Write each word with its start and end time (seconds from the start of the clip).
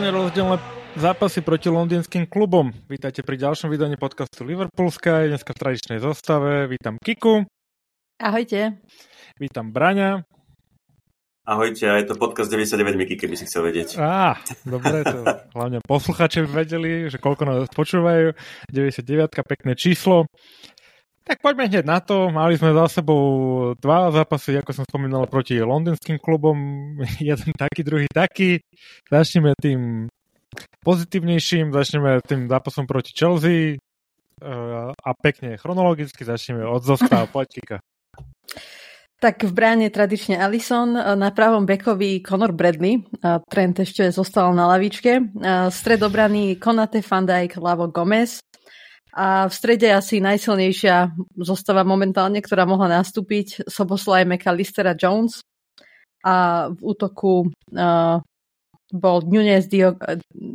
úplne 0.00 0.16
rozdielne 0.16 0.56
zápasy 0.96 1.44
proti 1.44 1.68
londýnskym 1.68 2.24
klubom. 2.24 2.72
Vítajte 2.88 3.20
pri 3.20 3.36
ďalšom 3.36 3.68
vydaní 3.68 4.00
podcastu 4.00 4.48
Liverpool 4.48 4.88
Sky, 4.88 5.28
dneska 5.28 5.52
v 5.52 5.60
tradičnej 5.60 6.00
zostave. 6.00 6.72
Vítam 6.72 6.96
Kiku. 6.96 7.44
Ahojte. 8.16 8.80
Vítam 9.36 9.68
Braňa. 9.76 10.24
Ahojte, 11.44 11.84
a 11.84 12.00
je 12.00 12.08
to 12.08 12.16
podcast 12.16 12.48
99 12.48 12.96
Miky, 12.96 13.20
keby 13.20 13.36
si 13.36 13.44
chcel 13.44 13.60
vedieť. 13.68 14.00
Á, 14.00 14.40
dobre, 14.64 15.04
to 15.04 15.20
hlavne 15.52 15.84
posluchači 15.84 16.48
vedeli, 16.48 17.12
že 17.12 17.20
koľko 17.20 17.44
nás 17.44 17.68
počúvajú. 17.68 18.32
99, 18.72 19.04
pekné 19.44 19.76
číslo. 19.76 20.24
Tak 21.30 21.46
poďme 21.46 21.70
hneď 21.70 21.86
na 21.86 22.02
to. 22.02 22.26
Mali 22.34 22.58
sme 22.58 22.74
za 22.74 22.90
sebou 22.90 23.22
dva 23.78 24.10
zápasy, 24.10 24.58
ako 24.58 24.74
som 24.74 24.82
spomínal, 24.82 25.30
proti 25.30 25.62
londýnskym 25.62 26.18
klubom. 26.18 26.58
Jeden 27.22 27.54
taký, 27.54 27.86
druhý 27.86 28.10
taký. 28.10 28.58
Začneme 29.06 29.54
tým 29.54 30.10
pozitívnejším, 30.82 31.70
začneme 31.70 32.18
tým 32.26 32.50
zápasom 32.50 32.82
proti 32.90 33.14
Chelsea 33.14 33.78
uh, 33.78 34.90
a 34.90 35.10
pekne 35.14 35.54
chronologicky 35.54 36.26
začneme 36.26 36.66
od 36.66 36.82
Zosta 36.82 37.22
a. 37.30 37.78
Tak 39.22 39.46
v 39.46 39.52
bráne 39.54 39.86
tradične 39.94 40.34
Alison, 40.34 40.96
na 40.96 41.30
pravom 41.30 41.62
bekovi 41.62 42.24
Conor 42.24 42.56
Bradley, 42.56 43.04
Trent 43.46 43.76
ešte 43.78 44.08
zostal 44.10 44.50
na 44.56 44.64
lavičke, 44.64 45.20
stred 45.70 46.00
obrany 46.00 46.56
Konate 46.56 47.04
Van 47.04 47.28
Dijk, 47.28 47.60
Lavo 47.60 47.92
Gomez, 47.92 48.40
a 49.10 49.50
v 49.50 49.52
strede 49.54 49.90
asi 49.90 50.22
najsilnejšia 50.22 51.10
zostava 51.42 51.82
momentálne, 51.82 52.38
ktorá 52.38 52.62
mohla 52.62 53.02
nastúpiť, 53.02 53.66
Soboslaj 53.66 54.22
McAllister 54.22 54.86
a 54.86 54.94
Jones. 54.94 55.42
A 56.20 56.68
v 56.68 56.80
útoku 56.84 57.48
uh, 57.48 58.20
bol 58.92 59.16
Nunes, 59.24 59.66
Dio, 59.66 59.96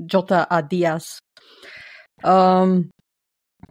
Jota 0.06 0.46
a 0.46 0.62
Diaz. 0.62 1.18
Um, 2.22 2.94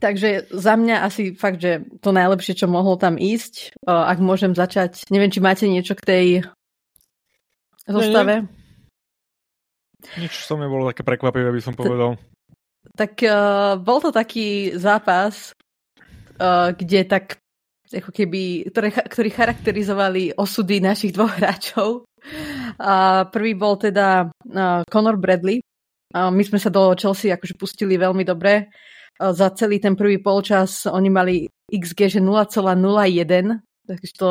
takže 0.03 0.51
za 0.51 0.75
mňa 0.75 1.07
asi 1.07 1.39
fakt, 1.39 1.63
že 1.63 1.87
to 2.03 2.11
najlepšie, 2.11 2.59
čo 2.59 2.67
mohlo 2.67 2.98
tam 2.98 3.15
ísť. 3.15 3.79
Uh, 3.87 4.11
ak 4.11 4.19
môžem 4.19 4.53
začať, 4.53 5.07
neviem, 5.09 5.31
či 5.31 5.39
máte 5.39 5.71
niečo 5.71 5.95
k 5.95 6.03
tej 6.03 6.27
zostave? 7.87 8.43
Nie, 8.43 8.48
nie. 8.51 8.63
Nič 10.29 10.45
som 10.45 10.61
nebolo 10.61 10.93
také 10.93 11.01
prekvapivé, 11.07 11.48
by 11.48 11.63
som 11.65 11.73
povedal. 11.73 12.21
Tak 12.93 13.25
uh, 13.25 13.81
bol 13.81 13.99
to 14.05 14.13
taký 14.13 14.77
zápas, 14.77 15.57
uh, 16.37 16.77
kde 16.77 17.09
tak 17.09 17.41
ako 17.95 18.11
keby, 18.11 18.69
ktoré, 18.75 18.91
ktorí 18.91 19.31
charakterizovali 19.31 20.23
osudy 20.35 20.83
našich 20.83 21.15
dvoch 21.15 21.33
hráčov. 21.39 22.05
Uh, 22.81 23.29
prvý 23.29 23.53
bol 23.57 23.77
teda 23.77 24.29
uh, 24.29 24.83
Conor 24.89 25.17
Bradley. 25.17 25.61
Uh, 26.15 26.31
my 26.31 26.43
sme 26.47 26.59
sa 26.59 26.73
do 26.73 26.95
Chelsea 26.97 27.31
akože 27.31 27.55
pustili 27.59 28.01
veľmi 28.01 28.25
dobre. 28.25 28.73
Uh, 29.21 29.35
za 29.35 29.53
celý 29.53 29.79
ten 29.79 29.95
prvý 29.95 30.19
polčas 30.19 30.89
oni 30.89 31.11
mali 31.13 31.35
XG, 31.69 32.19
že 32.19 32.21
0,01, 32.21 33.61
takže 33.89 34.13
to, 34.17 34.29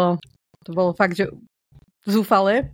to 0.65 0.69
bolo 0.73 0.93
fakt, 0.93 1.17
že 1.17 1.29
zúfale. 2.05 2.73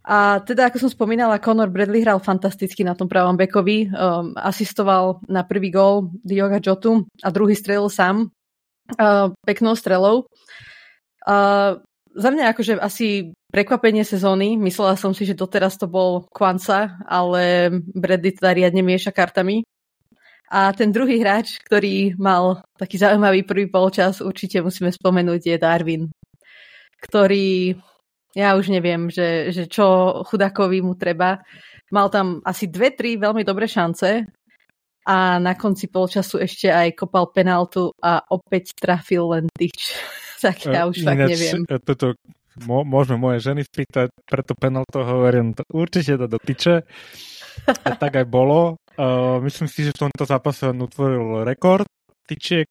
A 0.00 0.40
teda, 0.40 0.72
ako 0.72 0.88
som 0.88 0.90
spomínala, 0.90 1.42
Conor 1.42 1.68
Bradley 1.68 2.00
hral 2.00 2.24
fantasticky 2.24 2.80
na 2.80 2.96
tom 2.96 3.04
pravom 3.04 3.36
bekovi. 3.36 3.92
Um, 3.92 4.32
asistoval 4.32 5.20
na 5.28 5.44
prvý 5.44 5.68
gól 5.68 6.08
Dioga 6.24 6.56
Jotu 6.56 7.04
a 7.20 7.28
druhý 7.28 7.52
strelil 7.52 7.92
sám 7.92 8.32
uh, 8.96 9.28
peknou 9.44 9.76
strelou. 9.76 10.24
Uh, 11.28 11.84
za 12.16 12.28
mňa 12.32 12.56
akože 12.56 12.80
asi 12.80 13.36
prekvapenie 13.52 14.02
sezóny. 14.02 14.56
Myslela 14.56 14.96
som 14.96 15.12
si, 15.12 15.28
že 15.28 15.36
doteraz 15.36 15.76
to 15.76 15.84
bol 15.84 16.24
Kwanza, 16.32 16.96
ale 17.04 17.68
Bradley 17.92 18.32
teda 18.32 18.56
riadne 18.56 18.80
mieša 18.80 19.12
kartami. 19.12 19.62
A 20.50 20.74
ten 20.74 20.90
druhý 20.90 21.22
hráč, 21.22 21.62
ktorý 21.62 22.18
mal 22.18 22.66
taký 22.74 22.98
zaujímavý 22.98 23.46
prvý 23.46 23.70
polčas, 23.70 24.18
určite 24.18 24.58
musíme 24.58 24.90
spomenúť, 24.90 25.46
je 25.46 25.56
Darwin, 25.60 26.10
ktorý 26.98 27.78
ja 28.36 28.54
už 28.54 28.70
neviem, 28.70 29.10
že, 29.10 29.50
že 29.50 29.66
čo 29.66 30.20
chudakovi 30.26 30.82
mu 30.82 30.94
treba. 30.94 31.42
Mal 31.90 32.06
tam 32.14 32.38
asi 32.46 32.70
dve, 32.70 32.94
tri 32.94 33.18
veľmi 33.18 33.42
dobré 33.42 33.66
šance 33.66 34.22
a 35.06 35.16
na 35.42 35.58
konci 35.58 35.90
polčasu 35.90 36.38
ešte 36.38 36.70
aj 36.70 36.94
kopal 36.94 37.34
penaltu 37.34 37.90
a 37.98 38.22
opäť 38.30 38.78
trafil 38.78 39.26
len 39.34 39.44
tyč. 39.50 39.98
tak 40.44 40.62
ja 40.66 40.86
už 40.86 41.02
Ináč, 41.02 41.08
tak 41.08 41.18
neviem. 41.26 41.58
E, 41.66 41.76
toto 41.82 42.06
môžeme 42.66 43.18
moje 43.18 43.38
ženy 43.42 43.64
spýtať, 43.64 44.12
preto 44.28 44.52
penaltu 44.54 45.00
hovorím, 45.00 45.56
určite 45.72 46.20
to 46.20 46.26
do 46.28 46.38
tyče. 46.38 46.84
A 47.66 47.90
tak 47.98 48.16
aj 48.16 48.26
bolo. 48.30 48.78
Uh, 49.00 49.40
myslím 49.44 49.68
si, 49.68 49.84
že 49.84 49.96
v 49.96 50.08
tomto 50.08 50.24
zápase 50.28 50.68
on 50.68 50.80
utvoril 50.84 51.44
rekord 51.44 51.88
tyčiek 52.28 52.68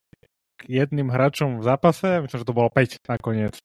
jedným 0.65 1.11
hráčom 1.11 1.59
v 1.59 1.63
zápase. 1.63 2.23
Myslím, 2.23 2.39
že 2.39 2.47
to 2.47 2.57
bolo 2.57 2.69
5 2.71 3.05
nakoniec. 3.07 3.55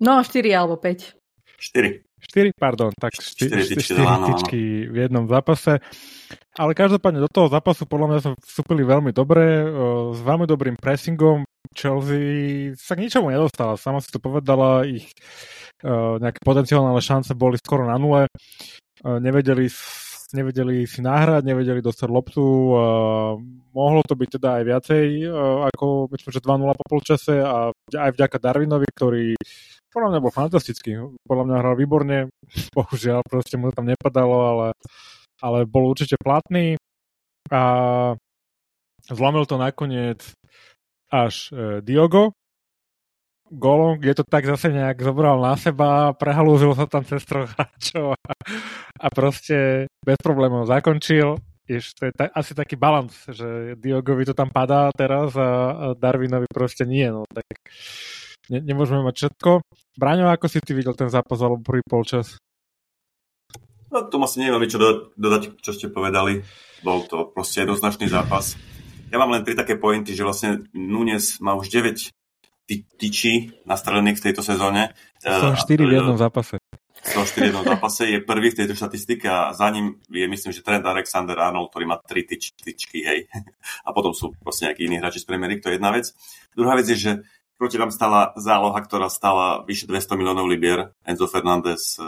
No, 0.00 0.20
4 0.20 0.44
alebo 0.52 0.76
5. 0.76 1.16
4. 1.56 2.04
4, 2.16 2.50
pardon, 2.58 2.90
tak 2.96 3.12
4, 3.14 3.76
4, 3.76 3.80
4, 3.80 4.02
4 4.02 4.28
tyčky 4.32 4.88
v 4.88 4.96
jednom 5.06 5.28
zápase. 5.28 5.78
Ale 6.56 6.72
každopádne 6.72 7.20
do 7.20 7.30
toho 7.30 7.52
zápasu 7.52 7.84
podľa 7.84 8.06
mňa 8.08 8.18
sa 8.24 8.30
vstúpili 8.40 8.82
veľmi 8.82 9.12
dobre, 9.12 9.62
s 10.16 10.20
veľmi 10.24 10.48
dobrým 10.48 10.76
pressingom. 10.80 11.44
Chelsea 11.76 12.72
sa 12.80 12.96
k 12.96 13.04
ničomu 13.04 13.28
nedostala, 13.28 13.76
sama 13.76 14.00
si 14.00 14.08
to 14.08 14.18
povedala, 14.18 14.88
ich 14.88 15.12
nejaké 15.84 16.40
potenciálne 16.40 16.96
šance 17.04 17.36
boli 17.36 17.60
skoro 17.60 17.84
na 17.84 18.00
nule. 18.00 18.32
Nevedeli 19.04 19.68
nevedeli 20.34 20.88
si 20.90 21.04
nahrať, 21.04 21.46
nevedeli 21.46 21.78
dostať 21.78 22.08
loptu. 22.10 22.42
Uh, 22.42 23.38
mohlo 23.70 24.02
to 24.02 24.18
byť 24.18 24.28
teda 24.40 24.48
aj 24.58 24.62
viacej 24.66 25.04
uh, 25.30 25.70
ako 25.70 26.10
myslím, 26.10 26.30
že 26.34 26.42
2-0 26.42 26.80
po 26.80 26.84
polčase 26.90 27.34
a 27.38 27.70
aj 27.94 28.10
vďaka 28.16 28.36
Darwinovi, 28.42 28.88
ktorý 28.90 29.38
podľa 29.96 30.12
mňa 30.12 30.20
bol 30.20 30.28
fantastický. 30.28 31.00
Podľa 31.24 31.44
mňa 31.48 31.56
hral 31.64 31.74
výborne, 31.80 32.28
bohužiaľ 32.76 33.24
proste 33.24 33.56
mu 33.56 33.72
to 33.72 33.80
tam 33.80 33.88
nepadalo, 33.88 34.36
ale, 34.44 34.68
ale 35.40 35.64
bol 35.64 35.88
určite 35.88 36.20
platný 36.20 36.76
a 37.48 37.62
zlomil 39.08 39.48
to 39.48 39.56
nakoniec 39.56 40.20
až 41.08 41.48
e, 41.54 41.80
Diogo 41.80 42.36
golom, 43.46 43.94
kde 44.02 44.22
to 44.22 44.24
tak 44.26 44.42
zase 44.42 44.74
nejak 44.74 44.98
zobral 44.98 45.38
na 45.38 45.54
seba, 45.54 46.10
prehalúzil 46.18 46.74
sa 46.74 46.90
tam 46.90 47.06
cez 47.06 47.22
troch 47.22 47.46
hráčov 47.54 48.18
a, 48.18 48.32
a 48.98 49.06
proste 49.14 49.86
bez 50.02 50.18
problémov 50.18 50.66
zakončil. 50.66 51.38
Jež 51.66 51.94
to 51.98 52.10
je 52.10 52.12
ta, 52.14 52.30
asi 52.30 52.54
taký 52.54 52.78
balans, 52.78 53.14
že 53.26 53.74
Diogovi 53.78 54.22
to 54.26 54.34
tam 54.34 54.50
padá 54.50 54.90
teraz 54.94 55.34
a, 55.34 55.46
a 55.46 55.86
Darwinovi 55.98 56.46
proste 56.50 56.86
nie. 56.86 57.06
No, 57.10 57.26
tak 57.26 57.46
ne, 58.50 58.58
nemôžeme 58.62 59.02
mať 59.02 59.14
všetko. 59.26 59.50
Braňo, 59.96 60.28
ako 60.30 60.46
si 60.46 60.58
ty 60.60 60.72
videl 60.76 60.92
ten 60.92 61.08
zápas 61.08 61.38
alebo 61.40 61.62
prvý 61.62 61.82
polčas? 61.86 62.36
No, 63.90 64.04
tomu 64.10 64.26
asi 64.26 64.42
neviem 64.42 64.66
čo 64.66 64.82
dodať, 65.14 65.62
čo 65.62 65.70
ste 65.72 65.88
povedali. 65.88 66.42
Bol 66.82 67.06
to 67.06 67.30
proste 67.30 67.64
jednoznačný 67.64 68.10
zápas. 68.10 68.58
Ja 69.08 69.22
mám 69.22 69.30
len 69.30 69.46
tri 69.46 69.54
také 69.54 69.78
pointy, 69.78 70.12
že 70.12 70.26
vlastne 70.26 70.66
Nunes 70.74 71.38
má 71.38 71.54
už 71.54 71.70
9 71.70 72.10
ty, 72.66 72.82
tyčí 72.98 73.54
nastrelených 73.64 74.18
v 74.18 74.24
tejto 74.30 74.42
sezóne. 74.42 74.90
Som 75.22 75.54
4 75.54 75.86
v 75.86 75.92
jednom 76.02 76.18
zápase. 76.18 76.58
Som 77.06 77.22
4 77.22 77.38
v 77.38 77.48
jednom 77.54 77.62
zápase, 77.62 78.10
je 78.10 78.18
prvý 78.18 78.50
v 78.50 78.58
tejto 78.58 78.74
štatistike 78.74 79.30
a 79.30 79.54
za 79.54 79.70
ním 79.70 80.02
je 80.10 80.26
myslím, 80.26 80.50
že 80.50 80.66
Trent 80.66 80.82
Alexander 80.82 81.38
Arnold, 81.38 81.70
ktorý 81.70 81.86
má 81.86 82.02
3 82.02 82.26
tyč, 82.26 82.58
tyčky, 82.58 83.06
hej. 83.06 83.30
A 83.86 83.94
potom 83.94 84.10
sú 84.10 84.34
proste 84.42 84.66
nejakí 84.66 84.90
iní 84.90 84.98
hráči 84.98 85.22
z 85.22 85.26
Premier 85.30 85.54
to 85.62 85.70
je 85.70 85.78
jedna 85.78 85.94
vec. 85.94 86.10
Druhá 86.58 86.74
vec 86.74 86.90
je, 86.90 86.98
že 86.98 87.12
proti 87.56 87.80
nám 87.80 87.92
stala 87.92 88.36
záloha, 88.36 88.78
ktorá 88.84 89.08
stala 89.08 89.64
vyše 89.64 89.88
200 89.88 90.16
miliónov 90.16 90.46
libier. 90.48 90.92
Enzo 91.02 91.28
Fernández, 91.28 91.96
eh, 91.98 92.04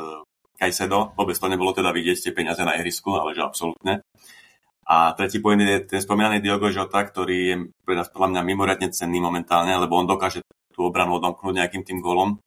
Caicedo. 0.61 1.17
Vôbec 1.17 1.39
to 1.39 1.49
nebolo 1.49 1.73
teda 1.73 1.95
vidieť 1.95 2.29
tie 2.29 2.33
peniaze 2.37 2.61
na 2.67 2.77
ihrisku, 2.77 3.15
ale 3.17 3.33
že 3.33 3.47
absolútne. 3.47 4.03
A 4.89 5.13
tretí 5.13 5.39
point 5.39 5.61
je 5.61 5.85
ten 5.85 6.01
spomínaný 6.01 6.41
Diogo 6.41 6.73
Jota, 6.73 7.05
ktorý 7.05 7.37
je 7.37 7.57
pre 7.85 7.95
nás 7.95 8.09
podľa 8.09 8.33
mňa 8.33 8.43
mimoriadne 8.43 8.89
cenný 8.89 9.21
momentálne, 9.21 9.77
lebo 9.77 10.01
on 10.01 10.09
dokáže 10.09 10.41
tú 10.73 10.89
obranu 10.89 11.21
odomknúť 11.21 11.55
nejakým 11.61 11.85
tým 11.85 12.01
golom. 12.01 12.41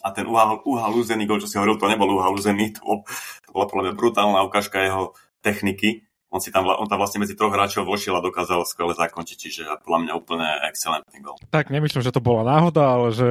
A 0.00 0.12
ten 0.12 0.24
uhalúzený 0.28 1.28
gol, 1.28 1.40
čo 1.40 1.48
si 1.48 1.56
hovoril, 1.56 1.80
to 1.80 1.88
nebol 1.88 2.08
uhalúzený, 2.08 2.76
to, 2.76 2.80
bol, 2.84 2.98
to 3.44 3.48
bola 3.52 3.64
podľa 3.68 3.82
mňa 3.88 3.94
brutálna 3.96 4.40
ukážka 4.44 4.80
jeho 4.80 5.12
techniky 5.44 6.08
on, 6.34 6.42
si 6.42 6.50
tam, 6.50 6.66
on 6.66 6.90
tam 6.90 6.98
vlastne 6.98 7.22
medzi 7.22 7.38
troch 7.38 7.54
hráčov 7.54 7.86
vošiel 7.86 8.18
a 8.18 8.22
dokázal 8.26 8.66
skvele 8.66 8.98
zakončiť, 8.98 9.38
čiže 9.38 9.62
podľa 9.86 9.98
mňa 10.02 10.12
úplne 10.18 10.48
excelentný 10.66 11.22
gol. 11.22 11.38
Tak 11.54 11.70
nemyslím, 11.70 12.02
že 12.02 12.10
to 12.10 12.18
bola 12.18 12.42
náhoda, 12.42 12.82
ale 12.82 13.14
že 13.14 13.28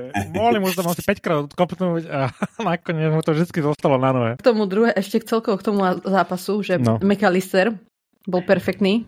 mohli 0.40 0.56
mu 0.56 0.72
tam 0.72 0.88
asi 0.88 1.04
5 1.04 1.20
krát 1.20 1.38
odkopnúť 1.52 2.08
a 2.08 2.32
nakoniec 2.64 3.12
mu 3.12 3.20
to 3.20 3.36
vždy 3.36 3.60
zostalo 3.60 4.00
na 4.00 4.10
nohe. 4.16 4.32
K 4.40 4.46
tomu 4.48 4.64
druhé, 4.64 4.96
ešte 4.96 5.20
celkovo 5.20 5.60
k 5.60 5.66
tomu 5.68 5.84
zápasu, 6.00 6.64
že 6.64 6.80
no. 6.80 6.96
McAllister 7.04 7.76
bol 8.24 8.40
perfektný. 8.42 9.04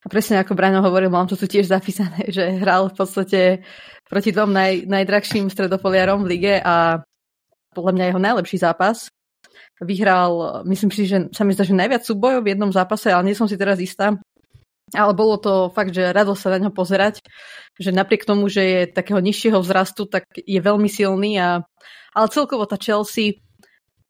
A 0.00 0.06
presne 0.06 0.38
ako 0.40 0.54
Braňo 0.54 0.84
hovoril, 0.84 1.10
mám 1.10 1.26
to 1.26 1.34
tu 1.34 1.48
tiež 1.48 1.66
zapísané, 1.68 2.30
že 2.30 2.60
hral 2.60 2.92
v 2.92 2.96
podstate 2.96 3.40
proti 4.06 4.30
dvom 4.30 4.52
naj, 4.52 4.86
najdrahším 4.86 5.48
stredopoliarom 5.48 6.24
v 6.24 6.30
lige 6.36 6.54
a 6.60 7.02
podľa 7.74 7.92
mňa 7.96 8.04
jeho 8.10 8.20
najlepší 8.22 8.58
zápas. 8.60 9.10
Vyhral, 9.80 10.62
myslím 10.68 10.92
si, 10.92 11.08
že 11.08 11.32
sa 11.32 11.42
mi 11.42 11.56
zdá, 11.56 11.64
že 11.64 11.76
najviac 11.76 12.04
súbojov 12.04 12.44
v 12.44 12.52
jednom 12.56 12.70
zápase, 12.70 13.08
ale 13.08 13.32
nie 13.32 13.36
som 13.36 13.48
si 13.48 13.56
teraz 13.56 13.80
istá. 13.80 14.16
Ale 14.90 15.14
bolo 15.14 15.38
to 15.38 15.70
fakt, 15.70 15.94
že 15.94 16.10
rado 16.10 16.34
sa 16.34 16.50
na 16.50 16.66
ňo 16.66 16.74
pozerať, 16.74 17.22
že 17.78 17.94
napriek 17.94 18.26
tomu, 18.26 18.50
že 18.50 18.62
je 18.62 18.80
takého 18.90 19.22
nižšieho 19.22 19.62
vzrastu, 19.62 20.10
tak 20.10 20.26
je 20.34 20.58
veľmi 20.58 20.90
silný. 20.90 21.38
A, 21.38 21.62
ale 22.10 22.26
celkovo 22.34 22.66
tá 22.66 22.74
Chelsea, 22.74 23.38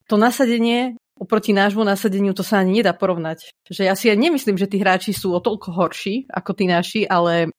to 0.09 0.17
nasadenie 0.17 0.97
oproti 1.21 1.53
nášmu 1.53 1.85
nasadeniu 1.85 2.33
to 2.33 2.41
sa 2.41 2.65
ani 2.65 2.81
nedá 2.81 2.97
porovnať. 2.97 3.53
Že 3.69 3.83
ja 3.85 3.95
si 3.95 4.09
ja 4.09 4.17
nemyslím, 4.17 4.57
že 4.57 4.65
tí 4.65 4.81
hráči 4.81 5.13
sú 5.13 5.37
o 5.37 5.45
toľko 5.45 5.77
horší 5.77 6.25
ako 6.33 6.51
tí 6.57 6.65
naši, 6.65 7.05
ale 7.05 7.53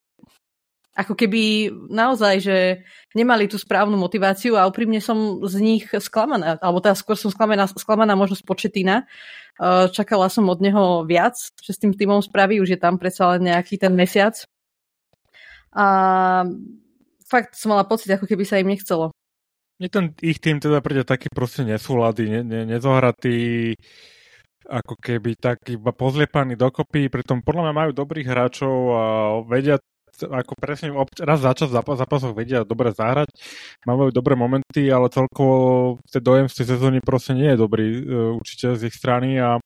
ako 0.91 1.15
keby 1.15 1.71
naozaj, 1.87 2.35
že 2.43 2.57
nemali 3.15 3.47
tú 3.47 3.55
správnu 3.55 3.95
motiváciu 3.95 4.59
a 4.59 4.67
úprimne 4.67 4.99
som 4.99 5.39
z 5.47 5.55
nich 5.63 5.87
sklamaná, 5.87 6.59
alebo 6.59 6.83
teda 6.83 6.99
skôr 6.99 7.15
som 7.15 7.31
sklamaná, 7.31 7.63
sklamaná 7.71 8.11
možno 8.19 8.35
z 8.35 8.43
početina. 8.43 9.07
Čakala 9.95 10.27
som 10.27 10.51
od 10.51 10.59
neho 10.59 11.07
viac, 11.07 11.39
že 11.63 11.71
s 11.71 11.79
tým 11.79 11.95
týmom 11.95 12.19
spraví, 12.19 12.59
už 12.59 12.75
je 12.75 12.79
tam 12.79 12.99
predsa 12.99 13.35
len 13.35 13.47
nejaký 13.47 13.79
ten 13.79 13.95
mesiac. 13.95 14.35
A 15.71 15.85
fakt 17.23 17.55
som 17.55 17.71
mala 17.71 17.87
pocit, 17.87 18.11
ako 18.11 18.27
keby 18.27 18.43
sa 18.43 18.59
im 18.59 18.67
nechcelo. 18.67 19.15
Mne 19.79 19.87
ten 19.87 20.05
ich 20.19 20.43
tým 20.43 20.59
teda 20.59 20.83
príde 20.83 21.07
taký 21.07 21.31
proste 21.31 21.63
nesúlady, 21.63 22.27
ne, 22.27 22.41
ne, 22.43 22.67
nezohratý, 22.67 23.73
ako 24.67 24.99
keby 24.99 25.39
tak 25.39 25.63
iba 25.71 25.95
pozliepaný 25.95 26.59
dokopy, 26.59 27.07
pritom 27.07 27.41
podľa 27.41 27.71
mňa 27.71 27.73
majú 27.73 27.91
dobrých 27.95 28.27
hráčov 28.27 28.75
a 28.93 29.03
vedia 29.47 29.79
ako 30.19 30.53
presne 30.59 30.91
raz 31.21 31.39
za 31.41 31.51
čas 31.55 31.69
zápas, 31.71 31.97
zápasoch 31.97 32.35
vedia 32.35 32.67
dobre 32.67 32.91
zahrať, 32.91 33.31
majú 33.87 34.11
dobré 34.11 34.35
momenty, 34.35 34.91
ale 34.91 35.09
celkovo 35.09 35.97
ten 36.09 36.21
dojem 36.21 36.47
z 36.51 36.61
tej 36.61 36.65
sezóny 36.77 36.99
proste 37.01 37.33
nie 37.33 37.49
je 37.53 37.57
dobrý 37.57 37.87
e, 37.87 37.99
určite 38.37 38.75
z 38.77 38.91
ich 38.91 38.95
strany 38.95 39.39
a 39.39 39.57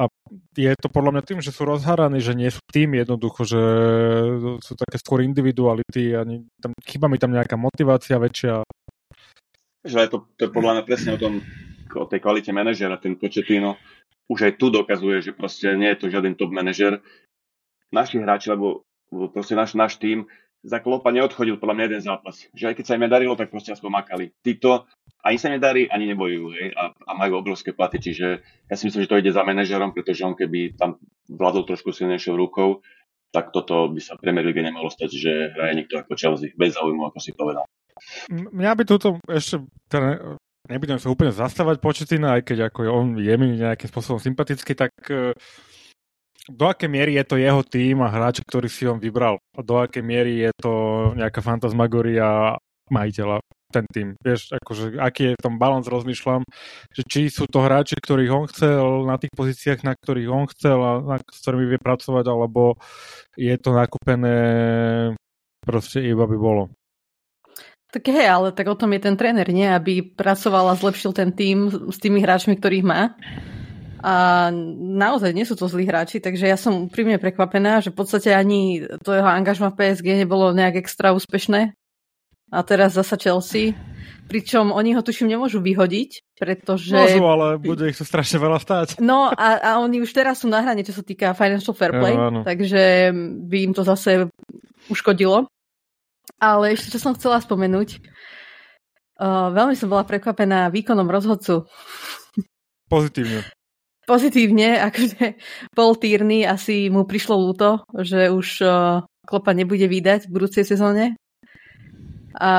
a 0.00 0.08
je 0.56 0.72
to 0.80 0.88
podľa 0.88 1.14
mňa 1.14 1.22
tým, 1.22 1.40
že 1.44 1.52
sú 1.52 1.68
rozharaní, 1.68 2.18
že 2.18 2.32
nie 2.32 2.48
sú 2.48 2.64
tým 2.72 2.96
jednoducho, 2.96 3.44
že 3.44 3.62
sú 4.64 4.72
také 4.74 4.96
skôr 4.96 5.20
individuality 5.20 6.16
a 6.16 6.24
tam, 6.58 6.72
chýba 6.82 7.06
mi 7.12 7.20
tam 7.20 7.30
nejaká 7.30 7.60
motivácia 7.60 8.16
väčšia. 8.16 8.64
Že 9.84 10.08
to, 10.08 10.18
to 10.40 10.40
je 10.48 10.50
podľa 10.50 10.80
mňa 10.80 10.82
presne 10.88 11.10
o 11.14 11.20
tom, 11.20 11.44
o 11.92 12.06
tej 12.08 12.24
kvalite 12.24 12.50
manažera, 12.56 12.96
ten 12.96 13.20
Početino 13.20 13.76
už 14.32 14.48
aj 14.48 14.52
tu 14.56 14.72
dokazuje, 14.72 15.20
že 15.20 15.36
proste 15.36 15.76
nie 15.76 15.92
je 15.92 15.98
to 16.00 16.06
žiaden 16.08 16.34
top 16.40 16.54
manažer. 16.56 17.04
Naši 17.92 18.24
hráči, 18.24 18.48
lebo 18.48 18.88
proste 19.32 19.52
náš, 19.52 19.76
náš 19.76 20.00
tým 20.00 20.24
za 20.62 20.78
Klopa 20.78 21.10
neodchodil 21.10 21.58
podľa 21.58 21.74
mňa 21.74 21.84
jeden 21.90 22.02
zápas. 22.02 22.36
Že 22.54 22.64
aj 22.70 22.74
keď 22.78 22.84
sa 22.86 22.94
im 22.94 23.04
nedarilo, 23.04 23.34
tak 23.34 23.50
proste 23.50 23.74
aspoň 23.74 23.90
makali. 23.90 24.30
Títo 24.46 24.86
ani 25.22 25.38
sa 25.38 25.54
nedarí, 25.54 25.86
ani 25.86 26.10
nebojujú 26.10 26.46
hej, 26.58 26.68
a, 26.74 26.90
a 26.90 27.10
majú 27.14 27.38
obrovské 27.38 27.70
platy, 27.70 28.02
čiže 28.02 28.42
ja 28.42 28.74
si 28.74 28.90
myslím, 28.90 29.06
že 29.06 29.10
to 29.10 29.20
ide 29.22 29.30
za 29.30 29.46
manažerom, 29.46 29.94
pretože 29.94 30.26
on 30.26 30.34
keby 30.34 30.74
tam 30.74 30.98
vládol 31.30 31.62
trošku 31.62 31.94
silnejšou 31.94 32.34
rukou, 32.34 32.82
tak 33.30 33.54
toto 33.54 33.86
by 33.88 34.02
sa 34.02 34.18
Premier 34.18 34.44
League 34.44 34.58
nemalo 34.58 34.90
stať, 34.90 35.10
že 35.14 35.32
hraje 35.54 35.78
niekto 35.78 35.94
ako 36.02 36.18
Chelsea, 36.18 36.52
bez 36.58 36.74
záujmu, 36.74 37.06
ako 37.06 37.18
si 37.22 37.30
povedal. 37.32 37.64
Mňa 38.28 38.72
by 38.74 38.82
toto 38.82 39.22
ešte, 39.30 39.62
teda 39.86 40.36
nebudem 40.66 40.98
sa 40.98 41.08
úplne 41.08 41.30
zastávať 41.30 41.78
početina, 41.78 42.36
aj 42.36 42.42
keď 42.42 42.58
ako 42.74 42.80
on 42.90 43.06
je 43.16 43.34
mi 43.38 43.56
nejakým 43.56 43.88
spôsobom 43.88 44.18
sympatický, 44.18 44.74
tak 44.74 44.90
uh, 45.08 45.32
do 46.48 46.64
akej 46.66 46.90
miery 46.90 47.14
je 47.18 47.24
to 47.26 47.36
jeho 47.38 47.62
tým 47.62 48.02
a 48.02 48.10
hráč, 48.10 48.42
ktorý 48.42 48.66
si 48.66 48.86
on 48.90 48.98
vybral 48.98 49.38
a 49.54 49.60
do 49.62 49.78
akej 49.78 50.02
miery 50.02 50.42
je 50.42 50.50
to 50.58 50.72
nejaká 51.14 51.38
fantasmagoria 51.38 52.58
majiteľa 52.90 53.38
ten 53.72 53.88
tým. 53.88 54.08
Vieš, 54.20 54.52
akože, 54.52 55.00
aký 55.00 55.32
je 55.32 55.38
v 55.40 55.44
tom 55.48 55.56
balans, 55.56 55.88
rozmýšľam, 55.88 56.44
že 56.92 57.02
či 57.08 57.32
sú 57.32 57.48
to 57.48 57.64
hráči, 57.64 57.96
ktorých 57.96 58.30
on 58.30 58.44
chcel 58.52 59.08
na 59.08 59.16
tých 59.16 59.32
pozíciách, 59.32 59.80
na 59.80 59.96
ktorých 59.96 60.28
on 60.28 60.44
chcel 60.52 60.78
a 60.78 60.92
na, 61.00 61.16
s 61.16 61.38
ktorými 61.40 61.72
vie 61.72 61.80
pracovať, 61.80 62.24
alebo 62.28 62.76
je 63.32 63.56
to 63.56 63.72
nakúpené 63.72 64.36
proste 65.64 66.04
iba 66.04 66.28
by 66.28 66.36
bolo. 66.36 66.68
Tak 67.92 68.08
hej, 68.08 68.28
ale 68.28 68.56
tak 68.56 68.68
o 68.72 68.76
tom 68.76 68.92
je 68.96 69.04
ten 69.04 69.16
tréner, 69.16 69.44
nie? 69.52 69.68
Aby 69.68 70.00
pracoval 70.04 70.72
a 70.72 70.80
zlepšil 70.80 71.12
ten 71.12 71.32
tým 71.32 71.68
s 71.92 71.96
tými 72.00 72.24
hráčmi, 72.24 72.56
ktorých 72.56 72.84
má. 72.84 73.16
A 74.02 74.50
naozaj 74.98 75.30
nie 75.30 75.46
sú 75.46 75.54
to 75.54 75.70
zlí 75.70 75.86
hráči, 75.86 76.18
takže 76.18 76.50
ja 76.50 76.58
som 76.58 76.90
úprimne 76.90 77.22
prekvapená, 77.22 77.78
že 77.78 77.94
v 77.94 78.02
podstate 78.02 78.34
ani 78.34 78.82
to 78.98 79.14
jeho 79.14 79.30
angažma 79.30 79.70
v 79.70 79.78
PSG 79.78 80.26
nebolo 80.26 80.50
nejak 80.50 80.82
extra 80.82 81.14
úspešné. 81.14 81.78
A 82.52 82.58
teraz 82.66 82.98
zasa 82.98 83.14
Chelsea. 83.14 83.78
Pričom 84.26 84.74
oni 84.74 84.98
ho 84.98 85.06
tuším 85.06 85.30
nemôžu 85.30 85.62
vyhodiť, 85.62 86.34
pretože... 86.34 86.98
Môžu, 86.98 87.24
ale 87.30 87.62
bude 87.62 87.86
ich 87.86 87.96
to 87.96 88.02
strašne 88.02 88.42
veľa 88.42 88.58
stáť. 88.58 88.88
No 88.98 89.30
a, 89.30 89.48
a 89.62 89.70
oni 89.78 90.02
už 90.02 90.10
teraz 90.10 90.42
sú 90.42 90.50
na 90.50 90.60
hrane, 90.60 90.82
čo 90.82 90.92
sa 90.92 91.06
týka 91.06 91.32
financial 91.38 91.72
fair 91.72 91.94
play, 91.94 92.12
ja, 92.12 92.42
takže 92.42 93.14
by 93.46 93.56
im 93.70 93.72
to 93.72 93.86
zase 93.86 94.28
uškodilo. 94.90 95.46
Ale 96.42 96.74
ešte 96.74 96.90
čo 96.90 96.98
som 96.98 97.14
chcela 97.14 97.38
spomenúť, 97.38 98.02
uh, 99.22 99.48
veľmi 99.54 99.78
som 99.78 99.86
bola 99.86 100.02
prekvapená 100.02 100.74
výkonom 100.74 101.06
rozhodcu. 101.06 101.70
Pozitívne 102.90 103.46
pozitívne, 104.06 104.78
akože 104.88 105.38
Paul 105.74 105.94
Tierney 105.98 106.46
asi 106.46 106.90
mu 106.92 107.06
prišlo 107.06 107.34
ľúto, 107.38 107.86
že 108.02 108.30
už 108.30 108.48
uh, 108.62 109.02
Klopa 109.22 109.54
nebude 109.54 109.86
vydať 109.86 110.26
v 110.26 110.32
budúcej 110.34 110.66
sezóne. 110.66 111.14
A 112.32 112.52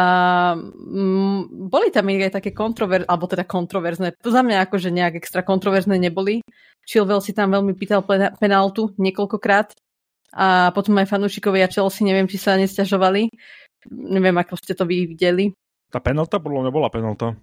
m, 0.54 1.50
boli 1.50 1.90
tam 1.90 2.06
aj 2.06 2.38
také 2.38 2.54
kontroverzné, 2.54 3.10
alebo 3.10 3.25
teda 3.25 3.42
kontroverzné, 3.42 4.13
to 4.22 4.30
za 4.30 4.45
mňa 4.45 4.69
akože 4.69 4.94
nejak 4.94 5.18
extra 5.18 5.42
kontroverzné 5.42 5.98
neboli. 5.98 6.45
Chilwell 6.86 7.25
si 7.25 7.34
tam 7.34 7.57
veľmi 7.57 7.74
pýtal 7.74 8.06
penáltu 8.38 8.94
niekoľkokrát 9.01 9.74
a 10.34 10.74
potom 10.74 10.98
aj 10.98 11.10
fanúšikovia 11.10 11.69
Chelsea, 11.69 12.06
neviem, 12.06 12.30
či 12.30 12.38
sa 12.38 12.57
nesťažovali. 12.57 13.30
Neviem, 13.94 14.38
ako 14.38 14.57
ste 14.62 14.74
to 14.78 14.86
vy 14.86 15.10
videli. 15.10 15.54
Tá 15.94 16.01
penálta 16.01 16.42
podľa 16.42 16.68
mňa 16.68 16.72
bola 16.74 16.90
penálta. 16.90 17.38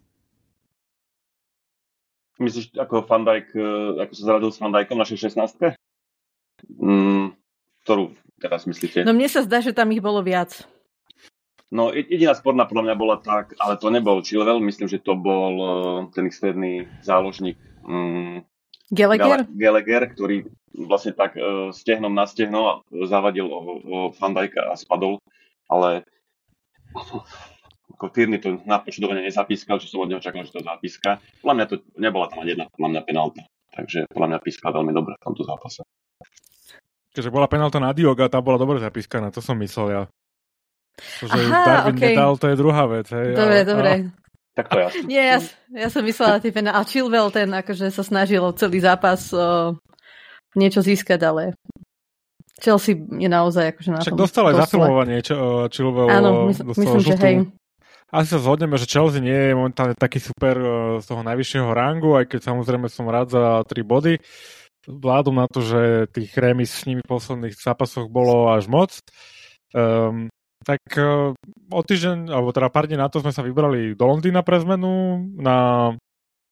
Myslíš, 2.40 2.72
ako 2.81 3.04
Van 3.04 3.22
Dijk, 3.28 3.52
e, 3.52 3.68
ako 4.00 4.12
sa 4.16 4.23
zaradil 4.25 4.50
s 4.50 4.59
Van 4.64 4.73
Dijkom 4.73 4.97
našej 4.97 5.28
16 5.28 5.76
mm, 6.80 7.37
ktorú 7.85 8.16
teraz 8.40 8.64
myslíte? 8.64 9.04
No 9.04 9.12
mne 9.12 9.28
sa 9.28 9.44
zdá, 9.44 9.61
že 9.61 9.76
tam 9.76 9.92
ich 9.92 10.00
bolo 10.00 10.25
viac. 10.25 10.64
No 11.70 11.92
jediná 11.94 12.35
sporná 12.35 12.66
podľa 12.66 12.90
mňa 12.90 12.97
bola 12.97 13.16
tak, 13.20 13.54
ale 13.61 13.78
to 13.78 13.92
nebol 13.92 14.25
Chilwell, 14.25 14.59
myslím, 14.59 14.88
že 14.90 14.99
to 14.99 15.14
bol 15.14 15.54
uh, 15.61 15.70
ten 16.11 16.26
externý 16.26 16.88
záložník 17.04 17.61
um, 17.87 18.42
Gallagher? 18.90 19.47
Gallagher, 19.54 20.02
ktorý 20.11 20.50
vlastne 20.75 21.14
tak 21.14 21.38
uh, 21.38 21.70
stehnom 21.70 22.11
na 22.11 22.26
stehno 22.26 22.82
zavadil 22.90 23.47
o, 23.47 23.59
o 23.87 23.99
Van 24.16 24.35
Dijka 24.35 24.66
a 24.66 24.75
spadol, 24.75 25.23
ale 25.70 26.02
ako 28.00 28.16
Tierney 28.16 28.40
to 28.40 28.57
na 28.64 28.80
počudovanie 28.80 29.21
nezapískal, 29.28 29.76
čo 29.76 29.92
som 29.92 30.00
od 30.00 30.09
neho 30.09 30.25
čakal, 30.25 30.40
že 30.49 30.57
to 30.57 30.64
zapíska. 30.64 31.21
Podľa 31.45 31.52
mňa 31.61 31.66
to 31.69 31.85
nebola 32.00 32.33
tam 32.33 32.40
ani 32.40 32.57
jedna 32.57 32.64
podľa 32.73 32.88
mňa 32.97 33.02
penálta. 33.04 33.45
Takže 33.76 34.09
podľa 34.09 34.28
mňa 34.33 34.38
pískal 34.40 34.73
veľmi 34.73 34.92
dobre 34.97 35.12
v 35.21 35.25
tomto 35.28 35.45
zápase. 35.45 35.85
Keďže 37.12 37.28
bola 37.28 37.45
penálta 37.45 37.76
na 37.76 37.92
Dioga, 37.92 38.33
tá 38.33 38.40
bola 38.40 38.57
dobre 38.57 38.80
zapískaná, 38.80 39.28
to 39.28 39.45
som 39.45 39.61
myslel 39.61 39.87
ja. 39.92 40.02
To, 41.21 41.28
že 41.28 41.38
Aha, 41.45 41.61
Darwin 41.69 41.97
okay. 42.00 42.16
nedal, 42.16 42.33
to 42.40 42.47
je 42.49 42.57
druhá 42.57 42.85
vec. 42.88 43.07
Hej, 43.12 43.37
dobre, 43.37 43.59
ale, 43.61 43.69
dobre. 43.69 43.90
A... 43.92 43.97
Tak 44.57 44.66
to 44.73 44.76
jasne. 44.80 45.04
Nie, 45.04 45.23
ja, 45.37 45.38
ja 45.76 45.88
som 45.92 46.00
myslela 46.00 46.40
tie 46.40 46.57
penálty. 46.57 46.76
A 46.80 46.88
Chilwell 46.88 47.28
ten 47.28 47.52
akože 47.52 47.92
sa 47.92 48.00
snažil 48.00 48.40
celý 48.57 48.80
zápas 48.80 49.28
o, 49.37 49.76
niečo 50.57 50.80
získať, 50.80 51.21
ale 51.21 51.52
Chelsea 52.64 52.97
je 52.97 53.28
naozaj 53.28 53.76
akože 53.76 53.90
na 53.92 54.00
Však 54.00 54.16
tom 54.16 54.25
dostal 54.25 54.45
aj 54.49 54.64
zafilmovanie 54.64 55.21
Chilwell. 55.69 56.09
Áno, 56.09 56.49
mysl, 56.49 56.64
myslím, 56.64 57.00
že 57.04 57.14
hej 57.21 57.37
asi 58.11 58.35
sa 58.35 58.43
zhodneme, 58.43 58.75
že 58.75 58.90
Chelsea 58.90 59.23
nie 59.23 59.50
je 59.50 59.59
momentálne 59.59 59.95
taký 59.95 60.19
super 60.19 60.57
uh, 60.59 60.73
z 60.99 61.07
toho 61.07 61.23
najvyššieho 61.23 61.71
rangu, 61.71 62.19
aj 62.19 62.26
keď 62.26 62.40
samozrejme 62.50 62.90
som 62.90 63.07
rád 63.07 63.31
za 63.31 63.62
tri 63.67 63.87
body. 63.87 64.19
Vládom 64.87 65.38
na 65.38 65.47
to, 65.47 65.62
že 65.62 66.11
tých 66.11 66.35
remis 66.35 66.75
s 66.75 66.87
nimi 66.90 67.05
v 67.05 67.11
posledných 67.11 67.55
zápasoch 67.55 68.11
bolo 68.11 68.50
až 68.50 68.67
moc. 68.67 68.90
Um, 69.71 70.26
tak 70.67 70.83
uh, 70.99 71.33
o 71.71 71.81
týždeň, 71.81 72.29
alebo 72.35 72.50
teda 72.50 72.69
pár 72.69 72.90
dní 72.90 72.99
na 72.99 73.07
to 73.07 73.23
sme 73.23 73.31
sa 73.31 73.47
vybrali 73.47 73.95
do 73.95 74.05
Londýna 74.05 74.43
pre 74.43 74.59
zmenu 74.61 75.23
na 75.38 75.90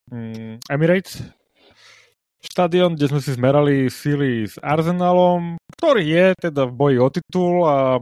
um, 0.09 0.57
Emirates 0.71 1.21
štadión, 2.39 2.95
kde 2.95 3.11
sme 3.11 3.21
si 3.21 3.35
zmerali 3.35 3.91
síly 3.91 4.47
s 4.47 4.57
Arsenalom, 4.63 5.59
ktorý 5.75 6.03
je 6.07 6.27
teda 6.39 6.71
v 6.71 6.73
boji 6.73 6.97
o 7.03 7.09
titul 7.11 7.67
a 7.67 7.99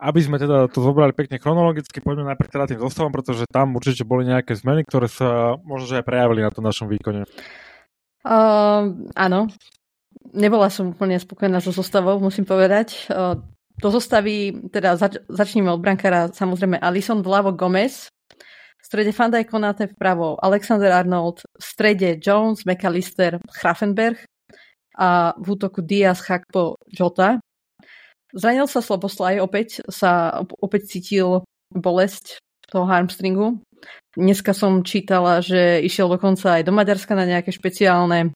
aby 0.00 0.20
sme 0.24 0.40
teda 0.40 0.66
to 0.72 0.80
zobrali 0.80 1.12
pekne 1.12 1.36
chronologicky, 1.36 2.00
poďme 2.00 2.32
najprv 2.32 2.48
teda 2.48 2.64
tým 2.72 2.80
zostavom, 2.80 3.12
pretože 3.12 3.44
tam 3.46 3.76
určite 3.76 4.08
boli 4.08 4.24
nejaké 4.24 4.56
zmeny, 4.56 4.88
ktoré 4.88 5.12
sa 5.12 5.60
možno 5.60 5.84
že 5.92 6.00
aj 6.00 6.08
prejavili 6.08 6.40
na 6.40 6.50
tom 6.50 6.64
našom 6.64 6.88
výkone. 6.88 7.28
Uh, 8.24 8.96
áno. 9.12 9.52
Nebola 10.32 10.72
som 10.72 10.92
úplne 10.92 11.20
spokojná 11.20 11.60
so 11.60 11.72
zostavou, 11.72 12.16
musím 12.20 12.48
povedať. 12.48 13.08
Uh, 13.12 13.40
do 13.80 13.88
zostavy, 13.88 14.52
teda 14.68 15.00
zač- 15.00 15.24
začneme 15.28 15.72
od 15.72 15.80
brankára, 15.80 16.28
samozrejme 16.28 16.76
Alison, 16.76 17.24
vľavo 17.24 17.56
Gomez, 17.56 18.12
strede 18.84 19.12
Fandaj 19.12 19.48
Konate 19.48 19.88
vpravo 19.88 20.36
Alexander 20.40 20.92
Arnold, 20.92 21.44
v 21.56 21.64
strede 21.64 22.20
Jones, 22.20 22.68
McAllister, 22.68 23.40
Grafenberg 23.40 24.20
a 25.00 25.32
v 25.40 25.46
útoku 25.56 25.80
Diaz, 25.80 26.20
Chakpo, 26.20 26.76
Jota. 26.92 27.40
Zranil 28.34 28.66
sa 28.70 28.80
Sloboslaj, 28.80 29.42
opäť 29.42 29.82
sa 29.90 30.42
opäť 30.62 30.90
cítil 30.96 31.42
bolesť 31.74 32.38
toho 32.70 32.86
harmstringu. 32.86 33.58
Dneska 34.14 34.54
som 34.54 34.86
čítala, 34.86 35.42
že 35.42 35.82
išiel 35.82 36.10
dokonca 36.10 36.58
aj 36.58 36.62
do 36.66 36.72
Maďarska 36.74 37.14
na 37.14 37.26
nejaké 37.26 37.50
špeciálne 37.50 38.34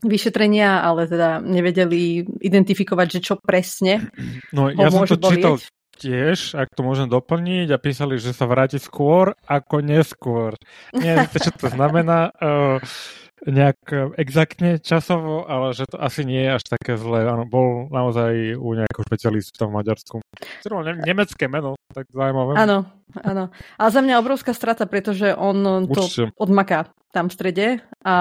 vyšetrenia, 0.00 0.80
ale 0.80 1.06
teda 1.06 1.44
nevedeli 1.44 2.24
identifikovať, 2.40 3.06
že 3.18 3.20
čo 3.20 3.34
presne 3.36 4.08
No 4.56 4.72
ja 4.72 4.88
som 4.90 5.04
to 5.04 5.20
bolieť. 5.20 5.34
čítal 5.36 5.54
tiež, 6.00 6.56
ak 6.56 6.72
to 6.72 6.80
môžem 6.80 7.12
doplniť, 7.12 7.76
a 7.76 7.78
písali, 7.78 8.16
že 8.16 8.32
sa 8.32 8.48
vráti 8.48 8.80
skôr 8.80 9.36
ako 9.44 9.84
neskôr. 9.84 10.56
Nie, 10.96 11.28
čo 11.28 11.52
to 11.52 11.68
znamená. 11.68 12.32
Uh, 12.40 12.80
nejak 13.48 13.80
e, 13.88 13.96
exaktne 14.20 14.76
časovo, 14.76 15.48
ale 15.48 15.72
že 15.72 15.88
to 15.88 15.96
asi 15.96 16.28
nie 16.28 16.44
je 16.44 16.50
až 16.60 16.64
také 16.68 17.00
zlé. 17.00 17.24
Áno, 17.24 17.48
bol 17.48 17.88
naozaj 17.88 18.56
u 18.56 18.76
nejakého 18.76 19.04
špecialistu 19.08 19.64
v 19.64 19.76
Maďarsku. 19.80 20.16
Ktoré 20.60 20.92
ne- 20.92 21.00
nemecké 21.00 21.48
meno, 21.48 21.80
tak 21.92 22.04
zaujímavé. 22.12 22.60
Áno, 22.60 22.84
áno. 23.16 23.48
Ale 23.80 23.88
za 23.88 24.00
mňa 24.04 24.20
obrovská 24.20 24.52
strata, 24.52 24.84
pretože 24.84 25.32
on 25.32 25.88
to 25.88 26.04
Určite. 26.04 26.36
odmaká 26.36 26.92
tam 27.16 27.32
v 27.32 27.36
strede 27.36 27.66
a 28.04 28.14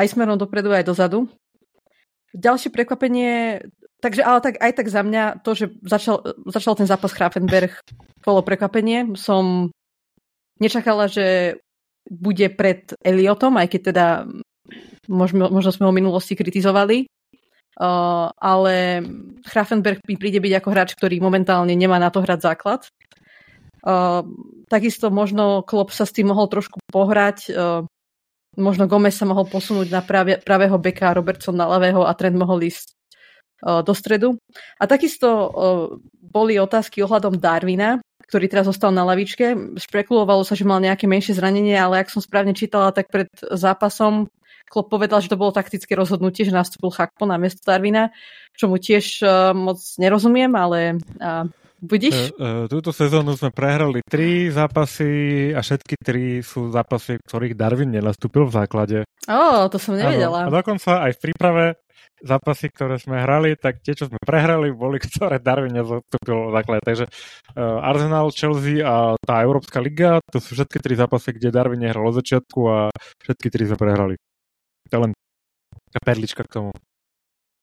aj 0.00 0.16
smerom 0.16 0.40
dopredu, 0.40 0.72
aj 0.72 0.88
dozadu. 0.88 1.28
Ďalšie 2.34 2.74
prekvapenie, 2.74 3.62
takže 4.02 4.26
ale 4.26 4.38
tak, 4.42 4.54
aj 4.58 4.72
tak 4.74 4.86
za 4.90 5.06
mňa 5.06 5.44
to, 5.46 5.50
že 5.54 5.66
začal, 5.86 6.24
začal 6.50 6.74
ten 6.74 6.88
zápas 6.88 7.14
Grafenberg, 7.14 7.78
bolo 8.24 8.42
prekvapenie. 8.42 9.14
Som 9.14 9.70
nečakala, 10.58 11.06
že 11.06 11.58
bude 12.10 12.50
pred 12.52 12.90
Eliotom, 13.00 13.56
aj 13.56 13.68
keď 13.70 13.80
teda 13.94 14.06
možno, 15.08 15.50
možno 15.50 15.70
sme 15.70 15.84
ho 15.88 15.92
v 15.92 15.98
minulosti 16.04 16.34
kritizovali, 16.36 17.04
uh, 17.04 18.30
ale 18.34 19.04
Grafenberg 19.44 20.02
mi 20.06 20.16
príde 20.18 20.40
byť 20.40 20.52
ako 20.60 20.68
hráč, 20.70 20.90
ktorý 20.96 21.20
momentálne 21.20 21.72
nemá 21.76 22.00
na 22.00 22.08
to 22.08 22.22
hrať 22.24 22.40
základ. 22.40 22.80
Uh, 23.84 24.24
takisto 24.72 25.12
možno 25.12 25.60
Klopp 25.60 25.92
sa 25.92 26.08
s 26.08 26.14
tým 26.16 26.32
mohol 26.32 26.48
trošku 26.48 26.80
pohrať, 26.88 27.52
uh, 27.52 27.84
možno 28.56 28.88
Gomez 28.88 29.12
sa 29.12 29.28
mohol 29.28 29.44
posunúť 29.44 29.92
na 29.92 30.00
práve, 30.00 30.40
pravého 30.40 30.80
beka, 30.80 31.12
Robertson 31.12 31.52
na 31.52 31.68
ľavého 31.68 32.06
a 32.06 32.12
Trent 32.16 32.38
mohol 32.38 32.64
ísť 32.64 32.96
uh, 33.60 33.84
do 33.84 33.92
stredu. 33.92 34.40
A 34.80 34.88
takisto 34.88 35.28
uh, 35.28 35.48
boli 36.16 36.56
otázky 36.56 37.04
ohľadom 37.04 37.36
Darwina, 37.36 38.00
ktorý 38.24 38.48
teraz 38.48 38.64
zostal 38.64 38.88
na 38.88 39.04
lavičke. 39.04 39.76
Špekulovalo 39.76 40.48
sa, 40.48 40.56
že 40.56 40.64
mal 40.64 40.80
nejaké 40.80 41.04
menšie 41.04 41.36
zranenie, 41.36 41.76
ale 41.76 42.00
ak 42.00 42.08
som 42.08 42.24
správne 42.24 42.56
čítala, 42.56 42.88
tak 42.88 43.12
pred 43.12 43.28
zápasom 43.52 44.32
Klopp 44.74 44.90
povedal, 44.90 45.22
že 45.22 45.30
to 45.30 45.38
bolo 45.38 45.54
taktické 45.54 45.94
rozhodnutie, 45.94 46.42
že 46.42 46.50
nastúpil 46.50 46.90
Chakpo 46.90 47.30
na 47.30 47.38
miesto 47.38 47.62
Darwina, 47.62 48.10
čo 48.58 48.66
mu 48.66 48.82
tiež 48.82 49.22
uh, 49.22 49.54
moc 49.54 49.78
nerozumiem, 50.02 50.50
ale 50.58 50.98
uh, 51.22 51.46
budíš? 51.78 52.34
Uh, 52.34 52.42
uh, 52.42 52.64
túto 52.66 52.90
sezónu 52.90 53.38
sme 53.38 53.54
prehrali 53.54 54.02
tri 54.02 54.50
zápasy 54.50 55.54
a 55.54 55.62
všetky 55.62 55.94
tri 56.02 56.42
sú 56.42 56.74
zápasy, 56.74 57.22
ktorých 57.22 57.54
Darwin 57.54 57.94
nenastúpil 57.94 58.50
v 58.50 58.52
základe. 58.58 58.98
Ó, 59.30 59.38
oh, 59.38 59.70
to 59.70 59.78
som 59.78 59.94
nevedela. 59.94 60.42
Ano. 60.42 60.50
A 60.50 60.54
dokonca 60.58 61.06
aj 61.06 61.12
v 61.14 61.22
príprave 61.22 61.64
zápasy, 62.24 62.72
ktoré 62.72 62.96
sme 62.98 63.20
hrali, 63.20 63.54
tak 63.54 63.78
tie, 63.84 63.94
čo 63.94 64.10
sme 64.10 64.18
prehrali, 64.18 64.74
boli, 64.74 64.98
ktoré 65.06 65.38
Darwin 65.38 65.70
nezastúpil 65.70 66.50
v 66.50 66.52
základe. 66.58 66.82
Takže 66.82 67.06
uh, 67.06 67.78
Arsenal, 67.78 68.34
Chelsea 68.34 68.82
a 68.82 69.14
tá 69.22 69.38
Európska 69.46 69.78
liga, 69.78 70.18
to 70.34 70.42
sú 70.42 70.58
všetky 70.58 70.82
tri 70.82 70.98
zápasy, 70.98 71.30
kde 71.30 71.54
Darwin 71.54 71.84
nehral 71.84 72.10
od 72.10 72.18
začiatku 72.18 72.60
a 72.66 72.90
všetky 73.22 73.48
tri 73.54 73.70
sme 73.70 73.78
prehrali. 73.78 74.18
To 74.92 74.96
len 75.00 75.12
perlička 76.02 76.42
k 76.44 76.60
tomu. 76.60 76.70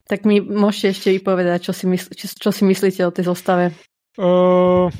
Tak 0.07 0.27
mi 0.27 0.41
môžete 0.41 0.87
ešte 0.91 1.09
vypovedať, 1.19 1.71
čo 1.71 1.73
si, 1.75 1.85
mysl- 1.87 2.11
čo, 2.11 2.27
čo 2.27 2.49
si 2.51 2.63
myslíte 2.67 3.05
o 3.05 3.15
tej 3.15 3.31
zostave. 3.31 3.71
Uh, 4.19 4.91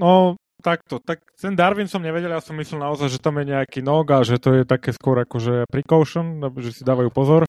no, 0.00 0.40
takto. 0.66 0.98
Tak 0.98 1.22
ten 1.38 1.54
Darwin 1.54 1.86
som 1.86 2.02
nevedel, 2.02 2.32
ja 2.34 2.42
som 2.42 2.58
myslel 2.58 2.82
naozaj, 2.82 3.12
že 3.12 3.22
tam 3.22 3.38
je 3.38 3.54
nejaký 3.54 3.86
nog 3.86 4.10
a 4.10 4.26
že 4.26 4.42
to 4.42 4.50
je 4.56 4.62
také 4.66 4.90
skôr 4.90 5.22
akože 5.22 5.70
precaution, 5.70 6.42
že 6.58 6.72
si 6.74 6.82
dávajú 6.82 7.14
pozor, 7.14 7.46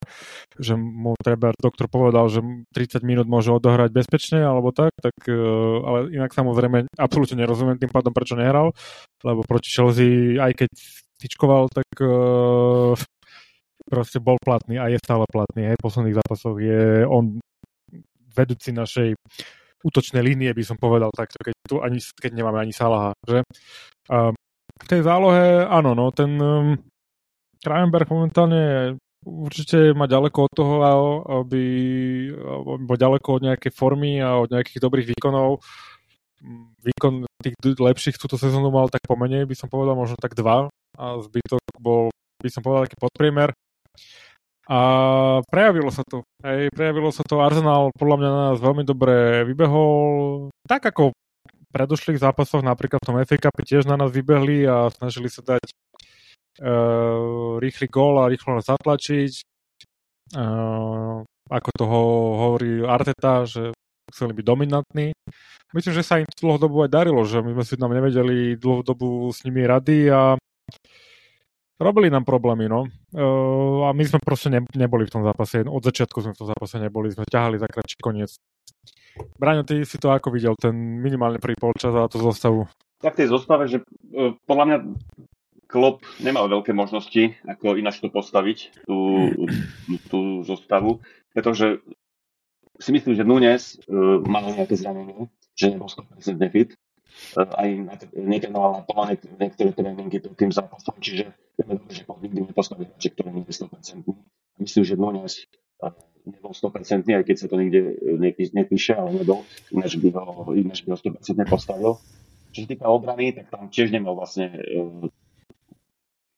že 0.60 0.78
mu 0.78 1.18
treba, 1.18 1.56
doktor 1.58 1.90
povedal, 1.90 2.30
že 2.30 2.46
30 2.76 3.02
minút 3.02 3.26
môže 3.26 3.50
odohrať 3.50 3.90
bezpečne 3.90 4.46
alebo 4.46 4.70
tak, 4.70 4.94
tak 5.02 5.18
uh, 5.32 5.82
ale 5.82 6.00
inak 6.14 6.30
samozrejme 6.30 6.92
absolútne 7.00 7.42
nerozumiem 7.42 7.82
tým 7.82 7.90
pádom, 7.90 8.14
prečo 8.14 8.38
nehral, 8.38 8.70
lebo 9.26 9.42
proti 9.48 9.74
Chelsea, 9.74 10.38
aj 10.38 10.54
keď 10.54 10.70
tyčkoval, 11.18 11.74
tak 11.74 11.90
uh, 12.06 12.94
proste 13.88 14.20
bol 14.20 14.36
platný 14.44 14.78
a 14.78 14.92
je 14.92 15.00
stále 15.00 15.24
platný. 15.32 15.72
Aj 15.72 15.78
v 15.80 15.86
posledných 15.86 16.20
zápasoch 16.20 16.58
je 16.60 17.08
on 17.08 17.40
vedúci 18.36 18.70
našej 18.76 19.18
útočnej 19.82 20.22
línie, 20.22 20.54
by 20.54 20.64
som 20.66 20.78
povedal 20.78 21.10
takto, 21.16 21.40
keď 21.42 21.56
tu 21.66 21.76
ani, 21.82 21.98
keď 21.98 22.32
nemáme 22.36 22.60
ani 22.62 22.74
Salaha. 22.76 23.16
Že? 23.26 23.42
V 24.78 24.86
tej 24.86 25.02
zálohe, 25.02 25.66
áno, 25.66 25.98
no, 25.98 26.14
ten 26.14 26.38
um, 26.38 26.78
momentálne 28.14 28.94
určite 29.26 29.92
má 29.98 30.06
ďaleko 30.06 30.46
od 30.46 30.54
toho, 30.54 30.74
aby, 31.42 31.64
bol 32.86 32.98
ďaleko 32.98 33.42
od 33.42 33.42
nejakej 33.50 33.72
formy 33.74 34.22
a 34.22 34.38
od 34.38 34.54
nejakých 34.54 34.80
dobrých 34.80 35.08
výkonov. 35.18 35.66
Výkon 36.86 37.26
tých 37.42 37.58
lepších 37.82 38.22
túto 38.22 38.38
sezónu 38.38 38.70
mal 38.70 38.88
tak 38.94 39.02
pomenej, 39.10 39.50
by 39.50 39.56
som 39.58 39.68
povedal, 39.68 39.98
možno 39.98 40.16
tak 40.22 40.38
dva 40.38 40.70
a 40.98 41.06
zbytok 41.22 41.62
bol, 41.82 42.14
by 42.42 42.50
som 42.50 42.62
povedal, 42.62 42.86
taký 42.86 42.98
podpriemer. 43.02 43.50
A 44.68 44.80
prejavilo 45.48 45.88
sa 45.88 46.04
to. 46.04 46.28
Hej, 46.44 46.68
prejavilo 46.76 47.08
sa 47.16 47.24
to. 47.24 47.40
Arsenal 47.40 47.96
podľa 47.96 48.18
mňa 48.20 48.30
na 48.30 48.42
nás 48.52 48.58
veľmi 48.60 48.84
dobre 48.84 49.48
vybehol. 49.48 50.52
Tak 50.68 50.92
ako 50.92 51.16
v 51.16 51.68
predošlých 51.72 52.20
zápasoch, 52.20 52.60
napríklad 52.60 53.00
v 53.00 53.08
tom 53.08 53.20
FA 53.24 53.38
Cup 53.40 53.56
tiež 53.64 53.88
na 53.88 53.96
nás 53.96 54.12
vybehli 54.12 54.68
a 54.68 54.92
snažili 54.92 55.32
sa 55.32 55.40
dať 55.40 55.64
uh, 56.60 57.56
rýchly 57.64 57.88
gól 57.88 58.20
a 58.20 58.28
rýchlo 58.28 58.60
nás 58.60 58.68
zatlačiť. 58.68 59.34
Uh, 60.36 61.24
ako 61.48 61.70
toho 61.72 62.00
hovorí 62.36 62.84
Arteta, 62.84 63.48
že 63.48 63.72
chceli 64.12 64.36
byť 64.36 64.46
dominantní. 64.46 65.16
Myslím, 65.72 65.94
že 65.96 66.04
sa 66.04 66.20
im 66.20 66.28
dlhodobu 66.28 66.88
aj 66.88 66.92
darilo, 66.92 67.24
že 67.28 67.44
my 67.44 67.56
sme 67.56 67.64
si 67.64 67.76
tam 67.80 67.92
nevedeli 67.92 68.60
dlhodobu 68.60 69.32
s 69.32 69.44
nimi 69.44 69.68
rady 69.68 70.12
a 70.12 70.36
Robili 71.78 72.10
nám 72.10 72.26
problémy, 72.26 72.66
no. 72.66 72.90
Uh, 73.14 73.86
a 73.86 73.94
my 73.94 74.02
sme 74.02 74.18
proste 74.18 74.50
ne, 74.50 74.66
neboli 74.74 75.06
v 75.06 75.14
tom 75.14 75.22
zápase. 75.22 75.62
Od 75.62 75.84
začiatku 75.86 76.26
sme 76.26 76.34
v 76.34 76.40
tom 76.42 76.50
zápase 76.50 76.82
neboli. 76.82 77.14
Sme 77.14 77.30
ťahali 77.30 77.62
za 77.62 77.70
kratší 77.70 78.02
koniec. 78.02 78.34
Braňo, 79.38 79.62
ty 79.62 79.86
si 79.86 80.02
to 80.02 80.10
ako 80.10 80.34
videl, 80.34 80.58
ten 80.58 80.74
minimálne 80.74 81.38
prvý 81.38 81.54
polčas 81.54 81.94
a 81.94 82.10
tú 82.10 82.18
zostavu? 82.18 82.66
Tak 82.98 83.14
tej 83.14 83.30
zostave, 83.30 83.70
že 83.70 83.86
uh, 83.86 84.34
podľa 84.50 84.66
mňa 84.66 84.78
Klopp 85.70 86.02
nemal 86.18 86.50
veľké 86.50 86.74
možnosti, 86.74 87.38
ako 87.46 87.78
ináč 87.78 88.02
to 88.02 88.10
postaviť, 88.10 88.88
tú, 88.88 89.30
tú 90.10 90.42
zostavu, 90.48 91.04
pretože 91.36 91.84
si 92.80 92.90
myslím, 92.90 93.14
že 93.14 93.28
Nunes 93.28 93.78
uh, 93.86 94.18
mal 94.26 94.50
nejaké 94.50 94.80
zranenie, 94.80 95.30
že 95.54 95.78
nebol 95.78 95.92
100% 95.92 96.42
fit 96.50 96.74
aj 97.38 97.70
netrenoval 98.14 98.82
na 98.82 98.84
plán 98.86 99.18
niektoré 99.40 99.74
tréningy 99.74 100.18
pred 100.22 100.36
tým 100.38 100.52
zápasom, 100.54 100.98
čiže 101.02 101.34
vieme 101.58 101.82
že 101.90 102.04
nikdy 102.06 102.40
nepostaví 102.50 102.86
hráče, 102.86 103.10
ktoré 103.14 103.30
nie 103.34 103.44
je 103.46 103.54
100%. 103.66 104.06
Myslím, 104.58 104.84
že 104.86 104.96
Nunes 104.98 105.34
nebol 106.28 106.54
100%, 106.54 107.08
aj 107.08 107.24
keď 107.26 107.36
sa 107.38 107.48
to 107.48 107.56
nikde 107.58 107.82
nepíše, 108.54 108.94
ale 108.98 109.24
nebol, 109.24 109.48
ináč 109.72 109.96
by 109.98 110.10
ho, 110.14 110.52
ináč 110.54 110.84
by 110.84 110.94
ho 110.94 110.98
100% 110.98 111.48
postavil. 111.48 111.92
Čo 112.52 112.66
sa 112.66 112.68
týka 112.68 112.86
obrany, 112.90 113.34
tak 113.34 113.54
tam 113.54 113.70
tiež 113.70 113.94
nemal 113.94 114.18
vlastne 114.18 114.52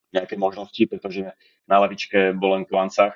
nejaké 0.10 0.36
možnosti, 0.42 0.82
pretože 0.90 1.32
na 1.70 1.78
lavičke 1.80 2.34
bol 2.34 2.58
len 2.58 2.66
Kvancach, 2.66 3.14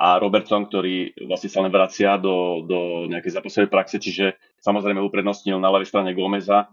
a 0.00 0.16
Robertson, 0.16 0.64
ktorý 0.64 1.12
vlastne 1.28 1.52
sa 1.52 1.60
len 1.60 1.68
vracia 1.68 2.16
do, 2.16 2.64
do 2.64 3.04
nejakej 3.12 3.36
zápasovej 3.36 3.68
praxe, 3.68 4.00
čiže 4.00 4.32
samozrejme 4.60 5.00
uprednostnil 5.00 5.56
na 5.56 5.72
ľavej 5.72 5.88
strane 5.88 6.10
Gomeza, 6.12 6.64
e, 6.64 6.66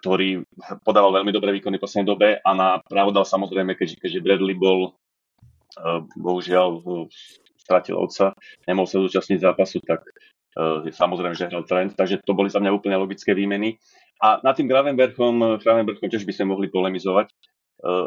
ktorý 0.00 0.44
podával 0.84 1.20
veľmi 1.20 1.32
dobré 1.32 1.52
výkony 1.56 1.76
v 1.76 1.84
poslednej 1.84 2.08
dobe 2.08 2.28
a 2.40 2.50
na 2.56 2.80
právo 2.80 3.12
dal 3.12 3.28
samozrejme, 3.28 3.76
keďže, 3.76 4.00
keďže 4.00 4.24
Bradley 4.24 4.56
bol 4.56 4.80
e, 4.88 4.90
bohužiaľ 6.16 6.82
stratil 7.60 8.00
otca, 8.00 8.32
nemohol 8.64 8.88
sa 8.88 8.98
zúčastniť 9.04 9.38
zápasu, 9.44 9.84
tak 9.84 10.02
e, 10.56 10.90
samozrejme, 10.90 11.36
že 11.36 11.52
hral 11.52 11.68
trend, 11.68 11.94
takže 11.94 12.24
to 12.24 12.32
boli 12.32 12.48
za 12.48 12.58
mňa 12.58 12.72
úplne 12.72 12.96
logické 12.96 13.36
výmeny. 13.36 13.76
A 14.20 14.40
nad 14.44 14.52
tým 14.52 14.68
Gravenberchom, 14.68 15.64
Gravenberchom 15.64 16.12
tiež 16.12 16.28
by 16.28 16.32
sme 16.36 16.52
mohli 16.52 16.68
polemizovať, 16.68 17.32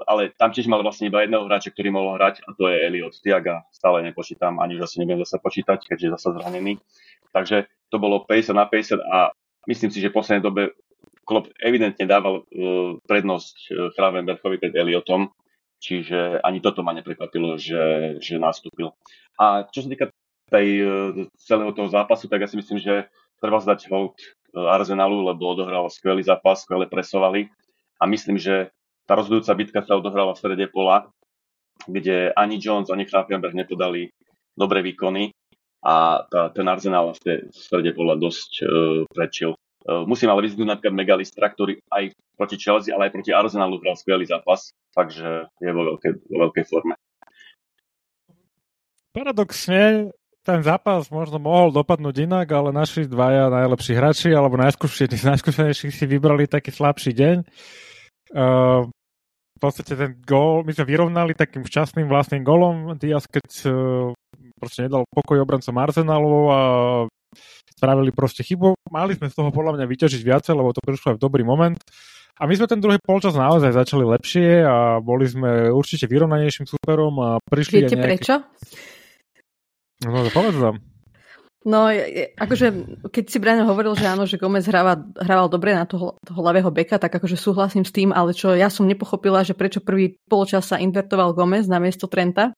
ale 0.05 0.29
tam 0.37 0.53
tiež 0.53 0.69
mal 0.69 0.85
vlastne 0.85 1.09
iba 1.09 1.25
jedného 1.25 1.49
hráča, 1.49 1.73
ktorý 1.73 1.89
mohol 1.89 2.21
hrať 2.21 2.45
a 2.45 2.53
to 2.53 2.69
je 2.69 2.77
Eliot 2.85 3.17
Tiaga. 3.17 3.65
Stále 3.73 4.05
nepočítam, 4.05 4.61
ani 4.61 4.77
už 4.77 4.85
asi 4.85 5.01
nebudem 5.01 5.25
zase 5.25 5.41
počítať, 5.41 5.81
keďže 5.89 6.05
je 6.05 6.13
zase 6.13 6.29
zranený. 6.37 6.77
Takže 7.33 7.65
to 7.93 8.01
bolo 8.01 8.25
50 8.25 8.57
na 8.57 8.65
50 8.65 8.97
a 9.05 9.29
myslím 9.69 9.93
si, 9.93 10.01
že 10.01 10.09
v 10.09 10.17
poslednej 10.17 10.41
dobe 10.41 10.73
Klopp 11.23 11.53
evidentne 11.61 12.09
dával 12.09 12.41
uh, 12.41 12.97
prednosť 13.05 13.55
uh, 13.69 13.73
Kravenberchovi 13.93 14.57
pred 14.57 14.73
Eliotom, 14.73 15.29
čiže 15.77 16.41
ani 16.41 16.57
toto 16.57 16.81
ma 16.81 16.97
neprekvapilo, 16.97 17.61
že, 17.61 18.17
že 18.17 18.41
nastúpil. 18.41 18.91
A 19.37 19.69
čo 19.69 19.85
sa 19.85 19.89
týka 19.93 20.09
tej, 20.49 20.67
uh, 20.81 21.29
celého 21.37 21.69
toho 21.77 21.87
zápasu, 21.87 22.25
tak 22.25 22.41
ja 22.41 22.49
si 22.49 22.57
myslím, 22.57 22.81
že 22.81 23.07
treba 23.37 23.61
zdať 23.61 23.87
hold 23.93 24.17
Arsenalu, 24.53 25.33
lebo 25.33 25.53
odohral 25.53 25.89
skvelý 25.89 26.21
zápas, 26.25 26.65
skvele 26.65 26.85
presovali 26.85 27.49
a 27.97 28.05
myslím, 28.05 28.37
že 28.37 28.69
tá 29.09 29.17
rozhodujúca 29.17 29.57
bitka 29.57 29.79
sa 29.83 29.97
odohrala 29.97 30.37
v 30.37 30.39
strede 30.39 30.65
pola, 30.69 31.09
kde 31.89 32.31
ani 32.37 32.61
Jones, 32.61 32.93
ani 32.93 33.03
Krafenberg 33.03 33.57
nepodali 33.57 34.13
dobré 34.53 34.85
výkony 34.85 35.32
a 35.83 36.23
ten 36.55 36.63
Arsenal 36.63 37.11
v, 37.11 37.51
v 37.51 37.55
strede 37.55 37.91
pola 37.91 38.15
dosť 38.15 38.51
uh, 38.63 38.67
prečil. 39.11 39.59
Uh, 39.83 40.07
musím 40.07 40.31
ale 40.31 40.47
vyzvihnúť 40.47 40.79
napríklad 40.79 40.95
Megalistra, 40.95 41.51
ktorý 41.51 41.75
aj 41.91 42.15
proti 42.39 42.55
Chelsea, 42.55 42.95
ale 42.95 43.11
aj 43.11 43.19
proti 43.19 43.35
Arsenalu 43.35 43.83
hral 43.83 43.99
skvelý 43.99 44.23
zápas, 44.23 44.71
takže 44.95 45.51
je 45.59 45.71
vo 45.75 45.83
veľkej, 45.91 46.11
vo 46.31 46.37
veľkej 46.47 46.63
forme. 46.71 46.95
Paradoxne, 49.11 50.15
ten 50.47 50.59
zápas 50.63 51.11
možno 51.11 51.37
mohol 51.37 51.75
dopadnúť 51.75 52.15
inak, 52.25 52.47
ale 52.55 52.71
naši 52.71 53.03
dvaja 53.05 53.51
najlepší 53.51 53.93
hráči 53.93 54.29
alebo 54.31 54.55
najskúšenejší 54.55 55.87
si 55.91 56.05
vybrali 56.07 56.47
taký 56.47 56.71
slabší 56.71 57.11
deň. 57.11 57.37
Uh, 58.31 58.87
v 59.53 59.59
podstate 59.59 59.99
ten 59.99 60.15
gól, 60.23 60.63
my 60.63 60.71
sme 60.71 60.87
vyrovnali 60.87 61.35
takým 61.35 61.67
šťastným 61.67 62.07
vlastným 62.07 62.43
golom. 62.43 62.95
Diaz, 62.95 63.27
keď 63.27 63.47
uh, 63.67 64.15
proste 64.63 64.87
nedal 64.87 65.03
pokoj 65.11 65.43
obrancom 65.43 65.75
Arsenalu 65.75 66.39
a 66.47 66.59
spravili 67.75 68.15
proste 68.15 68.47
chybu. 68.47 68.79
Mali 68.87 69.19
sme 69.19 69.27
z 69.27 69.35
toho 69.35 69.51
podľa 69.51 69.75
mňa 69.75 69.85
vyťažiť 69.91 70.21
viacej, 70.23 70.53
lebo 70.55 70.71
to 70.71 70.79
prišlo 70.79 71.13
aj 71.13 71.17
v 71.19 71.23
dobrý 71.27 71.43
moment. 71.43 71.75
A 72.39 72.49
my 72.49 72.53
sme 72.55 72.65
ten 72.65 72.81
druhý 72.81 72.97
polčas 72.97 73.37
naozaj 73.37 73.75
začali 73.75 74.07
lepšie 74.07 74.63
a 74.65 75.03
boli 75.03 75.27
sme 75.27 75.69
určite 75.69 76.09
vyrovnanejším 76.09 76.65
superom 76.65 77.13
a 77.21 77.29
prišli 77.43 77.83
Viete 77.83 77.99
nejaké... 77.99 78.07
prečo? 78.07 78.33
No, 80.07 80.25
povedz 80.31 80.57
tam. 80.57 80.75
No, 81.63 81.87
akože, 82.35 82.67
keď 83.07 83.23
si 83.23 83.37
Brian 83.39 83.63
hovoril, 83.63 83.95
že 83.95 84.03
áno, 84.03 84.27
že 84.27 84.35
Gomez 84.35 84.67
hráva, 84.67 84.99
hrával 85.15 85.47
dobre 85.47 85.71
na 85.71 85.87
toho, 85.87 86.19
toho 86.19 86.41
ľavého 86.43 86.67
beka, 86.75 86.99
tak 86.99 87.15
akože 87.15 87.39
súhlasím 87.39 87.87
s 87.87 87.95
tým, 87.95 88.11
ale 88.11 88.35
čo 88.35 88.51
ja 88.51 88.67
som 88.67 88.83
nepochopila, 88.83 89.47
že 89.47 89.55
prečo 89.55 89.79
prvý 89.79 90.19
polčas 90.27 90.67
sa 90.67 90.75
invertoval 90.75 91.31
Gomez 91.31 91.71
na 91.71 91.79
miesto 91.79 92.11
Trenta 92.11 92.51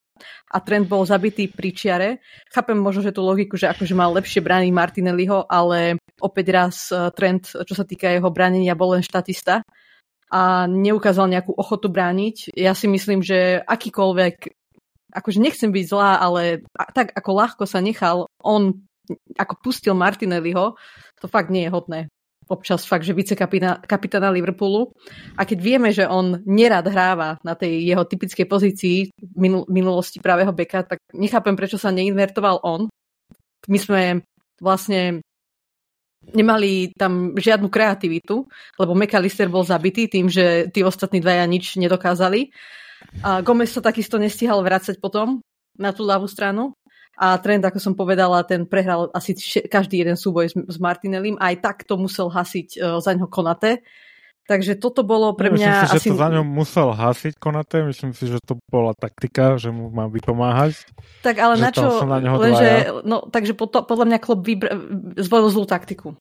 a 0.51 0.57
Trent 0.63 0.87
bol 0.87 1.03
zabitý 1.03 1.51
pri 1.51 1.69
čiare. 1.75 2.09
Chápem 2.49 2.77
možno, 2.79 3.03
že 3.03 3.15
tú 3.15 3.21
logiku, 3.23 3.59
že 3.59 3.71
akože 3.71 3.95
mal 3.97 4.15
lepšie 4.15 4.39
brániť 4.39 4.71
Martinelliho, 4.71 5.45
ale 5.47 5.99
opäť 6.23 6.45
raz 6.51 6.75
e, 6.89 7.11
Trent, 7.11 7.51
čo 7.51 7.75
sa 7.75 7.83
týka 7.83 8.07
jeho 8.07 8.29
bránenia, 8.31 8.77
bol 8.77 8.95
len 8.95 9.03
štatista 9.03 9.61
a 10.31 10.65
neukázal 10.65 11.29
nejakú 11.29 11.53
ochotu 11.53 11.91
brániť. 11.91 12.55
Ja 12.57 12.73
si 12.73 12.89
myslím, 12.89 13.21
že 13.21 13.61
akýkoľvek 13.61 14.35
akože 15.15 15.39
nechcem 15.39 15.71
byť 15.71 15.85
zlá, 15.87 16.19
ale 16.19 16.67
tak 16.91 17.15
ako 17.15 17.31
ľahko 17.31 17.63
sa 17.63 17.79
nechal 17.79 18.27
on, 18.43 18.83
ako 19.39 19.53
pustil 19.63 19.95
Martinelliho, 19.95 20.75
to 21.23 21.27
fakt 21.31 21.47
nie 21.47 21.67
je 21.67 21.71
hodné. 21.71 21.99
Občas 22.45 22.85
fakt, 22.85 23.01
že 23.01 23.17
vicekapitána 23.17 24.29
Liverpoolu. 24.29 24.93
A 25.33 25.49
keď 25.49 25.59
vieme, 25.61 25.89
že 25.89 26.05
on 26.05 26.45
nerad 26.45 26.85
hráva 26.85 27.41
na 27.41 27.57
tej 27.57 27.89
jeho 27.89 28.05
typickej 28.05 28.45
pozícii 28.45 28.97
minul- 29.33 29.65
minulosti 29.65 30.21
pravého 30.21 30.53
beka, 30.53 30.85
tak 30.85 31.01
nechápem, 31.17 31.57
prečo 31.57 31.81
sa 31.81 31.89
neinvertoval 31.89 32.61
on. 32.61 32.85
My 33.65 33.77
sme 33.81 34.01
vlastne 34.61 35.25
nemali 36.33 36.93
tam 36.93 37.33
žiadnu 37.33 37.69
kreativitu, 37.69 38.45
lebo 38.77 38.93
McAllister 38.93 39.49
bol 39.49 39.65
zabitý 39.65 40.05
tým, 40.05 40.29
že 40.29 40.69
tí 40.69 40.85
ostatní 40.85 41.21
dvaja 41.21 41.45
nič 41.49 41.77
nedokázali. 41.81 42.49
A 43.25 43.41
Gomez 43.41 43.73
sa 43.73 43.81
takisto 43.81 44.17
nestihal 44.21 44.61
vrácať 44.61 44.97
potom 45.01 45.41
na 45.77 45.93
tú 45.93 46.05
ľavú 46.05 46.25
stranu. 46.29 46.73
A 47.15 47.39
trend, 47.39 47.63
ako 47.63 47.79
som 47.79 47.93
povedala, 47.95 48.43
ten 48.43 48.67
prehral 48.67 49.07
asi 49.15 49.35
každý 49.71 50.03
jeden 50.03 50.19
súboj 50.19 50.51
s, 50.51 50.55
s 50.55 50.77
Martinellim. 50.83 51.39
Aj 51.39 51.55
tak 51.55 51.87
to 51.87 51.95
musel 51.95 52.27
hasiť 52.27 52.67
uh, 52.75 52.99
za 52.99 53.15
ňo 53.15 53.31
Konate. 53.31 53.83
Takže 54.45 54.77
toto 54.77 55.01
bolo 55.01 55.33
pre 55.33 55.49
mňa... 55.49 55.57
Myslím 55.57 55.89
si, 55.89 55.97
asi... 55.97 56.09
že 56.09 56.13
to 56.13 56.21
za 56.21 56.29
ňom 56.29 56.45
musel 56.45 56.87
hasiť 56.93 57.33
Konate. 57.41 57.81
Myslím 57.81 58.13
si, 58.13 58.29
že 58.29 58.37
to 58.45 58.61
bola 58.69 58.93
taktika, 58.93 59.57
že 59.57 59.73
mu 59.73 59.89
má 59.89 60.05
vypomáhať. 60.05 60.85
Tak 61.25 61.41
ale 61.41 61.57
na 61.57 61.73
čo? 61.73 62.05
Na 62.05 62.21
lenže, 62.21 62.93
no, 63.09 63.25
takže 63.25 63.57
podľa 63.57 64.05
mňa 64.05 64.19
klub 64.21 64.45
vybr- 64.45 64.75
zvolil 65.17 65.49
zlú 65.49 65.65
taktiku. 65.65 66.13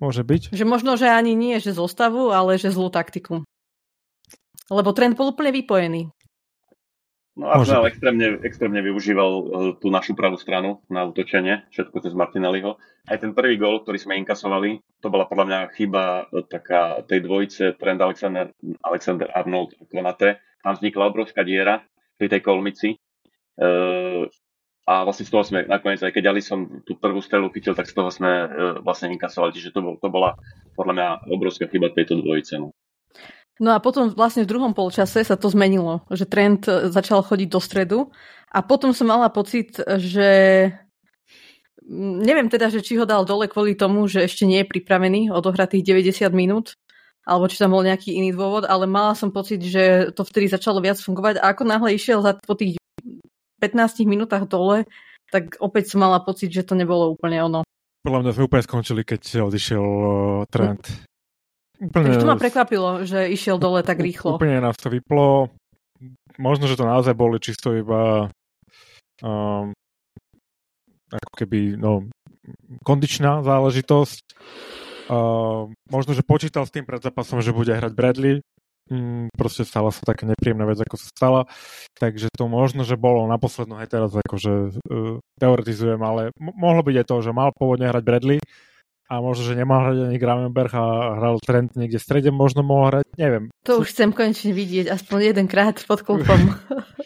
Môže 0.00 0.24
byť. 0.24 0.56
Že 0.56 0.64
možno, 0.64 0.96
že 0.96 1.12
ani 1.12 1.36
nie, 1.36 1.60
že 1.60 1.76
zostavu, 1.76 2.32
ale 2.32 2.56
že 2.56 2.72
zlú 2.72 2.88
taktiku. 2.88 3.44
Lebo 4.72 4.96
trend 4.96 5.20
bol 5.20 5.36
úplne 5.36 5.52
vypojený. 5.52 6.08
No 7.38 7.46
Arsenal 7.46 7.86
extrémne, 7.86 8.42
extrémne 8.42 8.82
využíval 8.82 9.30
uh, 9.30 9.44
tú 9.78 9.86
našu 9.88 10.18
pravú 10.18 10.34
stranu 10.34 10.82
na 10.90 11.06
útočenie, 11.06 11.62
všetko 11.70 12.02
cez 12.02 12.12
Martinelliho. 12.12 12.74
Aj 13.06 13.16
ten 13.22 13.30
prvý 13.32 13.54
gol, 13.54 13.80
ktorý 13.86 13.96
sme 14.02 14.18
inkasovali, 14.18 14.82
to 14.98 15.08
bola 15.08 15.30
podľa 15.30 15.46
mňa 15.46 15.60
chyba 15.78 16.26
uh, 16.26 16.42
taká 16.44 17.06
tej 17.06 17.22
dvojice 17.24 17.78
Trend 17.78 18.02
Alexander, 18.02 18.50
Alexander 18.82 19.30
Arnold 19.30 19.78
a 19.78 19.86
Konate. 19.86 20.42
Tam 20.60 20.74
vznikla 20.74 21.08
obrovská 21.08 21.46
diera 21.46 21.86
pri 22.18 22.26
tej 22.28 22.42
kolmici. 22.42 22.98
Uh, 23.56 24.26
a 24.90 25.06
vlastne 25.06 25.22
z 25.22 25.30
toho 25.30 25.46
sme 25.46 25.62
nakoniec, 25.70 26.02
aj 26.02 26.10
keď 26.10 26.34
som 26.42 26.82
tú 26.82 26.98
prvú 26.98 27.22
strelu 27.22 27.46
chytil, 27.54 27.78
tak 27.78 27.86
z 27.86 27.94
toho 27.94 28.10
sme 28.10 28.26
uh, 28.26 28.48
vlastne 28.82 29.06
inkasovali. 29.14 29.54
Čiže 29.54 29.70
to, 29.70 29.80
bol, 29.86 29.94
to 30.02 30.10
bola 30.10 30.34
podľa 30.74 30.94
mňa 30.98 31.08
obrovská 31.30 31.70
chyba 31.70 31.94
tejto 31.94 32.18
dvojice. 32.18 32.58
No. 32.58 32.74
No 33.60 33.76
a 33.76 33.78
potom 33.78 34.08
vlastne 34.16 34.48
v 34.48 34.50
druhom 34.56 34.72
polčase 34.72 35.20
sa 35.20 35.36
to 35.36 35.52
zmenilo, 35.52 36.00
že 36.08 36.24
trend 36.24 36.64
e, 36.64 36.88
začal 36.88 37.20
chodiť 37.20 37.48
do 37.52 37.60
stredu 37.60 37.98
a 38.48 38.64
potom 38.64 38.96
som 38.96 39.12
mala 39.12 39.28
pocit, 39.28 39.76
že 40.00 40.28
neviem 42.00 42.48
teda, 42.48 42.72
že 42.72 42.80
či 42.80 42.96
ho 42.96 43.04
dal 43.04 43.28
dole 43.28 43.52
kvôli 43.52 43.76
tomu, 43.76 44.08
že 44.08 44.24
ešte 44.24 44.48
nie 44.48 44.64
je 44.64 44.70
pripravený 44.72 45.28
odohrať 45.28 45.76
tých 45.76 46.08
90 46.16 46.32
minút, 46.32 46.80
alebo 47.28 47.52
či 47.52 47.60
tam 47.60 47.76
bol 47.76 47.84
nejaký 47.84 48.16
iný 48.16 48.32
dôvod, 48.32 48.64
ale 48.64 48.88
mala 48.88 49.12
som 49.12 49.28
pocit, 49.28 49.60
že 49.60 50.08
to 50.16 50.24
vtedy 50.24 50.48
začalo 50.48 50.80
viac 50.80 50.96
fungovať 50.96 51.44
a 51.44 51.52
ako 51.52 51.62
náhle 51.68 51.92
išiel 51.92 52.24
za 52.24 52.40
po 52.40 52.56
tých 52.56 52.80
15 53.60 54.08
minútach 54.08 54.48
dole, 54.48 54.88
tak 55.28 55.60
opäť 55.60 55.92
som 55.92 56.00
mala 56.00 56.24
pocit, 56.24 56.48
že 56.48 56.64
to 56.64 56.72
nebolo 56.72 57.12
úplne 57.12 57.44
ono. 57.44 57.60
Podľa 58.00 58.20
mňa 58.24 58.32
sme 58.32 58.46
úplne 58.48 58.64
skončili, 58.64 59.02
keď 59.04 59.44
odišiel 59.44 59.84
uh, 59.84 60.48
trend. 60.48 61.09
Úplne, 61.80 62.04
Takže 62.12 62.20
to 62.20 62.28
ma 62.28 62.36
prekvapilo, 62.36 63.08
že 63.08 63.32
išiel 63.32 63.56
dole 63.56 63.80
tak 63.80 64.04
rýchlo. 64.04 64.36
Úplne 64.36 64.60
nás 64.60 64.76
to 64.76 64.92
vyplo. 64.92 65.48
Možno, 66.36 66.68
že 66.68 66.76
to 66.76 66.84
naozaj 66.84 67.16
boli 67.16 67.40
čisto 67.40 67.72
iba 67.72 68.28
um, 69.24 69.72
ako 71.08 71.32
keby 71.40 71.80
no, 71.80 72.04
kondičná 72.84 73.40
záležitosť. 73.40 74.24
Uh, 75.10 75.72
možno, 75.90 76.14
že 76.14 76.22
počítal 76.22 76.68
s 76.68 76.72
tým 76.72 76.86
pred 76.86 77.02
zápasom, 77.02 77.42
že 77.42 77.56
bude 77.56 77.72
hrať 77.74 77.92
Bradley. 77.96 78.44
Mm, 78.90 79.30
proste 79.34 79.62
stala 79.62 79.94
sa 79.94 80.02
taká 80.02 80.26
nepríjemná 80.26 80.66
vec, 80.66 80.78
ako 80.82 80.96
sa 80.98 81.08
stala. 81.10 81.40
Takže 81.98 82.30
to 82.30 82.44
možno, 82.46 82.86
že 82.86 83.00
bolo 83.00 83.26
na 83.26 83.38
poslednú 83.38 83.80
aj 83.80 83.88
teraz 83.90 84.10
akože 84.14 84.52
uh, 84.76 85.16
teoretizujem, 85.40 85.98
ale 85.98 86.30
m- 86.38 86.54
mohlo 86.54 86.84
byť 86.84 86.96
aj 87.02 87.06
to, 87.06 87.16
že 87.24 87.30
mal 87.34 87.50
pôvodne 87.56 87.90
hrať 87.90 88.02
Bradley, 88.04 88.38
a 89.10 89.18
možno, 89.18 89.42
že 89.42 89.58
nemal 89.58 89.82
hrať 89.82 89.96
ani 90.06 90.16
Gravenberg 90.22 90.70
a 90.70 91.18
hral 91.18 91.42
Trent 91.42 91.74
niekde 91.74 91.98
v 91.98 92.06
strede, 92.06 92.30
možno 92.30 92.62
mohol 92.62 92.94
hrať, 92.94 93.06
neviem. 93.18 93.50
To 93.66 93.82
už 93.82 93.90
chcem 93.90 94.14
konečne 94.14 94.54
vidieť, 94.54 94.86
aspoň 94.86 95.34
jedenkrát 95.34 95.82
pod 95.82 96.06
klubom. 96.06 96.54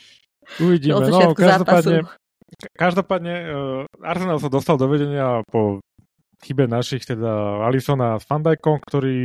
Uvidíme, 0.64 1.00
no 1.08 1.32
každopádne, 1.32 2.04
každopádne 2.76 3.34
uh, 3.48 4.04
Arsenal 4.04 4.36
sa 4.36 4.52
dostal 4.52 4.76
do 4.76 4.84
vedenia 4.86 5.40
po 5.48 5.80
chybe 6.44 6.68
našich, 6.68 7.08
teda 7.08 7.64
Alisona 7.64 8.20
s 8.20 8.28
Fandajkom, 8.28 8.84
ktorý 8.84 9.16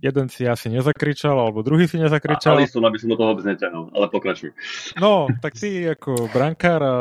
jeden 0.00 0.26
si 0.32 0.48
asi 0.48 0.72
nezakričal, 0.72 1.36
alebo 1.36 1.60
druhý 1.60 1.84
si 1.84 2.00
nezakričal. 2.00 2.56
A 2.56 2.64
Alison, 2.64 2.88
aby 2.88 2.96
som 2.96 3.12
do 3.12 3.20
toho 3.20 3.36
vôbec 3.36 3.44
neťahol, 3.44 3.92
ale 3.92 4.08
pokračuj. 4.08 4.56
No, 4.96 5.28
tak 5.44 5.52
ty 5.60 5.84
ako 5.84 6.32
brankár 6.32 6.80
a 6.80 6.94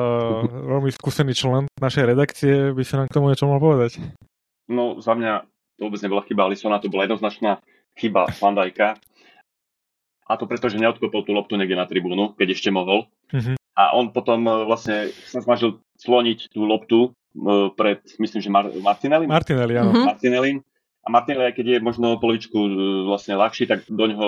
veľmi 0.43 0.91
skúsený 0.91 1.31
člen 1.31 1.71
našej 1.79 2.03
redakcie 2.03 2.75
by 2.75 2.83
si 2.83 2.93
nám 2.99 3.07
k 3.07 3.15
tomu 3.15 3.31
niečo 3.31 3.47
mohol 3.47 3.63
povedať. 3.63 4.03
No 4.65 4.97
za 5.01 5.13
mňa 5.13 5.45
to 5.77 5.81
vôbec 5.87 6.01
nebola 6.01 6.21
chyba 6.23 6.47
Alisona, 6.47 6.81
to 6.81 6.89
bola 6.89 7.05
jednoznačná 7.05 7.59
chyba 7.95 8.31
Fandajka. 8.31 8.95
A 10.25 10.31
to 10.41 10.49
preto, 10.49 10.71
že 10.73 10.81
neodkopol 10.81 11.21
tú 11.21 11.37
loptu 11.37 11.53
niekde 11.53 11.77
na 11.77 11.85
tribúnu, 11.85 12.33
keď 12.33 12.57
ešte 12.57 12.73
mohol. 12.73 13.05
Mm-hmm. 13.29 13.55
A 13.77 13.93
on 13.93 14.09
potom 14.09 14.41
e, 14.41 14.65
vlastne 14.65 15.13
sa 15.29 15.43
snažil 15.43 15.77
sloniť 16.01 16.49
tú 16.49 16.65
loptu 16.65 16.99
e, 17.05 17.69
pred, 17.77 18.01
myslím, 18.17 18.41
že 18.41 18.49
Mar- 18.49 18.73
Martinelli. 18.81 19.29
Martinelli, 19.29 19.77
áno. 19.77 19.93
Mm-hmm. 19.93 20.07
Martinelli. 20.09 20.51
A 21.05 21.07
Martinelli, 21.13 21.53
keď 21.53 21.65
je 21.77 21.85
možno 21.85 22.17
poličku 22.17 22.57
e, 22.57 22.71
vlastne 23.05 23.37
ľahší, 23.37 23.69
tak 23.69 23.85
do 23.85 24.05
ňoho 24.09 24.27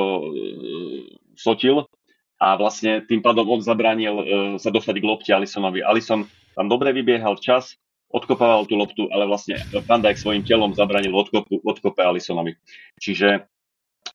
sotil 1.34 1.90
a 2.38 2.54
vlastne 2.62 3.02
tým 3.02 3.26
pádom 3.26 3.50
on 3.50 3.66
zabránil 3.66 4.22
sa 4.62 4.70
dostať 4.70 5.02
k 5.02 5.08
lopte 5.10 5.32
Alisonovi. 5.34 5.82
Alison 5.82 6.30
tam 6.54 6.70
dobre 6.70 6.94
vybiehal 6.94 7.42
čas, 7.42 7.74
odkopával 8.08 8.64
tú 8.66 8.80
loptu, 8.80 9.12
ale 9.12 9.28
vlastne 9.28 9.60
Van 9.84 10.00
Dijk 10.00 10.16
svojim 10.16 10.44
telom 10.48 10.72
zabranil 10.72 11.12
odkopu, 11.12 11.60
odkope 11.64 12.00
Alisonovi. 12.04 12.56
Čiže 13.00 13.48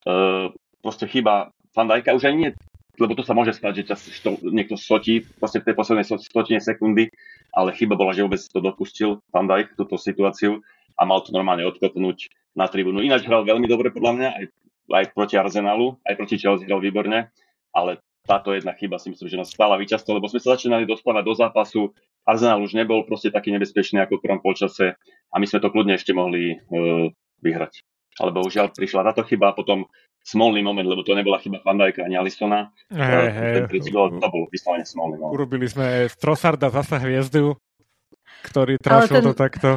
uh, 0.09 0.49
proste 0.81 1.05
chyba 1.05 1.53
Van 1.73 1.89
Dijka 1.89 2.17
už 2.17 2.29
aj 2.29 2.35
nie, 2.37 2.49
lebo 3.01 3.17
to 3.17 3.25
sa 3.25 3.33
môže 3.33 3.57
stať, 3.57 3.81
že 3.81 3.83
ťa 3.89 3.95
što, 3.97 4.29
niekto 4.53 4.77
sotí 4.77 5.25
vlastne 5.41 5.65
v 5.65 5.67
tej 5.69 5.75
poslednej 5.77 6.05
stotine 6.05 6.61
sekundy, 6.61 7.09
ale 7.53 7.73
chyba 7.73 7.97
bola, 7.97 8.13
že 8.13 8.25
vôbec 8.25 8.41
to 8.41 8.59
dopustil 8.61 9.21
Van 9.33 9.49
Dijk, 9.49 9.77
túto 9.77 9.97
situáciu 9.97 10.61
a 10.97 11.01
mal 11.05 11.21
to 11.25 11.33
normálne 11.33 11.65
odkopnúť 11.65 12.29
na 12.53 12.69
tribúnu. 12.69 13.01
Ináč 13.01 13.25
hral 13.25 13.45
veľmi 13.49 13.65
dobre 13.65 13.89
podľa 13.89 14.13
mňa, 14.13 14.29
aj, 14.29 14.45
aj 14.93 15.05
proti 15.17 15.35
Arsenalu, 15.41 15.97
aj 16.05 16.13
proti 16.17 16.37
Chelsea 16.37 16.69
hral 16.69 16.81
výborne, 16.81 17.33
ale 17.73 17.97
táto 18.23 18.53
jedna 18.53 18.77
chyba 18.77 19.01
si 19.01 19.09
myslím, 19.11 19.27
že 19.27 19.39
nás 19.41 19.49
stála 19.51 19.75
víťazstvo, 19.81 20.15
lebo 20.15 20.29
sme 20.29 20.39
sa 20.39 20.55
začínali 20.55 20.85
dostávať 20.87 21.23
do 21.25 21.33
zápasu. 21.33 21.81
Arsenal 22.23 22.63
už 22.63 22.75
nebol 22.75 23.03
proste 23.03 23.29
taký 23.29 23.51
nebezpečný 23.51 23.99
ako 24.03 24.19
v 24.19 24.23
prvom 24.23 24.41
polčase 24.41 24.95
a 25.31 25.35
my 25.35 25.45
sme 25.47 25.59
to 25.59 25.71
kľudne 25.71 25.95
ešte 25.95 26.15
mohli 26.15 26.55
uh, 26.55 27.11
vyhrať. 27.43 27.83
Ale 28.21 28.31
bohužiaľ 28.31 28.71
prišla 28.71 29.09
táto 29.11 29.25
chyba 29.27 29.51
a 29.51 29.57
potom 29.57 29.89
smolný 30.23 30.63
moment, 30.63 30.87
lebo 30.87 31.03
to 31.03 31.17
nebola 31.17 31.41
chyba 31.43 31.59
Fandajka 31.59 32.07
ani 32.07 32.15
Alisona. 32.15 32.71
Hey, 32.87 33.27
hey. 33.29 33.67
to 33.67 34.27
bol 34.31 34.47
vyslovene 34.47 34.87
smolný 34.87 35.19
moment. 35.19 35.35
Urobili 35.35 35.67
sme 35.67 36.07
z 36.07 36.15
Trossarda 36.15 36.71
zasa 36.71 37.01
hviezdu, 37.03 37.59
ktorý 38.47 38.79
trafil 38.79 39.19
ten... 39.19 39.25
to 39.27 39.33
takto. 39.35 39.69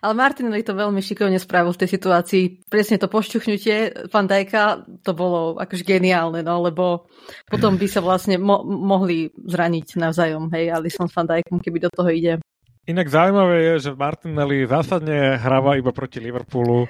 Ale 0.00 0.12
Martinelli 0.14 0.66
to 0.66 0.76
veľmi 0.76 1.02
šikovne 1.02 1.38
spravil 1.40 1.74
v 1.74 1.80
tej 1.84 1.90
situácii. 1.94 2.44
Presne 2.68 2.96
to 2.96 3.10
pošťuchnutie 3.10 4.08
Van 4.12 4.26
Dijka, 4.28 4.84
to 5.02 5.12
bolo 5.12 5.58
akože 5.58 5.84
geniálne, 5.86 6.44
no, 6.44 6.62
lebo 6.62 7.08
potom 7.48 7.80
by 7.80 7.86
sa 7.86 8.00
vlastne 8.04 8.38
mo- 8.38 8.62
mohli 8.64 9.32
zraniť 9.34 9.98
navzájom, 9.98 10.50
hej, 10.54 10.70
Alisson 10.72 11.08
s 11.08 11.14
Van 11.16 11.26
Dijkom, 11.26 11.58
keby 11.58 11.88
do 11.88 11.90
toho 11.90 12.10
ide. 12.12 12.42
Inak 12.88 13.12
zaujímavé 13.12 13.56
je, 13.74 13.74
že 13.90 13.90
Martinelli 13.92 14.64
zásadne 14.64 15.36
hráva 15.36 15.76
iba 15.76 15.92
proti 15.92 16.24
Liverpoolu. 16.24 16.88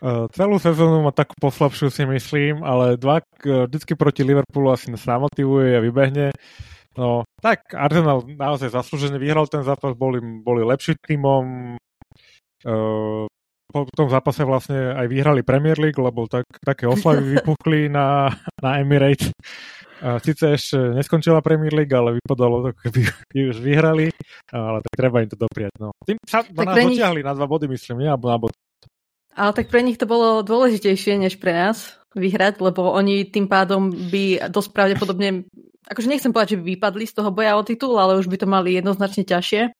Uh, 0.00 0.30
celú 0.32 0.56
sezónu 0.56 1.04
má 1.04 1.12
takú 1.12 1.36
poslabšiu 1.36 1.92
si 1.92 2.06
myslím, 2.08 2.64
ale 2.64 2.96
dva, 2.96 3.20
uh, 3.20 3.66
vždycky 3.68 3.98
proti 3.98 4.22
Liverpoolu 4.22 4.72
asi 4.72 4.88
sa 4.96 5.18
motivuje 5.18 5.76
a 5.76 5.82
vybehne. 5.82 6.32
No, 6.94 7.26
tak 7.38 7.70
Arsenal 7.74 8.26
naozaj 8.26 8.74
zaslúžene 8.74 9.18
vyhral 9.18 9.46
ten 9.46 9.62
zápas, 9.62 9.94
boli, 9.94 10.18
boli 10.22 10.66
lepším 10.66 10.98
tímom, 10.98 11.42
po 13.70 13.86
tom 13.94 14.10
zápase 14.10 14.42
vlastne 14.42 14.92
aj 14.92 15.06
vyhrali 15.06 15.46
Premier 15.46 15.78
League, 15.78 15.96
lebo 15.96 16.26
tak, 16.26 16.44
také 16.60 16.90
oslavy 16.90 17.22
vypuchli 17.38 17.86
na, 17.86 18.28
na 18.58 18.82
Emirates. 18.82 19.30
Sice 20.00 20.56
ešte 20.56 20.80
neskončila 20.96 21.44
Premier 21.44 21.76
League, 21.76 21.92
ale 21.92 22.16
vypadalo 22.16 22.64
to, 22.64 22.70
keby 22.72 23.00
už 23.52 23.60
vyhrali, 23.60 24.08
ale 24.48 24.80
tak 24.80 24.94
treba 24.96 25.20
im 25.20 25.28
to 25.28 25.36
dopriať. 25.36 25.76
No. 25.76 25.92
Tým 26.08 26.16
sa 26.24 26.40
tak 26.40 26.56
nás 26.56 26.76
nich... 26.88 26.96
dotiahli 26.96 27.20
na 27.20 27.36
dva 27.36 27.44
body, 27.44 27.68
myslím, 27.68 28.04
nie? 28.04 28.08
Alebo 28.08 28.26
na 28.32 28.38
bod. 28.40 28.52
Ale 29.36 29.52
tak 29.52 29.68
pre 29.68 29.84
nich 29.84 30.00
to 30.00 30.08
bolo 30.08 30.40
dôležitejšie 30.40 31.20
než 31.20 31.36
pre 31.36 31.52
nás 31.52 32.00
vyhrať, 32.16 32.58
lebo 32.58 32.90
oni 32.90 33.28
tým 33.28 33.46
pádom 33.46 33.92
by 33.92 34.50
dosť 34.50 34.68
pravdepodobne, 34.74 35.46
akože 35.86 36.10
nechcem 36.10 36.32
povedať, 36.34 36.56
že 36.56 36.58
by 36.58 36.64
vypadli 36.74 37.04
z 37.06 37.14
toho 37.14 37.30
boja 37.30 37.54
o 37.54 37.62
titul, 37.62 37.94
ale 38.00 38.18
už 38.18 38.26
by 38.26 38.40
to 38.40 38.48
mali 38.50 38.74
jednoznačne 38.74 39.22
ťažšie. 39.22 39.70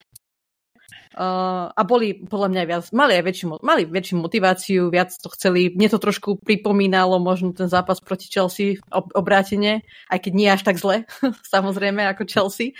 Uh, 1.11 1.67
a 1.75 1.81
boli 1.83 2.23
podľa 2.23 2.49
mňa 2.55 2.63
viac, 2.63 2.85
mali 2.95 3.19
aj 3.19 3.23
väčšiu, 3.27 3.45
mali 3.59 3.83
väčšiu 3.83 4.15
motiváciu, 4.15 4.81
viac 4.87 5.11
to 5.11 5.27
chceli. 5.35 5.67
Mne 5.75 5.91
to 5.91 5.99
trošku 5.99 6.39
pripomínalo 6.39 7.19
možno 7.19 7.51
ten 7.51 7.67
zápas 7.67 7.99
proti 7.99 8.31
Chelsea 8.31 8.79
ob, 8.87 9.11
obrátene, 9.11 9.83
aj 10.07 10.19
keď 10.23 10.31
nie 10.31 10.47
až 10.47 10.63
tak 10.63 10.79
zle, 10.79 11.03
samozrejme, 11.53 12.07
ako 12.07 12.23
Chelsea, 12.23 12.71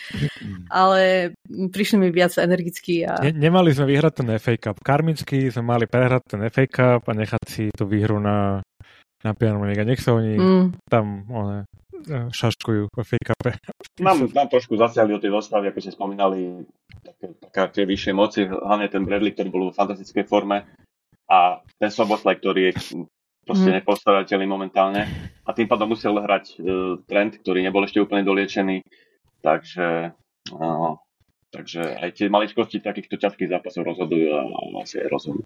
ale 0.71 1.35
prišli 1.51 1.97
mi 1.99 2.09
viac 2.15 2.31
energicky. 2.39 3.03
A... 3.03 3.19
Ne, 3.19 3.35
nemali 3.35 3.75
sme 3.75 3.91
vyhrať 3.91 4.23
ten 4.23 4.29
FA 4.39 4.55
Cup. 4.55 4.79
Karminsky 4.79 5.51
sme 5.51 5.67
mali 5.67 5.85
prehrať 5.91 6.23
ten 6.37 6.41
FA 6.47 6.65
Cup 6.71 7.11
a 7.11 7.13
nechať 7.13 7.43
si 7.51 7.63
tú 7.75 7.83
výhru 7.83 8.15
na, 8.23 8.63
na 9.27 9.31
League. 9.35 9.83
Nech 9.83 9.99
sa 9.99 10.15
oni 10.15 10.39
mm. 10.39 10.87
tam 10.87 11.27
one, 11.27 11.67
šaškujú 12.09 12.91
vo 12.91 13.03
fejkape. 13.03 13.57
Mám, 14.01 14.29
mám 14.33 14.47
trošku 14.49 14.77
zasiahli 14.77 15.13
o 15.15 15.21
tej 15.21 15.31
zostavy, 15.33 15.69
ako 15.69 15.79
ste 15.81 15.95
spomínali, 15.95 16.65
také, 17.01 17.37
také 17.37 17.61
tie 17.81 17.83
vyššie 17.85 18.13
moci, 18.15 18.45
hlavne 18.47 18.87
ten 18.89 19.05
Bradley, 19.05 19.33
ktorý 19.35 19.49
bol 19.49 19.63
v 19.69 19.77
fantastickej 19.77 20.25
forme 20.25 20.65
a 21.29 21.61
ten 21.79 21.91
Soboslaj, 21.93 22.41
ktorý 22.41 22.71
je 22.71 22.73
proste 23.45 23.69
mm. 23.71 23.75
nepostaviteľný 23.81 24.47
momentálne 24.47 25.07
a 25.45 25.49
tým 25.53 25.65
pádom 25.65 25.93
musel 25.93 26.17
hrať 26.17 26.45
uh, 26.57 26.99
trend, 27.09 27.41
ktorý 27.41 27.65
nebol 27.65 27.81
ešte 27.85 28.01
úplne 28.01 28.21
doliečený, 28.25 28.85
takže 29.41 30.13
uh, 30.53 30.93
Takže 31.51 31.99
aj 31.99 32.09
tie 32.15 32.31
maličkosti 32.31 32.79
takýchto 32.79 33.19
ťažkých 33.19 33.51
zápasov 33.51 33.83
rozhodujú 33.83 34.27
a 34.31 34.47
asi 34.79 35.03
aj 35.03 35.07
rozhodujú. 35.11 35.43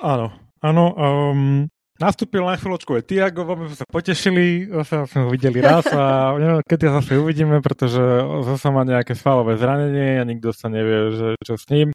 Áno, 0.00 0.32
áno. 0.64 0.84
Um, 0.96 1.68
Nastúpil 1.94 2.42
na 2.42 2.58
chvíľočku 2.58 2.90
aj 2.98 3.06
Tiago, 3.06 3.46
veľmi 3.46 3.70
sme 3.70 3.78
sa 3.78 3.86
potešili, 3.86 4.66
zase 4.66 5.06
sme 5.14 5.20
ho 5.24 5.28
videli 5.30 5.62
raz 5.62 5.86
a 5.94 6.02
neviem, 6.42 6.58
keď 6.66 6.78
ja 6.82 6.90
zase 6.98 7.22
uvidíme, 7.22 7.62
pretože 7.62 8.02
zase 8.50 8.66
má 8.74 8.82
nejaké 8.82 9.14
svalové 9.14 9.54
zranenie 9.54 10.18
a 10.18 10.26
nikto 10.26 10.50
sa 10.50 10.66
nevie, 10.66 11.14
že 11.14 11.28
čo 11.46 11.54
s 11.54 11.70
ním. 11.70 11.94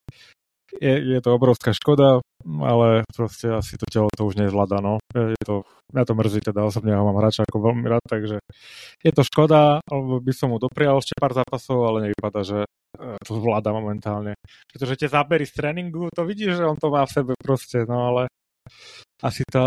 Je, 0.79 0.95
je 0.95 1.19
to 1.19 1.35
obrovská 1.35 1.75
škoda, 1.75 2.23
ale 2.45 3.03
proste 3.11 3.51
asi 3.51 3.75
to 3.75 3.89
telo 3.91 4.07
to 4.13 4.23
už 4.23 4.39
nezvláda, 4.39 4.79
no. 4.79 5.03
Je 5.11 5.43
to, 5.43 5.67
mňa 5.91 6.03
to 6.07 6.13
mrzí, 6.15 6.39
teda 6.47 6.63
osobne 6.63 6.95
ho 6.95 7.03
mám 7.03 7.19
hráča 7.19 7.43
ako 7.43 7.59
veľmi 7.59 7.89
rád, 7.89 8.05
takže 8.07 8.39
je 9.03 9.11
to 9.11 9.27
škoda, 9.27 9.83
alebo 9.83 10.23
by 10.23 10.31
som 10.31 10.53
mu 10.53 10.61
doprial 10.61 11.01
ešte 11.03 11.17
pár 11.19 11.35
zápasov, 11.35 11.89
ale 11.89 12.07
nevypadá, 12.07 12.45
že 12.45 12.63
e, 12.63 13.17
to 13.25 13.41
zvláda 13.41 13.73
momentálne. 13.73 14.37
Pretože 14.69 14.95
tie 14.95 15.09
zábery 15.09 15.43
z 15.49 15.57
tréningu, 15.57 16.07
to 16.13 16.23
vidíš, 16.23 16.61
že 16.61 16.69
on 16.69 16.77
to 16.77 16.93
má 16.93 17.01
v 17.03 17.15
sebe 17.17 17.33
proste, 17.41 17.83
no 17.89 18.13
ale 18.13 18.29
asi 19.19 19.43
to 19.51 19.63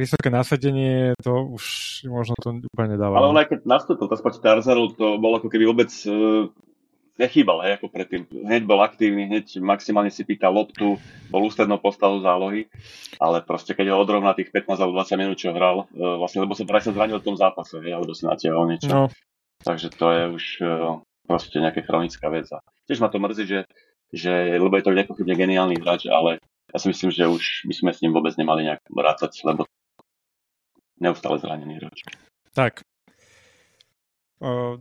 vysoké 0.00 0.32
nasadenie, 0.32 1.12
to 1.20 1.32
už 1.52 1.64
možno 2.08 2.32
to 2.40 2.56
úplne 2.72 2.96
nedáva. 2.96 3.20
Ale 3.20 3.28
on 3.28 3.36
aj 3.36 3.52
keď 3.52 3.60
nastúpil 3.68 4.08
to 4.08 4.16
spať 4.16 4.40
Tarzaru, 4.40 4.96
to 4.96 5.20
bolo 5.20 5.36
ako 5.36 5.52
keby 5.52 5.68
vôbec 5.68 5.92
uh, 6.08 6.48
nechýbal, 7.20 7.60
hej, 7.68 7.76
ako 7.76 7.92
predtým. 7.92 8.24
Hneď 8.32 8.64
bol 8.64 8.80
aktívny, 8.80 9.28
hneď 9.28 9.60
maximálne 9.60 10.08
si 10.08 10.24
pýtal 10.24 10.56
loptu, 10.56 10.96
bol 11.28 11.42
ústrednou 11.44 11.76
postavu 11.78 12.24
zálohy, 12.24 12.64
ale 13.20 13.44
proste 13.44 13.76
keď 13.76 13.92
ho 13.92 14.00
odrovná 14.00 14.32
tých 14.32 14.48
15 14.48 14.80
alebo 14.80 14.96
20 14.96 15.20
minút, 15.20 15.36
čo 15.36 15.52
hral, 15.52 15.84
uh, 15.84 16.16
vlastne, 16.16 16.40
lebo 16.40 16.56
sa 16.56 16.64
práve 16.64 16.88
sa 16.88 16.96
zranil 16.96 17.20
v 17.20 17.26
tom 17.28 17.36
zápase, 17.36 17.76
hej, 17.84 17.92
alebo 17.92 18.16
si 18.16 18.24
natiahol 18.24 18.72
niečo. 18.72 18.88
No. 18.88 19.12
Takže 19.60 19.92
to 19.92 20.06
je 20.08 20.22
už 20.32 20.44
uh, 20.64 21.00
proste 21.28 21.60
nejaká 21.60 21.84
chronická 21.84 22.32
vec. 22.32 22.48
A 22.52 22.64
tiež 22.88 23.04
ma 23.04 23.12
to 23.12 23.20
mrzí, 23.20 23.44
že, 23.44 23.60
že 24.12 24.32
lebo 24.56 24.76
je 24.80 24.84
to 24.84 24.96
nepochybne 24.96 25.36
geniálny 25.36 25.76
hráč, 25.80 26.08
ale 26.08 26.40
ja 26.74 26.82
si 26.82 26.90
myslím, 26.90 27.14
že 27.14 27.30
už 27.30 27.70
by 27.70 27.74
sme 27.78 27.90
s 27.94 28.02
ním 28.02 28.10
vôbec 28.10 28.34
nemali 28.34 28.66
nejak 28.66 28.82
vrácať, 28.90 29.30
lebo 29.46 29.62
neustále 30.98 31.38
zranený 31.38 31.78
hráč. 31.78 32.02
Tak. 32.50 32.82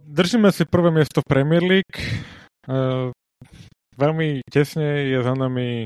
Držíme 0.09 0.49
si 0.49 0.65
prvé 0.65 0.89
miesto 0.89 1.21
Premier 1.21 1.61
League. 1.61 1.97
Veľmi 3.93 4.41
tesne 4.49 5.05
je 5.13 5.21
za 5.21 5.37
nami 5.37 5.85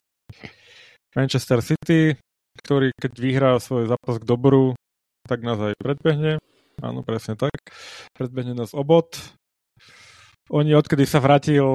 Manchester 1.11 1.59
City, 1.59 2.15
ktorý 2.63 2.95
keď 2.95 3.11
vyhrá 3.19 3.51
svoj 3.59 3.91
zápas 3.91 4.23
k 4.23 4.27
dobru, 4.27 4.79
tak 5.27 5.43
nás 5.43 5.59
aj 5.59 5.75
predbehne. 5.75 6.39
Áno, 6.79 7.03
presne 7.03 7.35
tak. 7.35 7.51
Predbehne 8.15 8.55
nás 8.55 8.71
obod. 8.71 9.19
Oni, 10.47 10.71
odkedy 10.71 11.03
sa 11.03 11.19
vrátil 11.19 11.67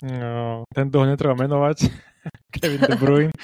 No, 0.00 0.64
tento 0.72 0.96
ho 0.96 1.04
netreba 1.04 1.36
menovať, 1.36 1.92
Kevin 2.54 2.82
De 2.84 2.96
Bruyne, 2.96 3.34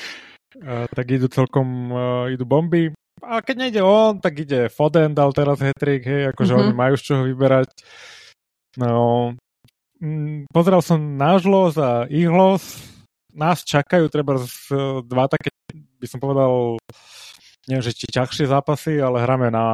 tak 0.93 1.07
idú 1.13 1.29
celkom, 1.29 1.93
idú 2.33 2.45
bomby. 2.49 2.93
A 3.25 3.41
keď 3.41 3.57
nejde 3.57 3.81
on, 3.81 4.21
tak 4.21 4.37
ide 4.37 4.69
Foden, 4.69 5.17
dal 5.17 5.33
teraz 5.33 5.57
hetrik, 5.65 6.05
hej, 6.05 6.37
akože 6.37 6.53
mm-hmm. 6.53 6.69
oni 6.69 6.75
majú 6.77 6.95
z 7.01 7.05
čoho 7.09 7.23
vyberať. 7.25 7.69
No, 8.77 9.33
mm, 10.05 10.53
pozrel 10.53 10.85
som 10.85 11.01
náš 11.17 11.49
los 11.49 11.81
a 11.81 12.05
ich 12.13 12.29
los. 12.29 12.77
Nás 13.33 13.65
čakajú 13.65 14.09
treba 14.13 14.37
z, 14.41 14.73
dva 15.05 15.29
také, 15.29 15.49
by 15.73 16.07
som 16.09 16.21
povedal, 16.21 16.77
neviem, 17.69 17.85
že 17.85 17.97
či 17.97 18.07
ťažšie 18.09 18.53
zápasy, 18.53 19.01
ale 19.01 19.25
hráme 19.25 19.49
na, 19.49 19.65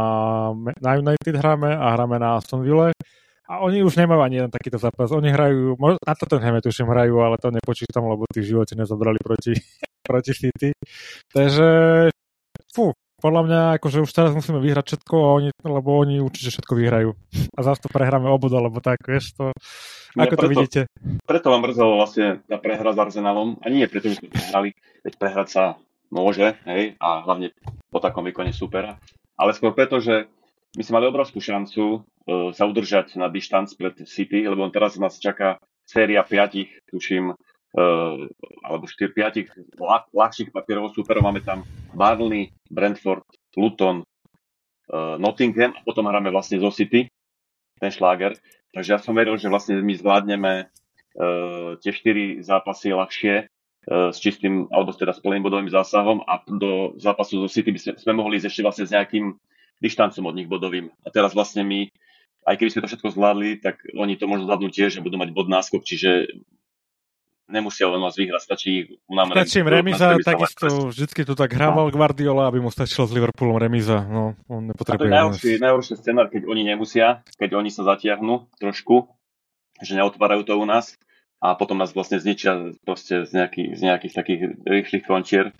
na 0.79 0.91
United 0.99 1.35
hráme 1.35 1.71
a 1.75 1.87
hráme 1.99 2.19
na 2.23 2.39
Aston 2.39 2.63
Villa. 2.63 2.95
A 3.51 3.59
oni 3.59 3.83
už 3.83 3.99
nemajú 3.99 4.21
ani 4.23 4.37
jeden 4.39 4.53
takýto 4.55 4.79
zápas. 4.79 5.11
Oni 5.11 5.29
hrajú, 5.35 5.75
na 5.79 6.15
to 6.15 6.25
ten 6.31 6.41
tuším 6.41 6.87
hrajú, 6.87 7.19
ale 7.19 7.37
to 7.43 7.51
nepočítam, 7.51 8.07
lebo 8.07 8.23
tí 8.31 8.39
v 8.39 8.55
živote 8.55 8.79
nezobrali 8.79 9.19
proti, 9.19 9.59
proti 10.09 10.33
City. 10.33 10.71
Takže, 11.35 11.69
fú, 12.71 12.95
podľa 13.23 13.43
mňa, 13.47 13.61
akože 13.79 14.03
už 14.03 14.11
teraz 14.11 14.35
musíme 14.35 14.59
vyhrať 14.59 14.85
všetko, 14.95 15.15
oni, 15.15 15.51
lebo 15.63 15.91
oni 15.95 16.19
určite 16.19 16.59
všetko 16.59 16.75
vyhrajú. 16.75 17.11
A 17.55 17.61
zase 17.63 17.87
to 17.87 17.89
prehráme 17.91 18.27
obodu, 18.27 18.59
lebo 18.59 18.83
tak, 18.83 18.99
vieš 19.07 19.39
to. 19.39 19.55
Ako 20.19 20.35
preto, 20.35 20.43
to 20.43 20.51
vidíte? 20.51 20.81
Preto 21.23 21.55
vám 21.55 21.63
mrzelo 21.67 22.03
vlastne 22.03 22.43
tá 22.51 22.59
prehra 22.59 22.91
s 22.91 22.99
Arsenalom. 22.99 23.63
A 23.63 23.71
nie 23.71 23.87
preto, 23.87 24.11
že 24.11 24.19
sme 24.19 24.35
prehrali, 24.35 24.75
veď 25.07 25.15
prehrať 25.19 25.49
sa 25.49 25.65
môže, 26.11 26.59
hej, 26.67 26.99
a 26.99 27.23
hlavne 27.25 27.55
po 27.89 28.03
takom 28.03 28.27
výkone 28.27 28.51
supera. 28.51 28.99
Ale 29.39 29.55
skôr 29.55 29.71
preto, 29.71 30.03
že 30.03 30.27
my 30.73 30.83
sme 30.83 30.95
mali 31.01 31.07
obrovskú 31.13 31.39
šancu 31.41 31.83
uh, 32.01 32.51
sa 32.57 32.65
udržať 32.65 33.21
na 33.21 33.29
dištanc 33.29 33.69
pred 33.77 33.93
City, 34.09 34.49
lebo 34.49 34.65
teraz 34.73 34.97
nás 34.97 35.21
čaká 35.21 35.61
séria 35.85 36.25
piatich, 36.25 36.73
tuším, 36.89 37.37
uh, 37.37 38.17
alebo 38.65 38.85
4-5 38.89 39.77
ľah, 39.77 40.09
ľahších 40.13 40.49
papierov 40.49 40.97
súperov. 40.97 41.29
Máme 41.29 41.45
tam 41.45 41.69
Barnley, 41.93 42.57
Brentford, 42.73 43.25
Luton, 43.53 44.01
uh, 44.01 45.21
Nottingham 45.21 45.77
a 45.77 45.81
potom 45.85 46.09
hráme 46.09 46.33
vlastne 46.33 46.57
zo 46.57 46.73
City, 46.73 47.13
ten 47.77 47.93
šláger. 47.93 48.41
Takže 48.73 48.97
ja 48.97 48.99
som 49.01 49.13
veril, 49.13 49.37
že 49.37 49.53
vlastne 49.53 49.77
my 49.77 49.93
zvládneme 49.93 50.73
tie 51.85 51.93
4 51.93 52.41
zápasy 52.41 52.89
ľahšie 52.89 53.45
s 53.85 54.17
čistým, 54.17 54.65
alebo 54.73 54.97
teda 54.97 55.13
s 55.13 55.21
plným 55.21 55.45
bodovým 55.45 55.69
zásahom 55.69 56.25
a 56.25 56.41
do 56.47 56.97
zápasu 56.97 57.43
zo 57.45 57.53
City 57.53 57.69
by 57.69 57.81
sme, 57.83 57.93
sme 58.01 58.13
mohli 58.17 58.41
ísť 58.41 58.49
ešte 58.49 58.65
vlastne 58.65 58.87
s 58.89 58.95
nejakým 58.97 59.37
dištancom 59.83 60.31
od 60.31 60.39
nich 60.39 60.47
bodovým. 60.47 60.95
A 61.03 61.11
teraz 61.11 61.35
vlastne 61.35 61.67
my 61.67 61.91
aj 62.43 62.59
keby 62.59 62.71
sme 62.75 62.83
to 62.83 62.91
všetko 62.91 63.09
zvládli, 63.15 63.51
tak 63.63 63.83
oni 63.95 64.19
to 64.19 64.27
môžu 64.27 64.47
zvládnuť 64.47 64.73
tiež, 64.75 64.91
že 64.99 65.05
budú 65.05 65.15
mať 65.15 65.31
bod 65.31 65.47
náskok, 65.47 65.87
čiže 65.87 66.27
nemusia 67.53 67.87
len 67.87 68.01
nás 68.01 68.17
vyhrať, 68.17 68.43
stačí 68.43 68.97
nám 69.13 69.37
Stačí 69.37 69.61
im 69.61 69.69
remiza, 69.69 70.17
takisto 70.25 70.89
vždycky 70.89 71.23
to 71.23 71.37
tak 71.37 71.53
hrával 71.53 71.91
no. 71.91 71.93
Guardiola, 71.93 72.49
aby 72.49 72.65
mu 72.65 72.73
stačilo 72.73 73.05
s 73.05 73.13
Liverpoolom 73.13 73.61
remiza. 73.61 74.03
No, 74.09 74.35
on 74.49 74.73
nepotrebuje. 74.73 74.97
A 74.97 74.99
to 74.99 75.07
je 75.07 75.13
najhorší, 75.13 75.51
najhorší 75.61 75.95
scenár, 76.01 76.27
keď 76.33 76.49
oni 76.49 76.63
nemusia, 76.65 77.21
keď 77.37 77.61
oni 77.61 77.69
sa 77.69 77.85
zatiahnu 77.85 78.49
trošku, 78.57 79.07
že 79.85 79.99
neotvárajú 79.99 80.49
to 80.49 80.57
u 80.57 80.65
nás 80.65 80.97
a 81.43 81.59
potom 81.59 81.77
nás 81.77 81.93
vlastne 81.93 82.23
zničia 82.23 82.73
proste 82.87 83.29
z, 83.29 83.31
nejaký, 83.35 83.77
z 83.77 83.81
nejakých 83.85 84.15
takých 84.15 84.41
rýchlych 84.65 85.05
končier. 85.05 85.53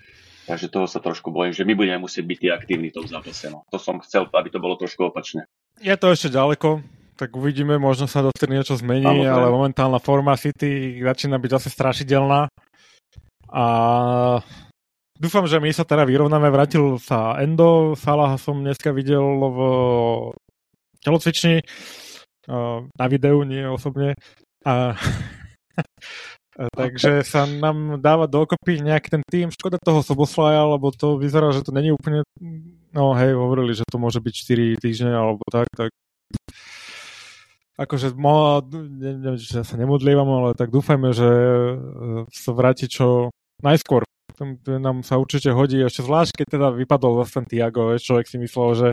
Takže 0.43 0.67
toho 0.67 0.87
sa 0.91 0.99
trošku 0.99 1.31
bojím, 1.31 1.55
že 1.55 1.63
my 1.63 1.73
budeme 1.75 2.03
musieť 2.03 2.27
byť 2.27 2.37
tí 2.37 2.47
aktívni 2.51 2.87
v 2.91 2.97
tom 2.99 3.07
zápase. 3.07 3.47
No. 3.47 3.63
To 3.71 3.79
som 3.79 4.03
chcel, 4.03 4.27
aby 4.27 4.49
to 4.51 4.59
bolo 4.59 4.75
trošku 4.75 5.07
opačne. 5.07 5.47
Je 5.79 5.95
to 5.95 6.11
ešte 6.11 6.35
ďaleko, 6.35 6.83
tak 7.15 7.31
uvidíme, 7.37 7.79
možno 7.79 8.09
sa 8.09 8.25
dovtedy 8.25 8.57
niečo 8.57 8.75
zmení, 8.75 9.07
Samozrejme. 9.07 9.31
ale 9.31 9.47
momentálna 9.53 9.99
forma 10.03 10.35
City 10.35 10.99
začína 10.99 11.39
byť 11.39 11.51
zase 11.55 11.69
strašidelná. 11.71 12.51
A 13.53 13.65
dúfam, 15.15 15.45
že 15.45 15.61
my 15.61 15.69
sa 15.71 15.85
teda 15.85 16.03
vyrovnáme. 16.03 16.49
Vrátil 16.49 16.97
sa 16.99 17.37
Endo, 17.39 17.93
Salah 17.95 18.35
som 18.41 18.59
dneska 18.59 18.91
videl 18.91 19.21
v 19.23 19.59
telocvični, 21.05 21.61
na 22.97 23.05
videu, 23.07 23.45
nie 23.45 23.63
osobne. 23.63 24.17
A 24.65 24.97
Takže 26.53 27.25
sa 27.25 27.49
nám 27.49 27.97
dáva 27.97 28.29
dokopy 28.29 28.77
nejaký 28.77 29.09
ten 29.09 29.23
tým. 29.25 29.49
Škoda 29.49 29.81
toho 29.81 30.05
Soboslaja, 30.05 30.69
lebo 30.69 30.93
to 30.93 31.17
vyzerá, 31.17 31.49
že 31.49 31.65
to 31.65 31.73
není 31.73 31.89
úplne... 31.89 32.21
No 32.93 33.17
hej, 33.17 33.33
hovorili, 33.33 33.73
že 33.73 33.89
to 33.89 33.97
môže 33.97 34.21
byť 34.21 34.33
4 34.77 34.83
týždne 34.83 35.13
alebo 35.17 35.41
tak, 35.49 35.65
tak 35.73 35.89
akože 37.73 38.13
mo, 38.13 38.61
neviem, 38.69 39.37
či 39.41 39.65
sa 39.65 39.75
nemodlievam, 39.75 40.29
ale 40.29 40.49
tak 40.53 40.69
dúfajme, 40.69 41.09
že 41.09 41.25
e, 41.25 41.75
sa 42.29 42.51
vráti 42.53 42.85
čo 42.85 43.33
najskôr. 43.65 44.05
To 44.37 44.77
nám 44.77 45.01
sa 45.01 45.17
určite 45.17 45.53
hodí, 45.53 45.81
ešte 45.81 46.05
zvlášť, 46.05 46.31
keď 46.41 46.47
teda 46.57 46.67
vypadol 46.73 47.21
zase 47.21 47.41
ten 47.41 47.45
Tiago, 47.49 47.93
človek 47.97 48.25
si 48.29 48.37
myslel, 48.41 48.69
že 48.77 48.89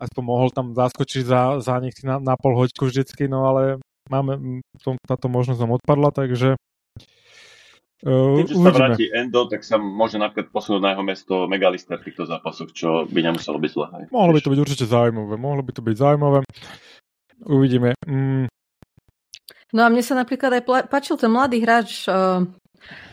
aspoň 0.00 0.22
mohol 0.24 0.48
tam 0.52 0.76
zaskočiť 0.76 1.22
za, 1.24 1.42
za 1.60 1.76
nich 1.80 1.96
na, 2.04 2.20
na 2.20 2.36
pol 2.36 2.56
hoďku 2.56 2.88
vždycky, 2.88 3.28
no 3.28 3.48
ale 3.48 3.80
máme, 4.10 4.62
tom, 4.82 4.96
táto 5.06 5.26
možnosť 5.30 5.60
nám 5.62 5.76
odpadla, 5.78 6.10
takže 6.14 6.56
Uh, 8.02 8.42
Keď 8.42 8.58
sa 8.58 8.70
vráti 8.74 9.06
Endo, 9.14 9.46
tak 9.46 9.62
sa 9.62 9.78
môže 9.78 10.18
napríklad 10.18 10.50
posunúť 10.50 10.82
na 10.82 10.90
jeho 10.90 11.06
mesto 11.06 11.34
Megalister 11.46 12.02
v 12.02 12.10
týchto 12.10 12.26
zápasoch, 12.26 12.74
čo 12.74 13.06
by 13.06 13.20
nemuselo 13.22 13.62
byť 13.62 13.70
zle. 13.70 13.86
Mohlo 14.10 14.32
by 14.34 14.40
to 14.42 14.50
byť 14.50 14.58
určite 14.58 14.86
zaujímavé. 14.90 15.38
Mohlo 15.38 15.62
by 15.62 15.70
to 15.70 15.82
byť 15.86 15.96
zaujímavé. 16.02 16.38
Uvidíme. 17.46 17.94
Mm. 18.02 18.50
No 19.70 19.80
a 19.86 19.88
mne 19.88 20.02
sa 20.02 20.18
napríklad 20.18 20.58
aj 20.58 20.90
páčil 20.90 21.14
ten 21.14 21.30
mladý 21.30 21.62
hráč, 21.62 22.10
uh, 22.10 22.42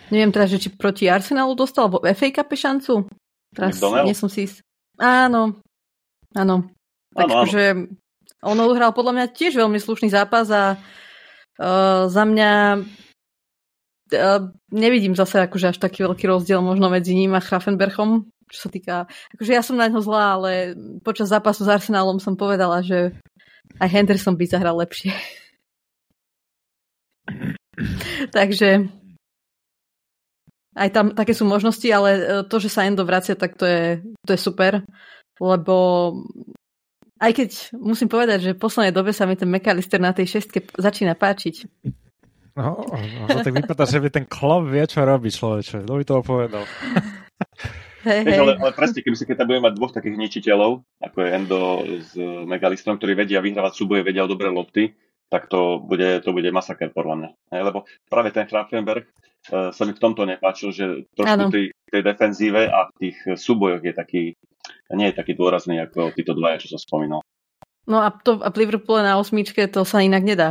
neviem 0.10 0.34
teraz, 0.34 0.49
že 0.49 0.58
či 0.58 0.69
proti 0.73 1.06
Arsenalu 1.06 1.54
dostal, 1.54 1.86
alebo 1.86 2.02
FA 2.02 2.30
Cup 2.34 2.49
šancu. 2.49 3.06
Teraz 3.54 3.78
nie 3.78 4.17
som 4.17 4.25
si 4.25 4.49
Áno, 4.97 5.62
áno. 6.34 6.65
Áno, 7.13 7.34
akože 7.45 7.93
on 8.43 8.58
uhral 8.60 8.95
podľa 8.95 9.13
mňa 9.15 9.36
tiež 9.36 9.60
veľmi 9.60 9.80
slušný 9.80 10.12
zápas 10.12 10.47
a 10.52 10.75
uh, 10.75 12.08
za 12.08 12.23
mňa 12.23 12.84
nevidím 14.73 15.13
zase 15.13 15.45
akože 15.45 15.69
až 15.75 15.78
taký 15.78 16.02
veľký 16.02 16.25
rozdiel 16.25 16.62
možno 16.65 16.89
medzi 16.89 17.13
ním 17.13 17.38
a 17.38 17.43
Grafenberchom, 17.43 18.25
čo 18.49 18.60
sa 18.65 18.69
týka, 18.73 19.06
akože 19.38 19.52
ja 19.54 19.62
som 19.62 19.78
na 19.78 19.86
ňo 19.86 20.02
zlá, 20.02 20.41
ale 20.41 20.73
počas 21.06 21.30
zápasu 21.30 21.62
s 21.65 21.69
Arsenálom 21.69 22.17
som 22.17 22.34
povedala, 22.34 22.82
že 22.82 23.13
aj 23.78 23.89
Henderson 23.93 24.34
by 24.34 24.45
zahral 24.49 24.82
lepšie. 24.82 25.13
Takže 28.36 28.89
aj 30.80 30.89
tam 30.89 31.13
také 31.13 31.38
sú 31.38 31.45
možnosti, 31.45 31.86
ale 31.91 32.10
e, 32.17 32.21
to, 32.49 32.56
že 32.58 32.73
sa 32.73 32.88
Endo 32.88 33.06
vracia, 33.06 33.38
tak 33.38 33.60
to 33.60 33.65
je, 33.67 34.02
to 34.25 34.34
je 34.34 34.39
super, 34.39 34.82
lebo 35.38 35.75
aj 37.19 37.32
keď 37.36 37.49
musím 37.75 38.08
povedať, 38.08 38.39
že 38.41 38.51
v 38.55 38.63
poslednej 38.63 38.95
dobe 38.95 39.12
sa 39.12 39.27
mi 39.27 39.36
ten 39.36 39.51
McAllister 39.51 39.99
na 39.99 40.15
tej 40.15 40.39
šestke 40.39 40.63
začína 40.79 41.19
páčiť. 41.19 41.67
No, 42.60 42.79
no 42.84 43.39
tak 43.39 43.55
vypadá, 43.55 43.88
že 43.88 44.03
by 44.03 44.10
ten 44.12 44.25
klop 44.27 44.67
vie, 44.67 44.84
čo 44.84 45.03
robí 45.08 45.32
človeče. 45.32 45.84
Kto 45.84 45.93
by 45.95 46.03
to 46.03 46.15
povedal? 46.23 46.63
Hey, 48.03 48.23
hey. 48.27 48.39
Ale, 48.39 48.60
ale 48.60 48.71
presne, 48.75 48.99
keby 48.99 49.15
si 49.15 49.23
keď 49.23 49.47
budeme 49.47 49.71
mať 49.71 49.75
dvoch 49.79 49.95
takých 49.95 50.19
ničiteľov, 50.19 50.84
ako 50.99 51.17
je 51.23 51.29
Endo 51.32 51.62
s 52.03 52.12
Megalistom, 52.19 52.99
ktorí 52.99 53.15
vedia 53.15 53.39
vyhrávať 53.39 53.73
súboje, 53.75 54.03
vedia 54.03 54.27
o 54.27 54.32
dobré 54.32 54.51
lopty, 54.51 54.91
tak 55.29 55.47
to 55.47 55.79
bude, 55.79 56.25
to 56.25 56.34
bude 56.34 56.49
masaker 56.49 56.89
podľa 56.89 57.15
mňa. 57.15 57.29
Lebo 57.63 57.86
práve 58.10 58.34
ten 58.34 58.49
Krafenberg 58.49 59.08
sa 59.47 59.84
mi 59.88 59.93
v 59.95 60.04
tomto 60.04 60.28
nepáčil, 60.28 60.69
že 60.75 60.86
trošku 61.15 61.54
tej, 61.54 61.65
tej 61.88 62.02
defenzíve 62.04 62.67
a 62.67 62.91
v 62.91 62.93
tých 62.99 63.17
súbojoch 63.39 63.82
je 63.82 63.93
taký, 63.95 64.23
nie 64.93 65.08
je 65.10 65.15
taký 65.15 65.34
dôrazný 65.38 65.80
ako 65.80 66.12
títo 66.13 66.36
dvaja, 66.36 66.62
čo 66.62 66.75
som 66.75 66.82
spomínal. 66.82 67.23
No 67.89 68.04
a, 68.04 68.13
to, 68.13 68.38
a 68.43 68.49
Liverpoole 68.54 69.02
na 69.02 69.17
osmičke 69.17 69.65
to 69.71 69.82
sa 69.88 70.04
inak 70.04 70.21
nedá. 70.21 70.49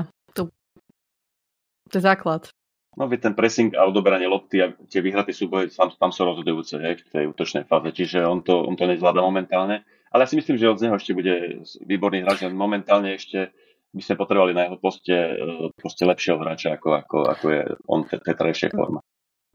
To 1.89 1.97
je 1.97 2.05
základ. 2.05 2.53
No 2.99 3.07
vie 3.07 3.17
ten 3.17 3.33
pressing 3.33 3.73
a 3.79 3.87
odoberanie 3.87 4.27
lopty 4.27 4.59
a 4.59 4.75
tie 4.91 4.99
vyhraté 4.99 5.31
súboje 5.31 5.71
tam, 5.71 5.89
tam 5.95 6.11
sú 6.11 6.27
rozhodujúce 6.27 6.83
hej, 6.83 6.99
v 6.99 7.11
tej 7.15 7.25
útočnej 7.31 7.65
fáze, 7.65 7.95
čiže 7.95 8.27
on 8.27 8.43
to, 8.43 8.67
on 8.67 8.75
to 8.75 8.91
nezvláda 8.91 9.23
momentálne. 9.23 9.87
Ale 10.11 10.25
ja 10.25 10.29
si 10.29 10.41
myslím, 10.41 10.57
že 10.59 10.73
od 10.73 10.83
neho 10.83 10.97
ešte 10.99 11.15
bude 11.15 11.63
výborný 11.85 12.27
hráč, 12.27 12.49
momentálne 12.51 13.15
ešte 13.15 13.55
by 13.93 14.03
sme 14.05 14.21
potrebovali 14.21 14.53
na 14.53 14.69
jeho 14.69 14.77
poste, 14.77 15.17
e, 15.17 15.73
poste 15.77 16.05
lepšieho 16.05 16.37
hráča, 16.37 16.77
ako, 16.77 16.89
ako, 16.93 17.17
ako 17.25 17.45
je 17.49 17.63
on 17.89 18.01
v 18.05 18.21
tej 18.21 18.35
trajšej 18.37 18.71
forme. 18.77 19.01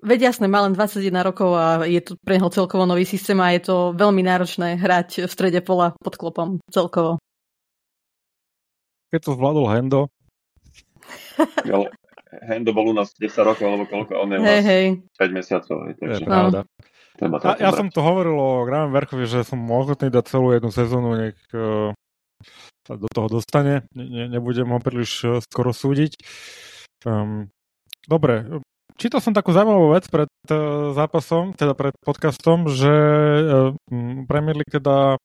Veď 0.04 0.36
jasné, 0.36 0.52
má 0.52 0.60
len 0.68 0.76
21 0.76 1.16
rokov 1.24 1.56
a 1.56 1.88
je 1.88 2.04
to 2.04 2.20
pre 2.20 2.36
neho 2.36 2.52
celkovo 2.52 2.84
nový 2.84 3.08
systém 3.08 3.40
a 3.40 3.56
je 3.56 3.72
to 3.72 3.76
veľmi 3.96 4.20
náročné 4.20 4.76
hrať 4.76 5.24
v 5.24 5.32
strede 5.32 5.64
pola 5.64 5.96
pod 5.96 6.20
klopom 6.20 6.60
celkovo. 6.68 7.24
Keď 9.16 9.22
to 9.24 9.32
zvládol 9.40 9.72
Hendo. 9.72 10.02
Hendo 12.50 12.72
bol 12.76 12.92
u 12.92 12.96
nás 12.98 13.16
10 13.16 13.32
rokov, 13.48 13.64
alebo 13.64 13.86
koľko, 13.88 14.12
on 14.18 14.30
je 14.34 14.38
u 14.42 14.44
nás 14.44 14.66
hey, 14.66 15.00
5 15.22 15.38
mesiacov. 15.38 15.76
Takže... 15.96 16.20
Je 16.20 16.28
pravda. 16.28 16.60
No. 17.22 17.38
A, 17.40 17.54
ja 17.62 17.70
som 17.72 17.94
to 17.94 18.02
hovoril 18.02 18.34
o 18.34 18.66
Graham 18.66 18.90
Verchovi, 18.90 19.30
že 19.30 19.46
som 19.46 19.62
ochotný 19.70 20.10
dať 20.10 20.26
celú 20.34 20.50
jednu 20.50 20.74
sezónu, 20.74 21.14
nech 21.14 21.38
uh, 21.54 21.94
sa 22.84 23.00
do 23.00 23.08
toho 23.10 23.28
dostane. 23.28 23.88
Ne, 23.96 24.28
nebudem 24.28 24.68
ho 24.72 24.80
príliš 24.80 25.12
uh, 25.24 25.32
skoro 25.40 25.72
súdiť. 25.72 26.20
Um, 27.04 27.52
dobre, 28.08 28.64
čítal 29.00 29.20
som 29.20 29.36
takú 29.36 29.52
zaujímavú 29.56 29.96
vec 29.96 30.08
pred 30.08 30.32
uh, 30.52 30.92
zápasom, 30.96 31.56
teda 31.56 31.76
pred 31.76 31.96
podcastom, 32.04 32.68
že 32.68 32.92
uh, 32.92 33.76
Premier 34.28 34.56
League 34.60 34.72
teda 34.72 35.20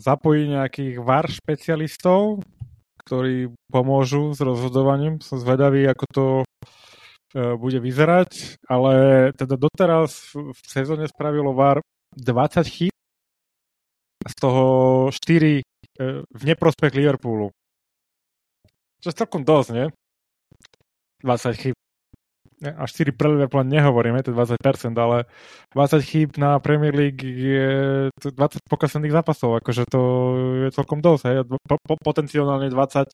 zapojí 0.00 0.48
nejakých 0.48 1.04
VAR 1.04 1.28
špecialistov, 1.28 2.40
ktorí 3.04 3.52
pomôžu 3.72 4.36
s 4.36 4.40
rozhodovaním. 4.44 5.20
Som 5.24 5.40
zvedavý, 5.40 5.88
ako 5.88 6.04
to 6.12 6.26
e, 6.36 6.44
bude 7.56 7.80
vyzerať, 7.80 8.60
ale 8.68 8.92
teda 9.36 9.56
doteraz 9.56 10.32
v 10.32 10.60
sezóne 10.64 11.08
spravilo 11.08 11.56
VAR 11.56 11.80
20 12.16 12.64
chýb, 12.68 12.94
z 14.28 14.34
toho 14.36 14.64
4 15.10 15.58
e, 15.58 15.62
v 16.22 16.42
neprospech 16.44 16.92
Liverpoolu. 16.92 17.50
Čo 19.00 19.14
celkom 19.16 19.42
dosť, 19.42 19.68
nie? 19.72 19.86
20 21.24 21.56
chýb 21.58 21.76
a 22.58 22.90
4 22.90 23.14
pre 23.14 23.30
Liverpool 23.30 23.62
nehovoríme, 23.62 24.18
to 24.26 24.34
je 24.34 24.38
20%, 24.58 24.98
ale 24.98 25.30
20 25.78 26.02
chýb 26.02 26.34
na 26.42 26.58
Premier 26.58 26.90
League 26.90 27.22
je 27.22 28.10
20 28.18 28.34
pokazených 28.66 29.14
zápasov, 29.14 29.62
akože 29.62 29.86
to 29.86 30.00
je 30.66 30.68
celkom 30.74 30.98
dosť, 30.98 31.22
hej, 31.30 31.36
po, 31.46 31.78
po, 31.78 31.94
potenciálne 32.02 32.66
20 32.66 33.06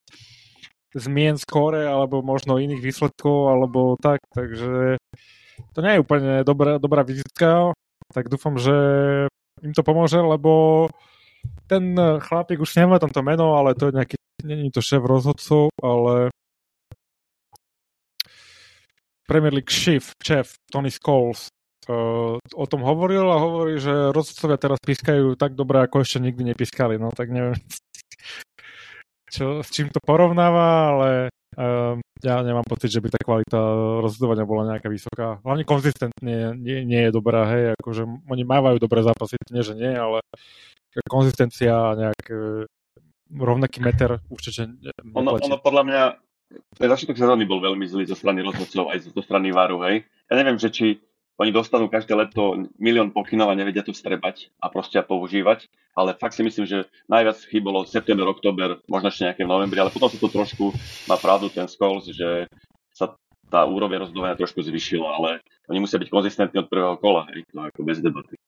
zmien 0.97 1.37
skóre, 1.37 1.85
alebo 1.85 2.25
možno 2.25 2.57
iných 2.57 2.81
výsledkov, 2.81 3.53
alebo 3.53 4.01
tak, 4.01 4.25
takže 4.33 4.97
to 5.77 5.79
nie 5.85 5.99
je 5.99 6.03
úplne 6.03 6.41
dobrá, 6.47 6.81
dobrá 6.81 7.05
vizitka, 7.05 7.77
tak 8.17 8.33
dúfam, 8.33 8.57
že 8.57 8.73
im 9.65 9.73
to 9.73 9.81
pomôže, 9.81 10.21
lebo 10.21 10.87
ten 11.67 11.97
chlapík, 11.97 12.61
už 12.61 12.77
nemá 12.77 13.01
tamto 13.01 13.25
meno, 13.25 13.57
ale 13.57 13.73
to 13.73 13.89
je 13.89 13.97
nejaký, 13.97 14.17
není 14.45 14.69
to 14.69 14.85
šéf 14.85 15.01
rozhodcu, 15.01 15.73
ale 15.81 16.29
Premier 19.25 19.57
League 19.57 19.73
šéf, 19.73 20.13
šéf 20.21 20.61
Tony 20.69 20.93
Scholes 20.93 21.49
uh, 21.89 22.37
o 22.37 22.65
tom 22.69 22.85
hovoril 22.85 23.25
a 23.25 23.41
hovorí, 23.41 23.81
že 23.81 24.13
rozhodcovia 24.13 24.61
teraz 24.61 24.79
pískajú 24.85 25.37
tak 25.41 25.57
dobre, 25.57 25.81
ako 25.81 26.05
ešte 26.05 26.21
nikdy 26.21 26.53
nepískali, 26.53 27.01
no 27.01 27.09
tak 27.09 27.33
neviem, 27.33 27.57
čo, 29.35 29.65
s 29.65 29.69
čím 29.73 29.89
to 29.89 30.01
porovnáva, 30.05 30.69
ale 30.93 31.09
uh, 31.55 31.95
ja 32.23 32.35
nemám 32.41 32.67
pocit, 32.67 32.91
že 32.91 33.03
by 33.03 33.09
tá 33.11 33.21
kvalita 33.21 33.59
rozhodovania 34.01 34.49
bola 34.49 34.77
nejaká 34.77 34.89
vysoká. 34.89 35.39
Hlavne 35.43 35.65
konzistentne 35.67 36.55
nie, 36.59 36.87
nie 36.87 37.01
je 37.09 37.11
dobrá, 37.11 37.49
hej, 37.51 37.75
akože 37.81 38.03
oni 38.07 38.43
mávajú 38.47 38.77
dobré 38.79 39.03
zápasy, 39.03 39.39
nie 39.51 39.63
že 39.63 39.75
nie, 39.75 39.93
ale 39.93 40.23
konzistencia 41.11 41.75
a 41.75 41.99
nejak 41.99 42.23
uh, 42.31 42.65
rovnaký 43.35 43.83
meter 43.83 44.23
určite 44.31 44.71
ono, 45.11 45.35
ono 45.35 45.59
podľa 45.59 45.83
mňa 45.83 46.03
ten 46.79 46.87
začiatok 46.87 47.19
sezóny 47.19 47.49
bol 47.49 47.59
veľmi 47.59 47.83
zlý 47.89 48.07
zo 48.07 48.15
strany 48.15 48.45
rozhodcov 48.47 48.95
aj 48.95 49.11
zo 49.11 49.23
strany 49.25 49.51
Varu, 49.51 49.83
hej. 49.91 50.07
Ja 50.31 50.39
neviem, 50.39 50.55
že 50.55 50.71
či 50.71 51.03
oni 51.35 51.51
dostanú 51.51 51.91
každé 51.91 52.15
leto 52.15 52.71
milión 52.79 53.11
pokynov 53.11 53.51
a 53.51 53.59
nevedia 53.59 53.83
to 53.83 53.91
vstrebať 53.91 54.55
a 54.63 54.71
proste 54.71 55.03
používať, 55.03 55.67
ale 55.99 56.15
fakt 56.15 56.39
si 56.39 56.47
myslím, 56.47 56.67
že 56.67 56.87
najviac 57.11 57.39
chybolo 57.51 57.87
september, 57.87 58.27
október, 58.31 58.79
možno 58.87 59.11
ešte 59.11 59.27
nejaké 59.27 59.43
v 59.43 59.51
novembri, 59.51 59.83
ale 59.83 59.91
potom 59.91 60.07
sa 60.07 60.19
to 60.19 60.31
trošku, 60.31 60.71
má 61.11 61.19
pravdu 61.19 61.51
ten 61.51 61.67
Scholes, 61.67 62.07
že 62.11 62.47
sa 62.95 63.19
tá 63.51 63.67
úroveň 63.67 64.07
rozdovania 64.07 64.39
trošku 64.39 64.63
zvyšila, 64.63 65.09
ale 65.11 65.31
oni 65.71 65.79
musia 65.83 65.99
byť 65.99 66.11
konzistentní 66.11 66.63
od 66.63 66.71
prvého 66.71 66.95
kola, 67.03 67.27
hej, 67.35 67.43
to 67.51 67.59
ako 67.59 67.81
bez 67.83 67.99
debaty. 67.99 68.39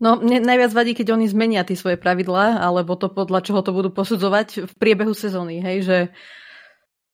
No, 0.00 0.16
mne 0.16 0.40
najviac 0.40 0.72
vadí, 0.72 0.96
keď 0.96 1.12
oni 1.12 1.28
zmenia 1.28 1.60
tie 1.60 1.76
svoje 1.76 2.00
pravidlá, 2.00 2.56
alebo 2.56 2.96
to 2.96 3.12
podľa 3.12 3.44
čoho 3.44 3.60
to 3.60 3.76
budú 3.76 3.92
posudzovať 3.92 4.64
v 4.64 4.72
priebehu 4.80 5.12
sezóny, 5.12 5.60
hej, 5.60 5.78
že 5.84 5.98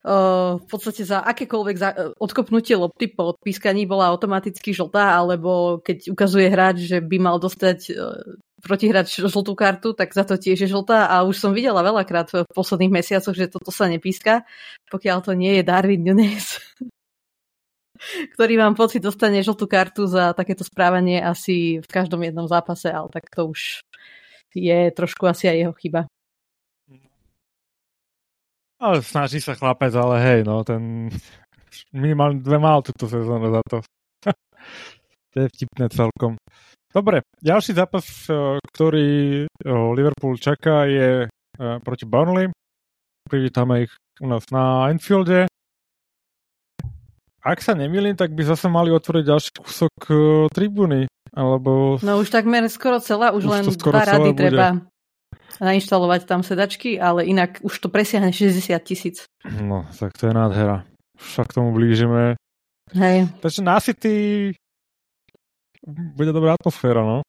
v 0.06 0.66
podstate 0.70 1.02
za 1.02 1.18
akékoľvek 1.18 1.76
za, 1.76 1.90
odkopnutie 2.22 2.78
lopty 2.78 3.10
po 3.10 3.34
odpískaní 3.34 3.90
bola 3.90 4.06
automaticky 4.14 4.70
žltá, 4.70 5.18
alebo 5.18 5.82
keď 5.82 6.14
ukazuje 6.14 6.46
hráč, 6.46 6.86
že 6.86 7.02
by 7.02 7.18
mal 7.18 7.42
dostať 7.42 7.78
uh, 7.90 8.14
protihráč 8.62 9.18
žltú 9.18 9.58
kartu, 9.58 9.98
tak 9.98 10.14
za 10.14 10.22
to 10.22 10.38
tiež 10.38 10.62
je 10.62 10.68
žltá 10.70 11.10
a 11.10 11.26
už 11.26 11.34
som 11.34 11.50
videla 11.50 11.82
veľakrát 11.82 12.30
v 12.30 12.46
posledných 12.54 13.02
mesiacoch, 13.02 13.34
že 13.34 13.50
toto 13.50 13.74
sa 13.74 13.90
nepíska, 13.90 14.46
pokiaľ 14.94 15.26
to 15.26 15.34
nie 15.34 15.58
je 15.58 15.62
Darwin 15.66 16.06
Nunes. 16.06 16.62
ktorý 18.36 18.60
mám 18.60 18.76
pocit 18.76 19.00
dostane 19.00 19.40
žltú 19.40 19.64
kartu 19.66 20.04
za 20.06 20.36
takéto 20.36 20.62
správanie 20.62 21.18
asi 21.18 21.80
v 21.80 21.88
každom 21.88 22.22
jednom 22.22 22.44
zápase, 22.44 22.92
ale 22.92 23.08
tak 23.08 23.26
to 23.32 23.48
už 23.50 23.82
je 24.52 24.80
trošku 24.92 25.24
asi 25.26 25.48
aj 25.48 25.56
jeho 25.56 25.74
chyba. 25.74 26.00
Ale 28.76 29.00
snaží 29.00 29.40
sa 29.40 29.56
chlapec, 29.56 29.92
ale 29.96 30.20
hej, 30.20 30.40
no, 30.44 30.60
ten 30.60 31.08
minimálne 31.96 32.44
dve 32.44 32.60
mal 32.60 32.84
túto 32.84 33.08
sezónu 33.08 33.48
za 33.48 33.62
to. 33.64 33.78
to 35.32 35.36
je 35.40 35.46
vtipné 35.48 35.86
celkom. 35.88 36.36
Dobre, 36.92 37.24
ďalší 37.40 37.72
zápas, 37.76 38.04
eh, 38.28 38.60
ktorý 38.60 39.08
eh, 39.44 39.90
Liverpool 39.96 40.36
čaká, 40.36 40.84
je 40.88 41.24
eh, 41.24 41.76
proti 41.80 42.04
Burnley. 42.04 42.52
Privítame 43.26 43.88
ich 43.88 43.92
u 44.20 44.28
nás 44.28 44.44
na 44.52 44.88
Enfielde 44.92 45.50
ak 47.46 47.62
sa 47.62 47.78
nemýlim, 47.78 48.18
tak 48.18 48.34
by 48.34 48.42
zase 48.42 48.66
mali 48.66 48.90
otvoriť 48.90 49.22
ďalší 49.22 49.50
kúsok 49.54 49.94
tribúny. 50.50 51.06
Alebo... 51.30 51.94
No 52.02 52.18
už 52.18 52.34
takmer 52.34 52.66
skoro 52.66 52.98
celá, 52.98 53.30
už, 53.30 53.46
už 53.46 53.50
len 53.54 53.64
dva 53.70 54.02
rady 54.02 54.30
bude. 54.34 54.40
treba 54.42 54.66
nainštalovať 55.60 56.28
tam 56.28 56.40
sedačky, 56.44 57.00
ale 57.00 57.24
inak 57.26 57.60
už 57.62 57.74
to 57.80 57.88
presiahne 57.88 58.32
60 58.32 58.76
tisíc. 58.84 59.24
No, 59.44 59.86
tak 59.96 60.12
to 60.16 60.28
je 60.28 60.34
nádhera. 60.34 60.84
Však 61.16 61.56
tomu 61.56 61.72
blížime. 61.72 62.36
Hej. 62.92 63.32
Takže 63.40 63.60
na 63.64 63.80
City 63.80 64.52
bude 65.86 66.32
dobrá 66.34 66.54
atmosféra, 66.58 67.02
no. 67.02 67.22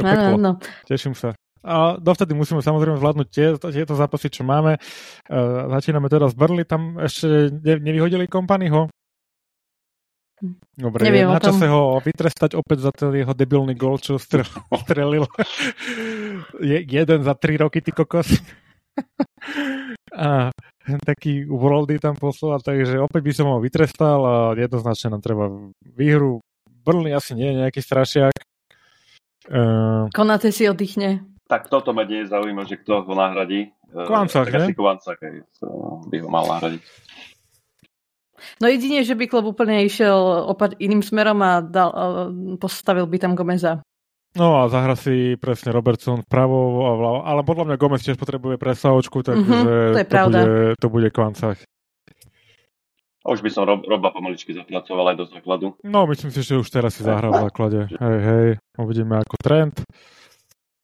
Áno, 0.00 0.40
no. 0.40 0.52
Teším 0.88 1.12
sa. 1.12 1.36
A 1.62 1.94
dovtedy 1.94 2.34
musíme 2.34 2.58
samozrejme 2.58 2.98
zvládnuť 2.98 3.28
tie, 3.30 3.54
tieto 3.54 3.94
zápasy, 3.94 4.34
čo 4.34 4.42
máme. 4.42 4.82
Uh, 5.30 5.70
začíname 5.78 6.10
teraz 6.10 6.34
Brli, 6.34 6.66
tam 6.66 6.98
ešte 6.98 7.54
nevyhodili 7.62 8.26
kompanyho. 8.26 8.90
Dobre, 10.74 11.06
Neviem 11.06 11.30
je 11.30 11.34
na 11.34 11.38
čase 11.38 11.66
ho 11.70 12.02
vytrestať 12.02 12.58
opäť 12.58 12.90
za 12.90 12.90
ten 12.90 13.14
jeho 13.14 13.30
debilný 13.30 13.78
gol, 13.78 14.02
čo 14.02 14.18
strelil. 14.82 15.24
je 16.58 16.78
jeden 16.82 17.20
za 17.22 17.34
tri 17.38 17.54
roky, 17.54 17.78
ty 17.78 17.94
kokos. 17.94 18.26
a 20.12 20.50
taký 21.06 21.46
worldy 21.46 22.02
tam 22.02 22.18
poslal, 22.18 22.58
takže 22.58 22.98
opäť 22.98 23.22
by 23.22 23.32
som 23.32 23.46
ho 23.54 23.62
vytrestal 23.62 24.20
a 24.26 24.36
jednoznačne 24.58 25.14
nám 25.14 25.22
treba 25.22 25.46
výhru. 25.86 26.42
Brlny 26.82 27.14
asi 27.14 27.38
nie 27.38 27.46
je 27.54 27.60
nejaký 27.62 27.78
strašiak. 27.78 28.34
Uh... 29.46 30.10
Konate 30.10 30.50
si 30.50 30.66
oddychne. 30.66 31.22
Tak 31.46 31.70
toto 31.70 31.94
ma 31.94 32.02
nie 32.02 32.26
zaujíma, 32.26 32.66
že 32.66 32.82
kto 32.82 33.06
ho 33.06 33.14
nahradí. 33.14 33.70
Kvancach, 33.92 34.48
uh, 34.48 34.58
ne? 34.58 34.66
Kvancach, 34.74 35.20
by 36.10 36.16
ho 36.18 36.28
mal 36.32 36.48
nahradiť. 36.48 36.82
No 38.58 38.66
jedine, 38.70 39.02
že 39.06 39.14
by 39.14 39.24
klub 39.28 39.46
úplne 39.48 39.84
išiel 39.84 40.48
opa- 40.48 40.76
iným 40.78 41.02
smerom 41.02 41.38
a 41.42 41.60
dal, 41.60 41.90
postavil 42.58 43.06
by 43.06 43.16
tam 43.18 43.32
Gomeza. 43.34 43.82
No 44.32 44.64
a 44.64 44.72
zahra 44.72 44.96
si 44.96 45.36
presne 45.36 45.76
Robertson 45.76 46.24
vpravo 46.24 46.88
a 46.88 46.92
vľavo, 46.96 47.18
ale 47.28 47.40
podľa 47.44 47.64
mňa 47.68 47.76
Gomez 47.76 48.00
tiež 48.00 48.16
potrebuje 48.16 48.56
presavočku, 48.56 49.20
takže 49.20 49.44
mm-hmm, 49.44 49.92
to, 49.92 50.00
je 50.00 50.06
to, 50.08 50.16
bude, 50.24 50.44
to 50.80 50.86
bude 50.88 51.08
Kvancach. 51.12 51.58
A 53.22 53.26
už 53.30 53.44
by 53.44 53.50
som 53.54 53.62
Rob, 53.68 53.86
Roba 53.86 54.10
pomaličky 54.10 54.50
zapracoval 54.50 55.14
aj 55.14 55.16
do 55.20 55.26
základu. 55.30 55.66
No, 55.86 56.08
myslím 56.10 56.34
si, 56.34 56.42
že 56.42 56.58
už 56.58 56.66
teraz 56.72 56.98
si 56.98 57.06
zahrá 57.06 57.30
v 57.30 57.44
základe. 57.44 57.86
Hej, 58.02 58.18
hej, 58.24 58.48
uvidíme 58.80 59.20
ako 59.20 59.34
trend. 59.38 59.74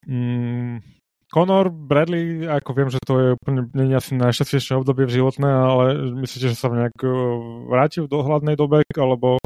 Mm, 0.07 0.79
Conor 1.29 1.69
Bradley, 1.69 2.49
ako 2.49 2.71
viem, 2.73 2.89
že 2.89 3.05
to 3.05 3.15
je 3.21 3.29
úplne 3.37 3.69
nie 3.77 3.93
asi 3.93 4.17
najšťastnejšie 4.17 4.81
obdobie 4.81 5.05
v 5.05 5.21
životné, 5.21 5.45
ale 5.49 5.85
myslíte, 6.25 6.49
že 6.49 6.57
sa 6.57 6.73
nejak 6.73 6.97
e, 7.05 7.09
vráti 7.69 8.01
v 8.01 8.09
dohľadnej 8.09 8.57
dobe, 8.57 8.81
alebo 8.97 9.37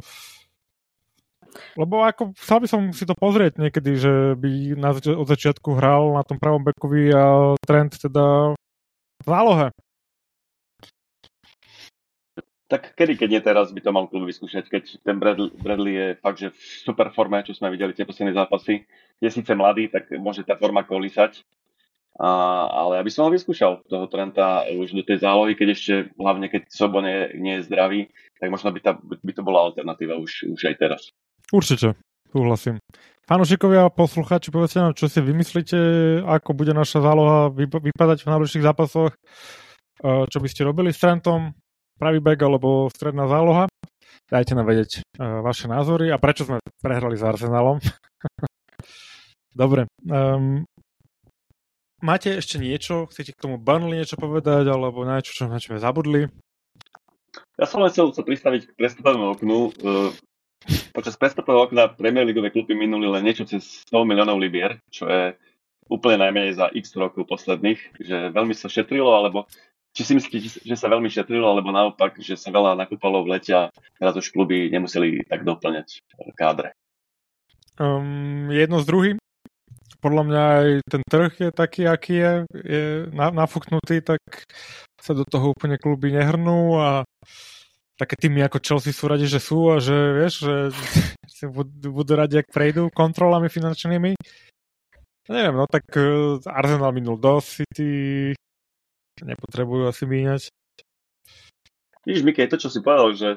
lebo 1.76 2.04
ako 2.04 2.32
chcel 2.36 2.58
by 2.64 2.68
som 2.68 2.80
si 2.92 3.04
to 3.04 3.16
pozrieť 3.16 3.60
niekedy, 3.60 3.96
že 3.96 4.36
by 4.36 4.76
na, 4.76 4.92
od 4.92 5.26
začiatku 5.28 5.72
hral 5.76 6.16
na 6.16 6.22
tom 6.24 6.36
pravom 6.36 6.64
bekovi 6.64 7.12
a 7.12 7.56
trend 7.64 7.96
teda 7.96 8.56
v 9.20 9.26
zálohe. 9.26 9.68
Tak 12.72 12.96
kedy, 12.96 13.20
keď 13.20 13.28
nie 13.28 13.42
teraz, 13.44 13.68
by 13.68 13.84
to 13.84 13.92
mal 13.92 14.08
klub 14.08 14.24
vyskúšať, 14.24 14.64
keď 14.72 14.84
ten 15.04 15.20
Bradley, 15.20 15.52
Bradley 15.52 15.92
je 15.92 16.06
fakt, 16.24 16.40
že 16.40 16.48
v 16.56 16.60
super 16.88 17.12
forme, 17.12 17.44
čo 17.44 17.52
sme 17.52 17.68
videli 17.68 17.92
tie 17.92 18.08
posledné 18.08 18.32
zápasy. 18.32 18.88
Je 19.20 19.28
síce 19.28 19.52
mladý, 19.52 19.92
tak 19.92 20.08
môže 20.16 20.40
tá 20.40 20.56
forma 20.56 20.80
kolísať, 20.80 21.44
a, 22.22 22.30
ale 22.70 23.02
aby 23.02 23.10
som 23.10 23.26
ho 23.26 23.34
vyskúšal 23.34 23.82
toho 23.90 24.06
Trenta 24.06 24.62
už 24.70 24.94
do 24.94 25.02
tej 25.02 25.26
zálohy, 25.26 25.58
keď 25.58 25.68
ešte, 25.74 25.94
hlavne 26.14 26.46
keď 26.46 26.70
Sobo 26.70 27.02
nie, 27.02 27.34
nie 27.34 27.58
je 27.58 27.66
zdravý, 27.66 28.14
tak 28.38 28.46
možno 28.46 28.70
by, 28.70 28.78
tá, 28.78 28.94
by 28.94 29.32
to 29.34 29.42
bola 29.42 29.66
alternatíva 29.66 30.14
už, 30.22 30.54
už 30.54 30.70
aj 30.70 30.76
teraz. 30.78 31.10
Určite, 31.50 31.98
súhlasím. 32.30 32.78
Fanúšikovia, 33.26 33.90
poslucháči, 33.90 34.54
povedzte 34.54 34.78
nám, 34.78 34.94
čo 34.94 35.10
si 35.10 35.18
vymyslíte, 35.18 35.78
ako 36.22 36.54
bude 36.54 36.70
naša 36.70 37.02
záloha 37.02 37.50
vypadať 37.50 38.22
v 38.22 38.30
najbližších 38.30 38.66
zápasoch, 38.66 39.14
čo 40.02 40.38
by 40.38 40.48
ste 40.50 40.66
robili 40.66 40.94
s 40.94 41.02
Trentom, 41.02 41.54
pravý 41.98 42.22
back 42.22 42.38
alebo 42.42 42.86
stredná 42.90 43.26
záloha. 43.26 43.66
Dajte 44.30 44.54
nám 44.54 44.70
vedieť 44.70 45.02
vaše 45.18 45.66
názory 45.66 46.10
a 46.10 46.22
prečo 46.22 46.46
sme 46.46 46.62
prehrali 46.82 47.18
s 47.18 47.22
Arsenalom. 47.26 47.82
Dobre, 49.62 49.86
um, 50.08 50.64
máte 52.02 52.34
ešte 52.36 52.58
niečo? 52.58 53.08
Chcete 53.08 53.32
k 53.32 53.42
tomu 53.48 53.56
Burnley 53.56 54.02
niečo 54.02 54.18
povedať, 54.18 54.68
alebo 54.68 55.06
niečo, 55.06 55.32
čo, 55.32 55.48
na 55.48 55.62
čo 55.62 55.72
sme 55.72 55.80
zabudli? 55.80 56.28
Ja 57.56 57.64
som 57.64 57.80
len 57.80 57.88
chcel 57.94 58.12
sa 58.12 58.26
pristaviť 58.26 58.68
k 58.68 58.76
prestupovému 58.76 59.38
oknu. 59.38 59.58
Uh, 59.80 60.10
počas 60.92 61.16
prestupového 61.16 61.70
okna 61.70 61.88
Premier 61.88 62.26
League 62.26 62.52
kluby 62.52 62.74
minuli 62.74 63.08
len 63.08 63.24
niečo 63.24 63.46
cez 63.48 63.86
100 63.88 64.04
miliónov 64.04 64.36
libier, 64.36 64.82
čo 64.92 65.08
je 65.08 65.32
úplne 65.88 66.22
najmenej 66.26 66.58
za 66.58 66.66
x 66.74 66.94
rokov 66.98 67.26
posledných, 67.30 67.80
že 68.02 68.34
veľmi 68.34 68.52
sa 68.52 68.66
šetrilo, 68.66 69.10
alebo 69.14 69.46
či 69.92 70.08
si 70.08 70.12
myslíte, 70.16 70.64
že 70.64 70.76
sa 70.76 70.88
veľmi 70.88 71.08
šetrilo, 71.08 71.44
alebo 71.44 71.68
naopak, 71.68 72.16
že 72.18 72.34
sa 72.34 72.48
veľa 72.48 72.78
nakúpalo 72.78 73.22
v 73.22 73.36
lete 73.36 73.52
a 73.52 73.62
teraz 74.00 74.16
už 74.16 74.32
kluby 74.32 74.72
nemuseli 74.72 75.22
tak 75.28 75.44
doplňať 75.44 76.00
kádre? 76.34 76.72
Um, 77.80 78.52
jedno 78.52 78.80
s 78.80 78.88
druhým 78.88 79.21
podľa 80.02 80.22
mňa 80.26 80.42
aj 80.42 80.68
ten 80.90 81.02
trh 81.06 81.32
je 81.38 81.50
taký, 81.54 81.82
aký 81.86 82.14
je, 82.18 82.32
je 82.52 82.82
nafúknutý, 83.14 84.02
tak 84.02 84.20
sa 84.98 85.14
do 85.14 85.22
toho 85.22 85.54
úplne 85.54 85.78
kluby 85.78 86.10
nehrnú 86.10 86.76
a 86.82 87.06
také 87.94 88.18
týmy 88.18 88.42
ako 88.42 88.58
Chelsea 88.58 88.90
sú 88.90 89.06
radi, 89.06 89.30
že 89.30 89.38
sú 89.38 89.70
a 89.70 89.78
že 89.78 89.94
vieš, 89.94 90.34
že 91.30 91.46
budú, 91.56 91.94
budú 91.94 92.12
radi, 92.18 92.42
ak 92.42 92.50
prejdú 92.50 92.90
kontrolami 92.90 93.46
finančnými. 93.46 94.18
Neviem, 95.30 95.54
no 95.54 95.70
tak 95.70 95.86
uh, 95.94 96.42
Arsenal 96.50 96.90
minul 96.90 97.14
do 97.14 97.38
City, 97.38 98.34
nepotrebujú 99.22 99.86
asi 99.86 100.02
míňať. 100.02 100.42
Vidíš, 102.02 102.26
Mikej, 102.26 102.50
to, 102.50 102.58
čo 102.58 102.74
si 102.74 102.82
povedal, 102.82 103.14
že 103.14 103.30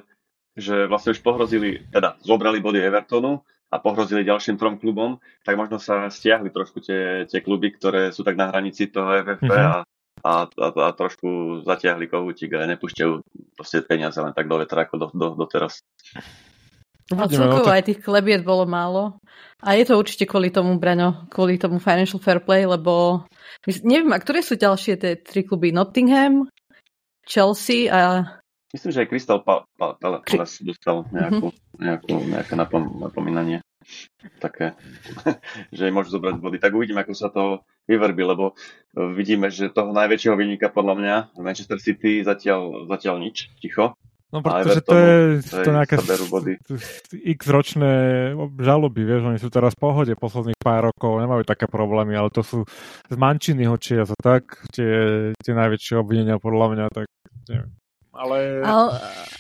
že 0.55 0.88
vlastne 0.88 1.11
už 1.11 1.20
pohrozili, 1.20 1.84
teda 1.91 2.16
zobrali 2.24 2.63
body 2.63 2.80
Evertonu 2.80 3.43
a 3.72 3.76
pohrozili 3.82 4.28
ďalším 4.28 4.55
trom 4.55 4.78
klubom, 4.78 5.18
tak 5.41 5.57
možno 5.57 5.82
sa 5.82 6.07
stiahli 6.07 6.53
trošku 6.53 6.80
tie, 6.86 7.26
tie 7.26 7.39
kluby, 7.41 7.74
ktoré 7.74 8.13
sú 8.13 8.22
tak 8.22 8.38
na 8.38 8.49
hranici 8.53 8.88
toho 8.88 9.09
FFP 9.26 9.49
mm-hmm. 9.49 9.74
a, 9.74 9.84
a, 10.22 10.34
a, 10.47 10.68
a 10.70 10.89
trošku 10.93 11.61
zatiahli 11.66 12.07
kohútik 12.07 12.53
a 12.55 12.70
nepúšťajú 12.70 13.11
proste 13.57 13.82
peniaze 13.84 14.22
len 14.22 14.32
tak 14.32 14.45
do 14.47 14.61
vetra 14.61 14.86
ako 14.86 14.95
do, 14.95 15.07
do, 15.11 15.28
doteraz. 15.36 15.82
A 17.13 17.30
celkovo 17.30 17.70
aj 17.70 17.86
tých 17.86 18.01
klebiet 18.01 18.41
bolo 18.41 18.66
málo. 18.66 19.22
A 19.61 19.78
je 19.78 19.86
to 19.86 20.01
určite 20.01 20.26
kvôli 20.26 20.49
tomu, 20.49 20.82
Braňo, 20.82 21.30
kvôli 21.30 21.61
tomu 21.61 21.78
Financial 21.78 22.18
Fair 22.18 22.41
Play, 22.41 22.66
lebo 22.66 23.26
neviem, 23.86 24.09
a 24.09 24.18
ktoré 24.18 24.41
sú 24.41 24.57
ďalšie 24.57 24.97
tie 24.97 25.13
tri 25.22 25.45
kluby? 25.45 25.70
Nottingham, 25.70 26.49
Chelsea 27.26 27.89
a... 27.89 28.41
Myslím, 28.76 28.91
že 28.91 29.01
aj 29.07 29.09
Crystal 29.15 29.39
Palace 29.39 30.67
dostal 30.67 31.07
nejakú, 31.15 31.47
mm-hmm. 31.55 31.80
nejakú, 31.80 32.15
nejaké 32.28 32.53
napom, 32.59 32.84
napomínanie 32.99 33.63
také, 34.43 34.76
že 35.78 35.95
môžu 35.95 36.19
zobrať 36.19 36.43
body. 36.43 36.57
Tak 36.59 36.76
uvidíme, 36.76 36.99
ako 37.07 37.13
sa 37.15 37.32
to 37.32 37.63
vyverbí, 37.88 38.19
lebo 38.28 38.51
vidíme, 39.15 39.47
že 39.47 39.71
toho 39.71 39.95
najväčšieho 39.95 40.36
vynika 40.36 40.76
podľa 40.76 40.95
mňa 40.99 41.15
Manchester 41.39 41.80
City 41.80 42.19
zatiaľ, 42.28 42.91
zatiaľ 42.91 43.23
nič, 43.23 43.47
ticho. 43.63 43.95
No 44.34 44.43
pretože 44.43 44.84
to 44.84 44.91
je, 44.99 45.15
to 45.47 45.69
je 45.71 45.76
nejaké 45.80 45.95
x 47.23 47.41
ročné 47.47 47.93
žaloby, 48.59 49.07
vieš, 49.07 49.32
oni 49.32 49.39
sú 49.39 49.47
teraz 49.47 49.80
v 49.80 49.88
pohode 49.88 50.13
posledných 50.19 50.59
pár 50.59 50.91
rokov, 50.91 51.23
nemajú 51.23 51.47
také 51.47 51.71
problémy, 51.71 52.19
ale 52.19 52.28
to 52.34 52.43
sú 52.43 52.67
z 53.07 53.15
mančiny 53.15 53.63
hočia 53.63 54.03
tak, 54.19 54.67
tie, 54.76 55.32
tie 55.39 55.53
najväčšie 55.55 55.95
obvinenia 55.95 56.36
podľa 56.41 56.67
mňa, 56.76 56.86
tak 56.91 57.07
neviem. 57.47 57.71
Ale... 58.16 58.63
ale... 58.63 58.91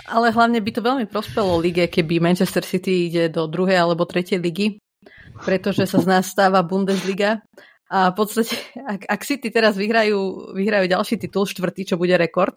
Ale 0.05 0.27
hlavne 0.29 0.61
by 0.61 0.71
to 0.75 0.85
veľmi 0.85 1.05
prospelo 1.09 1.57
lige, 1.57 1.89
keby 1.89 2.21
Manchester 2.21 2.61
City 2.61 3.09
ide 3.09 3.33
do 3.33 3.49
druhej 3.49 3.73
alebo 3.73 4.05
tretej 4.05 4.37
ligy, 4.37 4.77
pretože 5.41 5.89
sa 5.89 5.97
z 5.97 6.05
nás 6.05 6.29
stáva 6.29 6.61
Bundesliga 6.61 7.41
a 7.89 8.13
v 8.13 8.15
podstate, 8.17 8.53
ak, 8.77 9.09
ak 9.09 9.21
City 9.25 9.49
teraz 9.49 9.73
vyhrajú, 9.73 10.53
vyhrajú 10.53 10.85
ďalší 10.85 11.17
titul, 11.17 11.49
štvrtý, 11.49 11.89
čo 11.89 11.95
bude 11.97 12.13
rekord, 12.17 12.53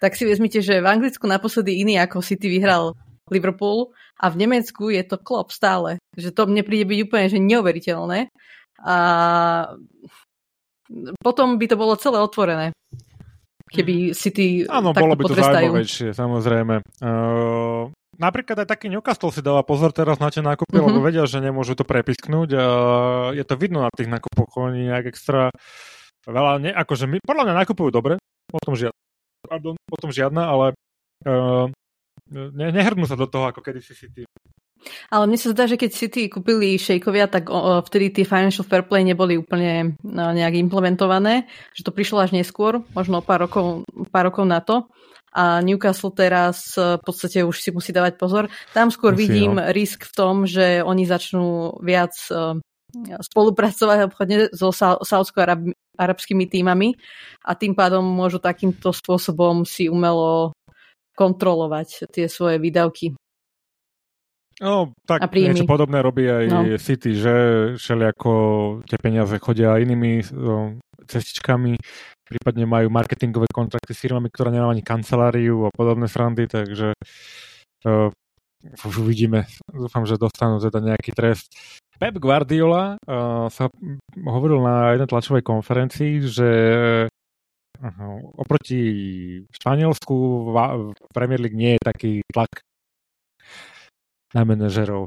tak 0.00 0.16
si 0.16 0.24
vezmite, 0.24 0.64
že 0.64 0.80
v 0.80 0.88
Anglicku 0.88 1.28
naposledy 1.28 1.80
iný 1.80 2.00
ako 2.00 2.24
City 2.24 2.48
vyhral 2.48 2.96
Liverpool 3.28 3.92
a 4.20 4.28
v 4.28 4.40
Nemecku 4.44 4.92
je 4.92 5.00
to 5.04 5.16
klop 5.16 5.52
stále. 5.52 5.96
Že 6.16 6.32
to 6.32 6.42
mne 6.48 6.64
príde 6.64 6.84
byť 6.84 6.98
úplne 7.08 7.26
že 7.28 7.40
neuveriteľné. 7.40 8.28
A 8.84 8.96
potom 11.24 11.56
by 11.56 11.66
to 11.68 11.76
bolo 11.80 11.96
celé 11.96 12.20
otvorené. 12.20 12.76
Keby 13.74 14.14
City 14.14 14.62
Áno, 14.70 14.94
bolo 14.94 15.18
by 15.18 15.22
to 15.26 15.34
zaujímavejšie, 15.34 16.14
samozrejme. 16.14 16.80
Uh, 17.02 17.90
napríklad 18.16 18.62
aj 18.62 18.68
taký 18.70 18.86
Newcastle 18.86 19.34
si 19.34 19.42
dáva 19.42 19.66
pozor 19.66 19.90
teraz 19.90 20.22
na 20.22 20.30
tie 20.30 20.40
nákupy, 20.40 20.78
uh-huh. 20.78 20.86
lebo 20.94 21.02
vedia, 21.02 21.26
že 21.26 21.42
nemôžu 21.42 21.74
to 21.74 21.82
prepisknúť 21.82 22.48
a 22.54 22.66
je 23.34 23.42
to 23.42 23.54
vidno 23.58 23.82
na 23.82 23.90
tých 23.90 24.06
nákupoch, 24.06 24.54
oni 24.62 24.94
nejak 24.94 25.10
extra 25.10 25.50
veľa, 26.24 26.62
ne, 26.62 26.70
akože 26.70 27.10
my, 27.10 27.18
podľa 27.20 27.44
mňa 27.50 27.54
nakupujú 27.66 27.90
dobre, 27.90 28.16
potom 28.48 28.78
žiadna 28.78 28.94
pardon, 29.44 29.76
potom 29.84 30.10
žiadna, 30.10 30.42
ale 30.48 30.66
uh, 31.28 31.68
ne, 32.32 32.66
nehrnú 32.72 33.04
sa 33.04 33.14
do 33.14 33.28
toho, 33.28 33.52
ako 33.52 33.60
kedy 33.60 33.80
si 33.84 33.92
City. 33.92 34.24
Ale 35.08 35.24
mne 35.28 35.38
sa 35.40 35.52
zdá, 35.52 35.64
že 35.64 35.80
keď 35.80 35.90
City 35.92 36.22
kúpili 36.28 36.76
šejkovia, 36.76 37.28
tak 37.28 37.48
o, 37.48 37.80
vtedy 37.84 38.10
tie 38.10 38.24
financial 38.28 38.66
fair 38.66 38.84
play 38.84 39.04
neboli 39.04 39.40
úplne 39.40 39.96
no, 40.04 40.32
nejak 40.32 40.56
implementované, 40.60 41.48
že 41.72 41.84
to 41.84 41.94
prišlo 41.94 42.20
až 42.24 42.36
neskôr, 42.36 42.84
možno 42.92 43.24
pár 43.24 43.48
rokov, 43.48 43.88
pár 44.12 44.32
rokov 44.32 44.44
na 44.44 44.60
to. 44.60 44.88
A 45.34 45.58
Newcastle 45.66 46.14
teraz 46.14 46.78
e, 46.78 46.94
v 46.94 47.02
podstate 47.02 47.42
už 47.42 47.58
si 47.58 47.74
musí 47.74 47.90
dávať 47.90 48.14
pozor. 48.22 48.46
Tam 48.70 48.94
skôr 48.94 49.18
musí, 49.18 49.26
vidím 49.26 49.58
no. 49.58 49.66
risk 49.74 50.06
v 50.06 50.14
tom, 50.14 50.34
že 50.46 50.78
oni 50.78 51.10
začnú 51.10 51.82
viac 51.82 52.14
uh, 52.30 52.54
spolupracovať 53.02 53.98
obchodne 54.06 54.36
so 54.54 54.70
Saudskou 55.02 55.42
arabskými 55.98 56.46
týmami 56.46 56.94
a 57.42 57.58
tým 57.58 57.74
pádom 57.74 58.06
môžu 58.06 58.38
takýmto 58.38 58.94
spôsobom 58.94 59.66
si 59.66 59.90
umelo 59.90 60.54
kontrolovať 61.14 62.10
tie 62.10 62.26
svoje 62.26 62.58
výdavky. 62.58 63.14
No, 64.62 64.94
tak 65.02 65.26
niečo 65.34 65.66
podobné 65.66 65.98
robí 65.98 66.30
aj 66.30 66.44
no. 66.46 66.60
City, 66.78 67.18
že 67.18 67.34
všelijako 67.74 68.32
tie 68.86 68.98
peniaze 69.02 69.34
chodia 69.42 69.74
inými 69.82 70.22
no, 70.30 70.78
cestičkami, 71.10 71.74
prípadne 72.24 72.64
majú 72.64 72.88
marketingové 72.88 73.50
kontrakty 73.50 73.92
s 73.92 74.02
firmami, 74.02 74.30
ktoré 74.30 74.54
nemajú 74.54 74.70
ani 74.70 74.84
kanceláriu 74.86 75.68
a 75.68 75.70
podobné 75.74 76.06
srandy, 76.06 76.46
takže 76.46 76.94
uh, 77.84 78.08
už 78.86 78.94
uvidíme. 79.04 79.44
Dúfam, 79.68 80.06
že 80.08 80.16
dostanú 80.16 80.62
teda 80.62 80.80
nejaký 80.80 81.12
trest. 81.12 81.50
Pep 81.98 82.16
Guardiola 82.18 82.98
uh, 83.06 83.46
sa 83.50 83.70
hovoril 84.22 84.62
na 84.62 84.94
jednej 84.96 85.08
tlačovej 85.10 85.42
konferencii, 85.46 86.12
že 86.24 86.50
uh, 87.10 88.38
oproti 88.38 88.82
Španielsku 89.50 90.14
v 90.50 90.56
Premier 91.12 91.42
League 91.42 91.58
nie 91.58 91.74
je 91.76 91.82
taký 91.82 92.12
tlak 92.30 92.50
na 94.34 94.42
manažerov. 94.42 95.06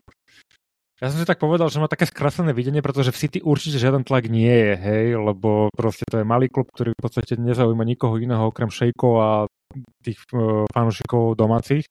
Ja 0.97 1.13
som 1.13 1.21
si 1.21 1.29
tak 1.29 1.37
povedal, 1.37 1.69
že 1.69 1.77
má 1.77 1.85
také 1.85 2.09
skrasené 2.09 2.57
videnie, 2.57 2.81
pretože 2.81 3.13
v 3.13 3.21
City 3.21 3.39
určite 3.45 3.77
žiaden 3.77 4.01
tlak 4.01 4.33
nie 4.33 4.49
je, 4.49 4.73
hej, 4.73 5.05
lebo 5.13 5.69
proste 5.69 6.01
to 6.09 6.17
je 6.17 6.25
malý 6.25 6.49
klub, 6.49 6.73
ktorý 6.73 6.97
v 6.97 7.03
podstate 7.05 7.37
nezaujíma 7.37 7.85
nikoho 7.85 8.17
iného 8.17 8.49
okrem 8.49 8.73
šejkov 8.73 9.13
a 9.21 9.29
tých 10.01 10.17
uh, 10.33 10.65
fanúšikov 10.73 11.37
domácich 11.37 11.85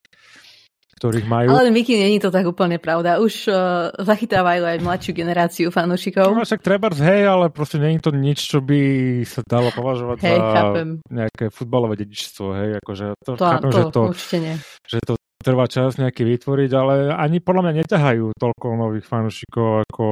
ktorých 0.96 1.28
majú. 1.28 1.52
Ale 1.52 1.68
Miky, 1.68 1.92
není 1.92 2.16
to 2.16 2.32
tak 2.32 2.48
úplne 2.48 2.80
pravda. 2.80 3.20
Už 3.20 3.52
uh, 3.52 3.92
zachytávajú 4.00 4.64
aj 4.64 4.80
mladšiu 4.80 5.12
generáciu 5.12 5.68
fanúšikov. 5.68 6.32
No 6.32 6.40
však 6.40 6.64
treba, 6.64 6.88
hej, 6.88 7.28
ale 7.28 7.52
proste 7.52 7.76
není 7.76 8.00
to 8.00 8.08
nič, 8.16 8.48
čo 8.48 8.64
by 8.64 8.80
sa 9.28 9.44
dalo 9.44 9.68
považovať 9.76 10.16
hej, 10.24 10.40
za 10.40 10.48
chápem. 10.56 10.88
nejaké 11.12 11.44
futbalové 11.52 12.00
dedičstvo, 12.00 12.44
hej, 12.56 12.70
akože 12.80 13.06
to, 13.20 13.32
to, 13.36 13.44
chápem, 13.44 13.68
to, 13.68 13.76
že 13.76 13.82
to, 13.92 14.00
určite 14.08 14.38
nie. 14.40 14.54
Že 14.88 14.98
to 15.04 15.12
trvá 15.46 15.70
čas 15.70 15.94
nejaký 15.94 16.26
vytvoriť, 16.26 16.70
ale 16.74 17.14
ani 17.14 17.38
podľa 17.38 17.70
mňa 17.70 17.74
neťahajú 17.86 18.34
toľko 18.34 18.66
nových 18.74 19.06
fanúšikov, 19.06 19.86
ako 19.86 20.06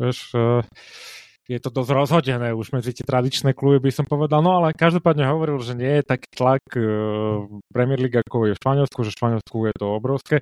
vieš, 0.00 0.32
uh, 0.32 0.64
je 1.46 1.58
to 1.62 1.70
dosť 1.70 1.90
rozhodené 1.94 2.50
už 2.50 2.74
medzi 2.74 2.90
tie 2.90 3.06
tradičné 3.06 3.54
kluby, 3.54 3.78
by 3.78 3.92
som 3.94 4.06
povedal. 4.08 4.42
No 4.42 4.58
ale 4.58 4.74
každopádne 4.74 5.30
hovoril, 5.30 5.62
že 5.62 5.78
nie 5.78 6.02
je 6.02 6.08
taký 6.08 6.26
tlak 6.34 6.62
v 6.74 7.60
Premier 7.70 8.00
League, 8.02 8.18
ako 8.18 8.50
je 8.50 8.54
v 8.58 8.60
Španielsku, 8.60 8.98
že 9.06 9.12
v 9.14 9.18
Španielsku 9.20 9.56
je 9.70 9.74
to 9.78 9.86
obrovské. 9.94 10.36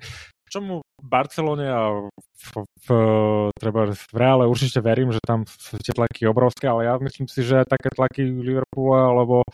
Čomu 0.49 0.81
v 0.81 1.05
Barcelone 1.05 1.67
a 1.69 1.89
v, 1.93 2.09
v, 2.41 2.45
v, 2.85 2.89
treba 3.53 3.93
v 3.93 4.15
Reále 4.17 4.45
určite 4.49 4.81
verím, 4.81 5.13
že 5.13 5.21
tam 5.21 5.45
sú 5.45 5.77
tie 5.77 5.93
tlaky 5.93 6.25
obrovské, 6.25 6.69
ale 6.69 6.89
ja 6.89 6.97
myslím 6.97 7.29
si, 7.29 7.45
že 7.45 7.65
také 7.69 7.93
tlaky 7.93 8.25
v 8.25 8.41
Liverpoole 8.41 8.97
alebo 8.97 9.45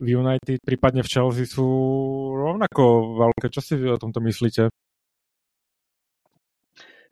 v 0.00 0.08
United, 0.16 0.62
prípadne 0.64 1.04
v 1.04 1.10
Chelsea 1.12 1.44
sú 1.44 1.66
rovnako 2.32 3.16
veľké. 3.20 3.46
Čo 3.52 3.60
si 3.60 3.74
o 3.84 4.00
tomto 4.00 4.24
myslíte? 4.24 4.72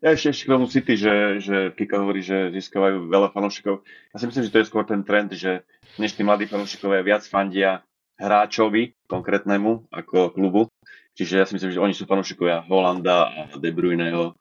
Ja 0.01 0.17
ešte, 0.17 0.33
ešte 0.33 0.45
k 0.49 0.53
tomu 0.57 0.65
City, 0.65 0.97
že, 0.97 1.45
že 1.45 1.57
Kika 1.77 2.01
hovorí, 2.01 2.25
že 2.25 2.49
získavajú 2.57 3.13
veľa 3.13 3.37
fanúšikov. 3.37 3.85
Ja 3.85 4.17
si 4.17 4.25
myslím, 4.25 4.49
že 4.49 4.53
to 4.57 4.61
je 4.65 4.69
skôr 4.73 4.89
ten 4.89 5.05
trend, 5.05 5.37
že 5.37 5.69
dnes 6.01 6.17
tí 6.17 6.25
mladí 6.25 6.49
fanúšikovia 6.49 7.05
viac 7.05 7.21
fandia 7.29 7.85
hráčovi 8.17 8.97
konkrétnemu 9.05 9.93
ako 9.93 10.33
klubu. 10.33 10.73
Čiže 11.21 11.35
ja 11.37 11.45
si 11.45 11.53
myslím, 11.53 11.73
že 11.77 11.85
oni 11.85 11.93
sú 11.93 12.09
fanúšikovia 12.09 12.65
Holanda 12.65 13.29
a 13.29 13.41
De 13.61 13.69
Bruyneho. 13.77 14.41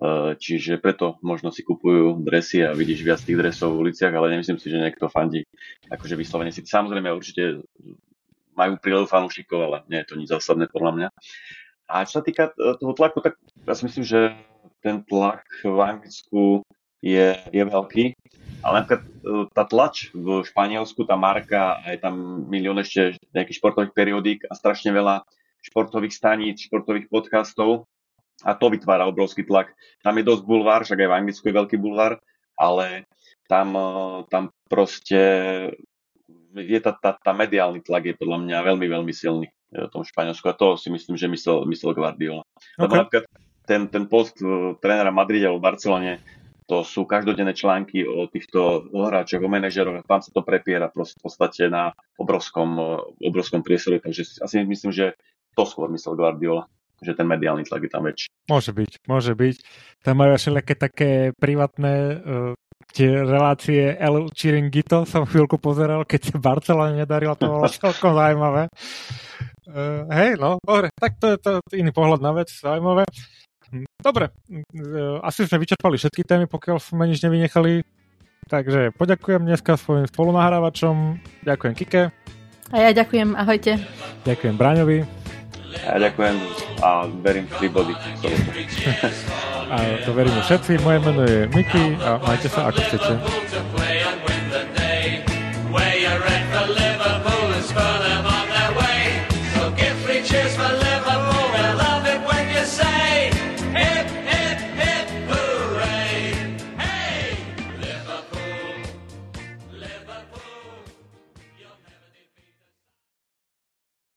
E, 0.00 0.32
čiže 0.40 0.80
preto 0.80 1.20
možno 1.20 1.52
si 1.52 1.60
kupujú 1.60 2.24
dresy 2.24 2.64
a 2.64 2.72
vidíš 2.72 3.04
viac 3.04 3.20
tých 3.20 3.36
dresov 3.36 3.76
v 3.76 3.88
uliciach, 3.88 4.16
ale 4.16 4.32
nemyslím 4.32 4.56
si, 4.56 4.72
že 4.72 4.80
niekto 4.80 5.12
fandí 5.12 5.44
akože 5.92 6.16
vyslovene 6.16 6.48
si. 6.48 6.64
Samozrejme 6.64 7.12
určite 7.12 7.60
majú 8.56 8.80
prílev 8.80 9.12
fanúšikov, 9.12 9.60
ale 9.60 9.76
nie 9.92 10.00
je 10.00 10.08
to 10.08 10.16
nič 10.16 10.32
zásadné 10.32 10.72
podľa 10.72 10.92
mňa. 10.96 11.08
A 11.92 12.08
čo 12.08 12.20
sa 12.20 12.24
týka 12.24 12.48
e, 12.56 12.80
toho 12.80 12.96
tlaku, 12.96 13.20
tak 13.20 13.36
ja 13.68 13.76
si 13.76 13.84
myslím, 13.84 14.04
že 14.08 14.32
ten 14.80 15.04
tlak 15.04 15.44
v 15.60 15.76
Anglicku 15.76 16.64
je, 17.04 17.36
je 17.52 17.62
veľký. 17.68 18.04
Ale 18.64 18.74
napríklad 18.80 19.02
e, 19.04 19.08
tá 19.52 19.68
tlač 19.68 20.08
v 20.16 20.40
Španielsku, 20.48 21.04
tá 21.04 21.20
marka, 21.20 21.76
aj 21.84 22.08
tam 22.08 22.48
milión 22.48 22.80
ešte 22.80 23.20
nejakých 23.36 23.60
športových 23.60 23.92
periodík 23.92 24.48
a 24.48 24.56
strašne 24.56 24.96
veľa 24.96 25.28
športových 25.60 26.16
staníc, 26.16 26.64
športových 26.64 27.12
podcastov 27.12 27.84
a 28.44 28.56
to 28.56 28.72
vytvára 28.72 29.08
obrovský 29.08 29.44
tlak. 29.44 29.72
Tam 30.00 30.16
je 30.16 30.24
dosť 30.24 30.42
bulvár, 30.44 30.82
však 30.84 31.00
aj 31.00 31.08
v 31.08 31.16
Anglicku 31.16 31.44
je 31.48 31.58
veľký 31.58 31.76
bulvár, 31.76 32.20
ale 32.56 33.08
tam, 33.48 33.74
e, 33.76 33.90
tam 34.28 34.42
proste 34.68 35.20
je 36.54 36.78
tá, 36.82 36.92
tá, 36.94 37.14
tá 37.18 37.32
mediálny 37.32 37.82
tlak 37.82 38.10
je 38.10 38.14
podľa 38.18 38.38
mňa 38.42 38.58
veľmi, 38.66 38.86
veľmi 38.90 39.12
silný 39.14 39.48
v 39.70 39.86
tom 39.90 40.02
Španielsku 40.02 40.42
a 40.50 40.58
to 40.58 40.74
si 40.74 40.90
myslím, 40.90 41.14
že 41.14 41.30
myslel, 41.30 41.62
myslel 41.70 41.94
Guardiola. 41.94 42.42
Okay. 42.42 42.82
Lebo 42.82 42.94
napríklad 42.98 43.24
ten, 43.70 43.86
ten 43.86 44.04
post 44.10 44.42
uh, 44.42 44.74
trénera 44.82 45.14
Madride 45.14 45.46
alebo 45.46 45.62
Barcelone, 45.62 46.18
to 46.66 46.86
sú 46.86 47.02
každodenné 47.02 47.50
články 47.54 48.06
o 48.06 48.30
týchto 48.30 48.90
hráčoch, 48.94 49.42
o 49.42 49.50
manažeroch, 49.50 50.06
tam 50.06 50.22
sa 50.22 50.30
to 50.30 50.46
prepiera 50.46 50.86
v 50.90 51.02
podstate 51.18 51.66
na 51.66 51.90
obrovskom, 52.14 52.78
obrovskom 53.18 53.66
priestore, 53.66 53.98
takže 53.98 54.38
asi 54.38 54.62
myslím, 54.62 54.94
že 54.94 55.18
to 55.58 55.66
skôr 55.66 55.90
myslel 55.90 56.14
Guardiola. 56.14 56.70
že 57.02 57.16
ten 57.16 57.26
mediálny 57.26 57.66
tlak 57.66 57.82
je 57.82 57.90
tam 57.90 58.06
väčší. 58.06 58.29
Môže 58.50 58.74
byť, 58.74 59.06
môže 59.06 59.32
byť. 59.38 59.56
Tam 60.02 60.18
majú 60.18 60.34
všelijaké 60.34 60.74
také 60.74 61.10
privátne 61.38 61.94
uh, 61.94 62.52
tie 62.90 63.22
relácie 63.22 63.94
El 63.94 64.26
Chiringuito 64.34 65.06
som 65.06 65.22
chvíľku 65.22 65.62
pozeral, 65.62 66.02
keď 66.02 66.34
sa 66.34 66.36
Barcelona 66.42 66.98
nedarila, 66.98 67.38
to 67.38 67.46
bolo 67.46 67.70
celkom 67.78 68.18
zaujímavé. 68.18 68.66
Uh, 69.70 70.02
hej, 70.10 70.34
no, 70.34 70.58
dobre, 70.58 70.90
tak 70.98 71.14
to 71.22 71.30
je 71.30 71.38
to 71.38 71.62
iný 71.78 71.94
pohľad 71.94 72.18
na 72.18 72.34
vec, 72.34 72.50
zaujímavé. 72.50 73.06
Dobre, 74.02 74.34
uh, 74.50 75.22
asi 75.22 75.46
sme 75.46 75.62
vyčerpali 75.62 75.94
všetky 75.94 76.26
témy, 76.26 76.50
pokiaľ 76.50 76.82
sme 76.82 77.06
nič 77.06 77.22
nevynechali. 77.22 77.86
Takže 78.50 78.90
poďakujem 78.98 79.46
dneska 79.46 79.78
svojim 79.78 80.10
spolunahrávačom, 80.10 81.22
ďakujem 81.46 81.74
Kike. 81.78 82.02
A 82.70 82.76
ja 82.82 82.90
ďakujem, 82.90 83.38
ahojte. 83.38 83.78
Ďakujem 84.26 84.54
Braňovi. 84.58 85.19
Ja 85.70 85.94
ďakujem 86.02 86.36
a 86.82 87.06
verím 87.22 87.46
v 87.46 87.70
3 87.70 87.76
body. 87.76 87.94
a 89.70 89.76
to 90.02 90.10
veríme 90.10 90.40
všetci. 90.42 90.82
Moje 90.82 90.98
meno 90.98 91.22
je 91.22 91.46
Miki 91.54 91.94
a 92.02 92.18
majte 92.18 92.48
sa 92.50 92.70
ako 92.74 92.80
chcete. 92.90 93.12